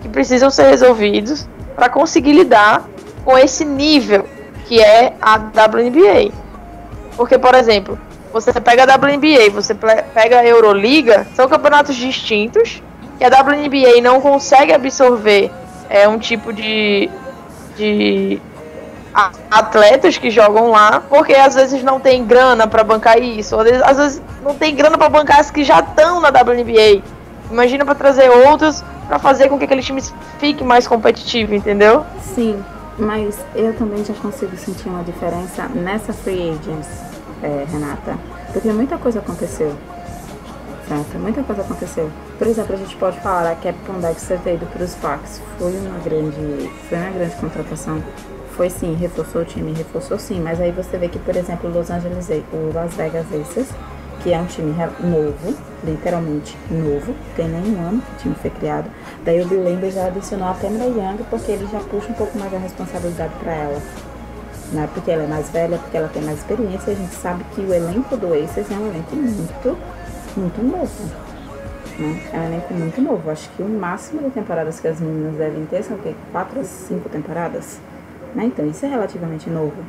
que 0.00 0.08
precisam 0.08 0.50
ser 0.50 0.68
resolvidos 0.68 1.48
para 1.74 1.88
conseguir 1.88 2.32
lidar 2.32 2.88
com 3.24 3.36
esse 3.36 3.64
nível 3.64 4.26
que 4.66 4.80
é 4.80 5.14
a 5.20 5.36
WNBA. 5.36 6.32
Porque, 7.16 7.38
por 7.38 7.54
exemplo, 7.54 7.98
você 8.32 8.52
pega 8.60 8.82
a 8.82 8.96
WNBA, 8.96 9.50
você 9.52 9.74
pega 9.74 10.40
a 10.40 10.46
Euroliga, 10.46 11.26
são 11.34 11.48
campeonatos 11.48 11.96
distintos, 11.96 12.82
que 13.18 13.24
a 13.24 13.28
WNBA 13.28 14.00
não 14.02 14.20
consegue 14.20 14.72
absorver 14.72 15.50
é, 15.88 16.06
um 16.06 16.18
tipo 16.18 16.52
de, 16.52 17.08
de 17.76 18.40
atletas 19.50 20.18
que 20.18 20.30
jogam 20.30 20.70
lá, 20.70 21.02
porque 21.08 21.32
às 21.32 21.54
vezes 21.54 21.82
não 21.82 21.98
tem 21.98 22.24
grana 22.24 22.66
para 22.66 22.84
bancar 22.84 23.18
isso, 23.18 23.56
às 23.58 23.96
vezes, 23.96 24.22
não 24.42 24.54
tem 24.54 24.74
grana 24.74 24.98
para 24.98 25.08
bancar 25.08 25.40
as 25.40 25.50
que 25.50 25.64
já 25.64 25.80
estão 25.80 26.20
na 26.20 26.28
WNBA. 26.28 27.02
Imagina 27.50 27.84
para 27.84 27.94
trazer 27.94 28.28
outros 28.28 28.84
para 29.08 29.18
fazer 29.18 29.48
com 29.48 29.56
que 29.56 29.64
aquele 29.64 29.82
time 29.82 30.02
fique 30.38 30.62
mais 30.64 30.86
competitivo, 30.86 31.54
entendeu? 31.54 32.04
Sim, 32.34 32.62
mas 32.98 33.38
eu 33.54 33.72
também 33.74 34.04
já 34.04 34.14
consigo 34.14 34.54
sentir 34.56 34.88
uma 34.88 35.02
diferença 35.04 35.68
nessa 35.68 36.12
free 36.12 36.50
agents, 36.50 36.88
é, 37.42 37.64
Renata, 37.70 38.18
porque 38.52 38.68
muita 38.68 38.98
coisa 38.98 39.20
aconteceu. 39.20 39.72
Certo? 40.88 41.18
Muita 41.18 41.42
coisa 41.42 41.62
aconteceu. 41.62 42.08
Por 42.38 42.46
exemplo, 42.46 42.74
a 42.74 42.78
gente 42.78 42.94
pode 42.96 43.18
falar 43.20 43.56
que 43.56 43.68
a 43.68 43.72
Dexter 43.72 44.38
ter 44.38 44.54
ido 44.54 44.66
para 44.66 44.84
os 44.84 44.92
Sparks 44.92 45.42
foi 45.58 45.72
uma 45.72 45.98
grande, 45.98 46.70
foi 46.88 46.98
uma 46.98 47.10
grande 47.10 47.34
contratação 47.36 48.00
foi 48.56 48.70
sim, 48.70 48.94
reforçou 48.94 49.42
o 49.42 49.44
time, 49.44 49.72
reforçou 49.72 50.18
sim, 50.18 50.40
mas 50.40 50.60
aí 50.60 50.72
você 50.72 50.96
vê 50.96 51.08
que, 51.08 51.18
por 51.18 51.36
exemplo, 51.36 51.70
Los 51.70 51.90
Angeles, 51.90 52.28
o 52.52 52.72
Las 52.74 52.94
Vegas 52.94 53.26
Aces, 53.26 53.68
que 54.22 54.32
é 54.32 54.38
um 54.38 54.46
time 54.46 54.74
novo, 55.00 55.54
literalmente 55.84 56.56
novo, 56.70 57.14
tem 57.36 57.48
nem 57.48 57.76
um 57.76 57.88
ano 57.88 58.02
que 58.02 58.12
o 58.12 58.16
time 58.22 58.34
foi 58.36 58.50
criado. 58.50 58.90
Daí 59.24 59.42
o 59.42 59.46
Bill 59.46 59.62
Lambert 59.62 59.92
já 59.92 60.06
adicionou 60.06 60.48
a 60.48 60.54
Tamara 60.54 60.86
Young 60.86 61.22
porque 61.28 61.52
ele 61.52 61.68
já 61.70 61.78
puxa 61.80 62.08
um 62.08 62.14
pouco 62.14 62.36
mais 62.38 62.52
a 62.52 62.58
responsabilidade 62.58 63.34
para 63.34 63.52
ela. 63.52 63.82
Né? 64.72 64.88
Porque 64.92 65.10
ela 65.10 65.24
é 65.24 65.26
mais 65.26 65.50
velha, 65.50 65.78
porque 65.78 65.96
ela 65.96 66.08
tem 66.08 66.22
mais 66.22 66.38
experiência. 66.38 66.92
A 66.92 66.96
gente 66.96 67.14
sabe 67.14 67.44
que 67.54 67.60
o 67.60 67.72
elenco 67.72 68.16
do 68.16 68.32
Aces 68.32 68.70
é 68.70 68.74
um 68.74 68.88
elenco 68.88 69.14
muito, 69.14 69.78
muito 70.36 70.62
novo. 70.62 71.04
Né? 71.98 72.22
É 72.32 72.38
um 72.38 72.44
elenco 72.46 72.74
muito 72.74 73.00
novo. 73.00 73.30
Acho 73.30 73.48
que 73.50 73.62
o 73.62 73.68
máximo 73.68 74.22
de 74.22 74.30
temporadas 74.30 74.80
que 74.80 74.88
as 74.88 74.98
meninas 74.98 75.36
devem 75.36 75.66
ter 75.66 75.84
são 75.84 75.96
o 75.96 76.00
quê? 76.00 76.14
Quatro 76.32 76.64
cinco 76.64 77.08
temporadas. 77.08 77.78
Né? 78.36 78.44
Então 78.44 78.66
isso 78.66 78.84
é 78.84 78.88
relativamente 78.88 79.48
novo. 79.48 79.82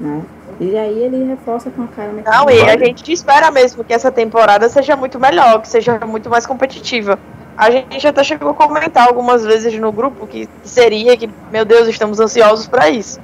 Né? 0.00 0.22
E 0.58 0.76
aí 0.76 0.98
ele 1.04 1.24
reforça 1.24 1.70
com 1.70 1.84
a 1.84 1.86
cara 1.86 2.12
Não, 2.12 2.50
e 2.50 2.62
a 2.62 2.76
gente 2.76 3.12
espera 3.12 3.48
mesmo 3.50 3.84
que 3.84 3.94
essa 3.94 4.10
temporada 4.10 4.68
seja 4.68 4.96
muito 4.96 5.20
melhor, 5.20 5.62
que 5.62 5.68
seja 5.68 6.00
muito 6.00 6.28
mais 6.28 6.44
competitiva. 6.44 7.16
A 7.56 7.70
gente 7.70 8.06
até 8.06 8.24
chegou 8.24 8.50
a 8.50 8.54
comentar 8.54 9.06
algumas 9.06 9.44
vezes 9.44 9.72
no 9.78 9.92
grupo 9.92 10.26
que 10.26 10.48
seria 10.64 11.16
que, 11.16 11.30
meu 11.50 11.64
Deus, 11.64 11.86
estamos 11.86 12.18
ansiosos 12.18 12.66
para 12.66 12.90
isso. 12.90 13.20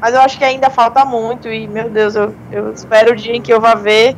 Mas 0.00 0.14
eu 0.14 0.20
acho 0.20 0.38
que 0.38 0.44
ainda 0.44 0.70
falta 0.70 1.04
muito 1.04 1.48
e, 1.48 1.66
meu 1.66 1.90
Deus, 1.90 2.14
eu, 2.14 2.32
eu 2.52 2.72
espero 2.72 3.12
o 3.12 3.16
dia 3.16 3.34
em 3.34 3.42
que 3.42 3.52
eu 3.52 3.60
vá 3.60 3.74
ver 3.74 4.16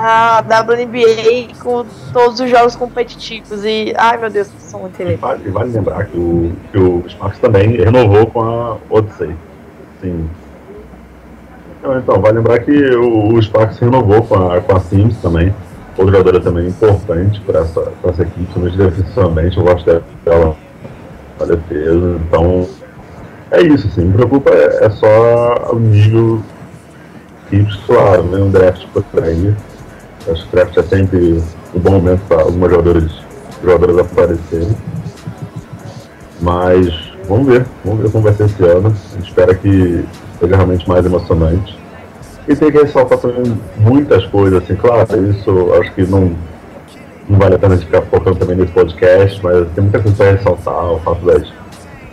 a 0.00 0.40
WNBA 0.40 1.54
com 1.60 1.84
todos 2.12 2.38
os 2.38 2.48
jogos 2.48 2.76
competitivos. 2.76 3.64
E, 3.64 3.92
ai 3.96 4.16
meu 4.16 4.30
Deus, 4.30 4.48
são 4.60 4.80
muito 4.80 5.00
e 5.02 5.16
vale, 5.16 5.50
vale 5.50 5.72
lembrar 5.72 6.06
que 6.06 6.16
o, 6.16 6.52
que 6.70 6.78
o 6.78 7.04
Sparks 7.08 7.40
também 7.40 7.76
renovou 7.76 8.26
com 8.26 8.42
a 8.42 8.76
Odyssey. 8.88 9.34
Sim. 10.00 10.28
Então, 11.80 11.98
então, 11.98 12.20
vale 12.20 12.36
lembrar 12.36 12.60
que 12.60 12.70
o, 12.94 13.34
o 13.34 13.42
Sparks 13.42 13.78
renovou 13.78 14.22
com 14.22 14.34
a, 14.34 14.60
com 14.60 14.76
a 14.76 14.80
Sims 14.80 15.16
também. 15.20 15.52
Outra 15.96 16.12
jogadora 16.12 16.40
também 16.40 16.68
importante 16.68 17.40
para 17.40 17.60
essa, 17.60 17.92
essa 18.04 18.22
equipe, 18.22 18.52
mas 18.56 18.76
defensivamente 18.76 19.58
eu 19.58 19.64
gosto 19.64 20.02
dela 20.24 20.56
na 21.40 21.46
defesa. 21.46 22.20
Então, 22.28 22.68
é 23.50 23.62
isso, 23.62 23.88
assim. 23.88 24.04
Me 24.04 24.12
preocupa 24.12 24.50
é, 24.50 24.84
é 24.84 24.90
só 24.90 25.72
o 25.72 25.78
nível 25.80 26.40
que, 27.50 27.66
claro, 27.84 28.22
né? 28.24 28.38
Um 28.38 28.50
draft 28.50 28.86
por 28.92 29.24
aí 29.24 29.56
Acho 30.30 30.44
que 30.46 30.56
draft 30.56 30.76
é 30.76 30.82
sempre 30.82 31.42
um 31.74 31.80
bom 31.80 31.92
momento 31.92 32.20
para 32.28 32.42
algumas 32.42 32.70
jogadoras, 32.70 33.12
jogadoras 33.62 33.98
aparecerem. 33.98 34.76
Mas 36.40 37.12
vamos 37.28 37.46
ver, 37.46 37.66
vamos 37.84 38.02
ver 38.02 38.10
como 38.10 38.24
vai 38.24 38.32
ser 38.34 38.46
esse 38.46 38.62
ano. 38.64 38.88
A 38.88 39.14
gente 39.16 39.28
espera 39.28 39.54
que 39.54 40.04
seja 40.38 40.56
realmente 40.56 40.88
mais 40.88 41.04
emocionante. 41.04 41.78
E 42.46 42.56
tem 42.56 42.70
que 42.70 42.78
ressaltar 42.78 43.18
também 43.18 43.58
muitas 43.76 44.24
coisas, 44.26 44.62
assim, 44.62 44.74
claro, 44.74 45.30
isso 45.30 45.74
acho 45.74 45.92
que 45.92 46.06
não, 46.06 46.34
não 47.28 47.38
vale 47.38 47.56
a 47.56 47.58
pena 47.58 47.76
ficar 47.76 48.00
focando 48.02 48.38
também 48.38 48.56
nesse 48.56 48.72
podcast, 48.72 49.38
mas 49.42 49.68
tem 49.74 49.84
muita 49.84 50.00
coisa 50.00 50.16
para 50.16 50.32
ressaltar, 50.32 50.92
o 50.92 50.98
fato 51.00 51.26
das, 51.26 51.52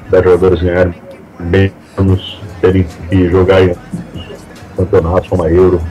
das 0.10 0.24
jogadoras 0.24 0.62
ganharem 0.62 0.94
menos, 1.40 2.42
terem 2.60 2.86
que 3.10 3.30
jogar 3.30 3.64
em 3.64 3.76
campeonatos 4.76 5.30
como 5.30 5.44
a 5.44 5.52
Euro. 5.52 5.82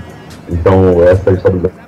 Então 0.50 1.02
essa 1.02 1.30
estabilidade 1.30 1.83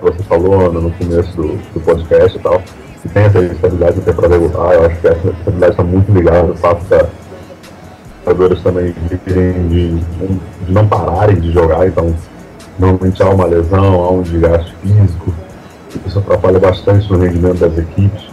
você 0.00 0.22
falou 0.24 0.72
no 0.72 0.90
começo 0.92 1.36
do, 1.36 1.56
do 1.72 1.80
podcast 1.80 2.36
e 2.36 2.40
tal, 2.40 2.62
que 3.02 3.08
tem 3.08 3.24
essa 3.24 3.40
estabilidade 3.40 3.98
na 3.98 4.02
temporada 4.02 4.34
regular, 4.38 4.72
eu 4.72 4.86
acho 4.86 5.00
que 5.00 5.08
essa 5.08 5.28
estabilidade 5.28 5.72
está 5.72 5.84
muito 5.84 6.12
ligada 6.12 6.48
ao 6.48 6.54
fato 6.56 6.84
da 6.84 7.06
jogadores 8.24 8.62
também 8.62 8.94
de, 9.08 9.18
de, 9.18 9.98
de, 9.98 10.72
não 10.72 10.88
pararem 10.88 11.38
de 11.38 11.52
jogar, 11.52 11.86
então 11.86 12.14
normalmente 12.78 13.22
há 13.22 13.28
uma 13.28 13.44
lesão, 13.44 14.02
há 14.02 14.10
um 14.10 14.22
desgaste 14.22 14.74
físico, 14.76 15.32
isso 16.06 16.18
atrapalha 16.18 16.58
bastante 16.58 17.10
no 17.12 17.18
rendimento 17.18 17.58
das 17.58 17.76
equipes. 17.78 18.28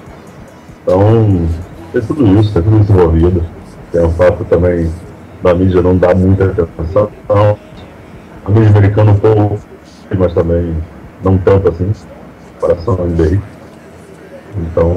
Então, 0.84 1.48
tem 1.92 2.02
tudo 2.02 2.40
isso, 2.40 2.54
tem 2.54 2.64
tudo 2.64 2.82
isso 2.82 2.92
envolvido. 2.92 3.44
Tem 3.92 4.04
o 4.04 4.10
fato 4.12 4.44
também 4.46 4.92
da 5.44 5.54
mídia 5.54 5.82
não 5.82 5.98
dar 5.98 6.16
muita 6.16 6.46
atenção. 6.46 7.10
Então, 7.24 7.58
a 8.46 8.50
mídia 8.50 8.70
americana 8.70 9.12
um 9.12 9.20
pouco, 9.20 9.60
mas 10.18 10.34
também 10.34 10.76
não 11.24 11.38
tanto 11.38 11.70
assim, 11.70 11.92
comparação 12.60 12.96
ao 12.96 13.08
NBA. 13.08 13.42
Então, 14.58 14.96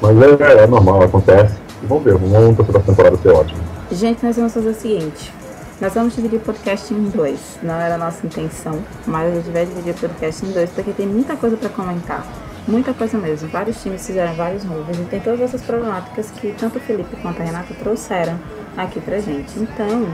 mas 0.00 0.16
é, 0.40 0.64
é 0.64 0.66
normal, 0.66 1.02
acontece. 1.02 1.56
E 1.82 1.86
vamos 1.86 2.04
ver, 2.04 2.16
vamos 2.16 2.56
torcer 2.56 2.72
pra 2.72 2.82
temporada 2.82 3.16
ser 3.16 3.28
ótima. 3.28 3.60
Gente, 3.90 4.24
nós 4.24 4.36
vamos 4.36 4.52
fazer 4.52 4.68
o 4.68 4.74
seguinte. 4.74 5.32
Nós 5.80 5.92
vamos 5.92 6.16
dividir 6.16 6.38
o 6.38 6.40
podcast 6.40 6.92
em 6.92 7.08
dois. 7.10 7.58
Não 7.62 7.74
era 7.74 7.96
a 7.96 7.98
nossa 7.98 8.26
intenção, 8.26 8.78
mas 9.06 9.30
a 9.30 9.36
gente 9.36 9.50
vai 9.50 9.66
dividir 9.66 9.94
o 9.94 9.98
podcast 9.98 10.46
em 10.46 10.52
dois 10.52 10.70
porque 10.70 10.92
tem 10.92 11.06
muita 11.06 11.36
coisa 11.36 11.56
para 11.56 11.68
comentar. 11.68 12.26
Muita 12.66 12.92
coisa 12.92 13.16
mesmo. 13.18 13.48
Vários 13.48 13.80
times 13.82 14.06
fizeram 14.06 14.34
vários 14.34 14.64
moves 14.64 14.98
e 14.98 15.04
tem 15.04 15.20
todas 15.20 15.40
essas 15.40 15.62
problemáticas 15.62 16.30
que 16.30 16.52
tanto 16.58 16.78
o 16.78 16.80
Felipe 16.80 17.14
quanto 17.22 17.40
a 17.40 17.44
Renata 17.44 17.74
trouxeram 17.74 18.38
aqui 18.76 19.00
pra 19.00 19.20
gente. 19.20 19.58
Então, 19.58 20.08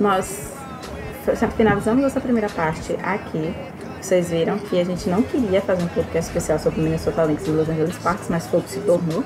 nós 0.00 0.52
finalizamos 1.56 2.04
essa 2.04 2.20
primeira 2.20 2.48
parte 2.48 2.96
aqui 3.02 3.54
vocês 4.04 4.28
viram 4.28 4.58
que 4.58 4.78
a 4.78 4.84
gente 4.84 5.08
não 5.08 5.22
queria 5.22 5.62
fazer 5.62 5.82
um 5.82 5.88
podcast 5.88 6.30
especial 6.30 6.58
sobre 6.58 6.82
Minnesota 6.82 7.24
Lynx 7.24 7.46
e 7.46 7.50
Los 7.50 7.68
Angeles 7.68 7.94
Sparks, 7.94 8.28
mas 8.28 8.46
foi 8.46 8.60
o 8.60 8.62
que 8.62 8.70
se 8.70 8.80
tornou. 8.80 9.24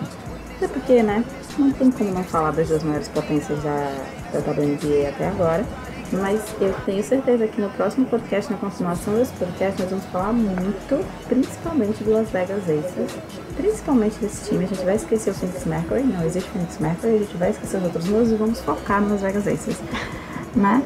É 0.63 0.69
porque, 0.69 1.03
né, 1.03 1.25
não 1.59 1.73
tem 1.73 1.91
como 1.91 2.13
não 2.13 2.23
falar 2.23 2.53
das 2.53 2.69
duas 2.69 2.85
maiores 2.85 3.09
potências 3.09 3.61
da, 3.63 3.93
da 4.33 4.39
WNBA 4.39 5.09
até 5.09 5.29
agora. 5.29 5.65
Mas 6.13 6.41
eu 6.61 6.73
tenho 6.87 7.03
certeza 7.03 7.47
que 7.49 7.61
no 7.61 7.69
próximo 7.71 8.07
podcast, 8.07 8.51
na 8.51 8.57
continuação 8.57 9.15
desse 9.15 9.33
podcast, 9.33 9.83
nós 9.83 9.91
vamos 9.91 10.07
falar 10.07 10.33
muito, 10.33 11.05
principalmente 11.29 12.03
do 12.05 12.13
Las 12.13 12.31
Vegas 12.31 12.63
Aces, 12.63 13.19
principalmente 13.57 14.17
desse 14.21 14.49
time. 14.49 14.65
A 14.65 14.69
gente 14.69 14.85
vai 14.85 14.95
esquecer 14.95 15.31
o 15.31 15.35
Phoenix 15.35 15.67
Mercury, 15.67 16.05
não 16.05 16.25
existe 16.25 16.49
Phoenix 16.51 16.79
Mercury, 16.79 17.17
a 17.17 17.19
gente 17.19 17.37
vai 17.37 17.51
esquecer 17.51 17.77
os 17.79 17.85
outros 17.85 18.05
números 18.07 18.31
e 18.31 18.37
vamos 18.37 18.61
focar 18.61 19.03
no 19.03 19.11
Las 19.11 19.23
Vegas 19.23 19.47
Aces, 19.47 19.77
né? 20.57 20.83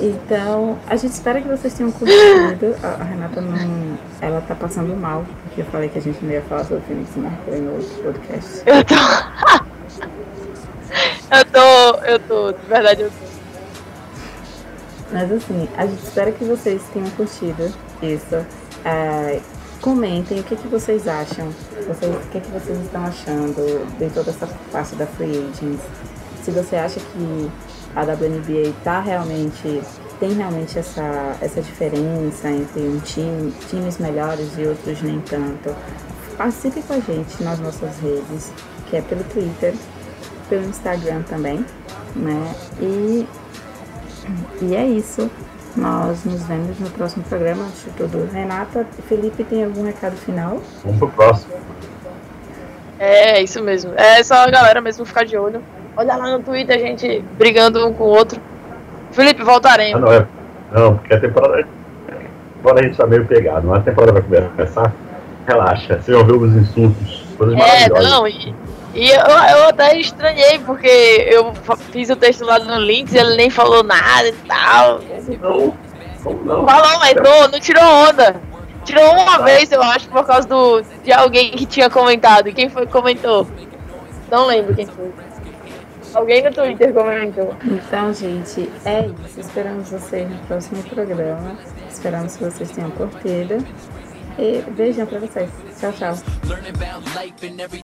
Então, 0.00 0.78
a 0.86 0.96
gente 0.96 1.12
espera 1.12 1.40
que 1.40 1.48
vocês 1.48 1.72
tenham 1.72 1.90
curtido. 1.90 2.76
A, 2.82 3.02
Renata 3.02 3.40
não. 3.40 3.98
Ela 4.20 4.40
tá 4.42 4.54
passando 4.54 4.94
mal, 4.96 5.24
porque 5.44 5.62
eu 5.62 5.64
falei 5.66 5.88
que 5.88 5.98
a 5.98 6.02
gente 6.02 6.22
não 6.24 6.30
ia 6.32 6.42
falar 6.42 6.64
sobre 6.64 6.82
Phoenix 6.84 7.16
Mercury 7.16 7.60
no 7.60 7.76
outro 7.76 8.02
podcast. 8.02 8.62
Eu 8.66 8.84
tô. 8.84 8.94
eu 11.34 11.44
tô. 11.44 12.04
Eu 12.04 12.18
tô, 12.20 12.52
de 12.52 12.66
verdade 12.66 13.02
eu 13.02 13.10
tô. 13.10 13.26
Mas 15.12 15.32
assim, 15.32 15.68
a 15.76 15.86
gente 15.86 16.02
espera 16.02 16.32
que 16.32 16.44
vocês 16.44 16.82
tenham 16.92 17.08
curtido 17.10 17.72
isso. 18.02 18.44
É, 18.84 19.40
comentem 19.80 20.40
o 20.40 20.42
que, 20.42 20.56
que 20.56 20.68
vocês 20.68 21.08
acham. 21.08 21.48
Vocês, 21.86 22.14
o 22.14 22.28
que, 22.30 22.40
que 22.40 22.50
vocês 22.50 22.78
estão 22.80 23.04
achando 23.04 23.86
de 23.98 24.10
toda 24.10 24.30
essa 24.30 24.48
parte 24.70 24.94
da 24.96 25.06
Free 25.06 25.38
Agents. 25.38 25.80
Se 26.42 26.50
você 26.50 26.76
acha 26.76 27.00
que 27.00 27.50
a 27.96 28.02
WNBA 28.02 28.74
tá 28.84 29.00
realmente 29.00 29.82
tem 30.20 30.32
realmente 30.32 30.78
essa, 30.78 31.36
essa 31.40 31.60
diferença 31.60 32.48
entre 32.48 32.80
um 32.80 32.98
time, 33.00 33.52
times 33.68 33.98
melhores 33.98 34.56
e 34.58 34.66
outros 34.66 35.02
nem 35.02 35.20
tanto. 35.20 35.74
Participe 36.36 36.82
com 36.82 36.94
a 36.94 37.00
gente 37.00 37.42
nas 37.42 37.58
nossas 37.58 37.98
redes, 38.00 38.52
que 38.88 38.96
é 38.96 39.02
pelo 39.02 39.24
Twitter, 39.24 39.74
pelo 40.48 40.64
Instagram 40.64 41.22
também, 41.22 41.64
né? 42.14 42.54
E, 42.80 43.26
e 44.62 44.76
é 44.76 44.86
isso. 44.86 45.30
Nós 45.74 46.24
nos 46.24 46.42
vemos 46.44 46.78
no 46.78 46.90
próximo 46.90 47.22
programa. 47.24 47.64
Antes 47.64 47.84
de 47.84 47.90
tudo, 47.90 48.30
Renata, 48.32 48.86
Felipe, 49.08 49.44
tem 49.44 49.64
algum 49.64 49.84
recado 49.84 50.16
final? 50.16 50.62
Vamos 50.82 50.98
pro 50.98 51.10
próximo. 51.10 51.52
É, 52.98 53.42
isso 53.42 53.62
mesmo. 53.62 53.92
É 53.94 54.22
só 54.22 54.36
a 54.36 54.50
galera 54.50 54.80
mesmo 54.80 55.04
ficar 55.04 55.24
de 55.24 55.36
olho 55.36 55.62
Olha 55.96 56.16
lá 56.16 56.30
no 56.36 56.42
Twitter 56.42 56.76
a 56.76 56.78
gente 56.78 57.24
brigando 57.38 57.86
um 57.86 57.92
com 57.92 58.04
o 58.04 58.08
outro. 58.08 58.40
Felipe, 59.12 59.42
voltaremos. 59.42 59.96
Ah, 60.02 60.06
não, 60.06 60.12
é. 60.12 60.26
Não, 60.72 60.96
porque 60.98 61.14
a 61.14 61.20
temporada. 61.20 61.66
Agora 62.60 62.80
a 62.80 62.82
gente 62.82 62.96
tá 62.96 63.06
meio 63.06 63.24
pegado, 63.24 63.66
mas 63.68 63.78
a 63.78 63.82
temporada 63.82 64.20
vai 64.20 64.42
começar. 64.42 64.92
Relaxa, 65.46 66.00
você 66.00 66.12
ouviu 66.12 66.40
os 66.40 66.52
insultos, 66.54 67.24
coisas 67.38 67.54
É, 67.56 67.58
maravilhosas. 67.88 68.10
não, 68.10 68.26
e, 68.26 68.54
e 68.94 69.08
eu, 69.10 69.20
eu 69.20 69.68
até 69.68 69.96
estranhei, 69.96 70.58
porque 70.58 70.88
eu 71.30 71.52
fiz 71.92 72.10
o 72.10 72.16
texto 72.16 72.44
lá 72.44 72.58
no 72.58 72.80
Links 72.80 73.14
e 73.14 73.18
ele 73.18 73.36
nem 73.36 73.48
falou 73.48 73.84
nada 73.84 74.26
e 74.28 74.32
tal. 74.32 75.00
Não, 75.40 75.74
não? 76.44 76.66
Falou, 76.66 76.98
mas 76.98 77.14
não, 77.14 77.48
não 77.48 77.60
tirou 77.60 77.84
onda. 77.84 78.36
Tirou 78.84 79.04
uma 79.12 79.38
vez, 79.44 79.70
eu 79.70 79.82
acho, 79.82 80.08
por 80.08 80.24
causa 80.26 80.46
do, 80.48 80.82
de 81.04 81.12
alguém 81.12 81.52
que 81.52 81.66
tinha 81.66 81.88
comentado. 81.88 82.48
E 82.48 82.52
quem 82.52 82.68
foi 82.68 82.86
que 82.86 82.92
comentou? 82.92 83.46
Não 84.30 84.46
lembro 84.46 84.74
quem 84.74 84.86
foi. 84.86 85.12
Alguém 86.14 86.42
no 86.42 86.52
Twitter 86.52 86.92
comentou. 86.92 87.54
Então, 87.64 88.12
gente, 88.12 88.70
é 88.84 89.06
isso. 89.06 89.40
Esperamos 89.40 89.90
vocês 89.90 90.28
no 90.28 90.38
próximo 90.46 90.82
programa. 90.84 91.56
Esperamos 91.90 92.36
que 92.36 92.44
vocês 92.44 92.70
tenham 92.70 92.90
curtido. 92.90 93.64
E 94.38 94.62
beijão 94.72 95.06
pra 95.06 95.18
vocês. 95.18 95.50
Tchau, 95.78 95.92
tchau. 95.92 96.14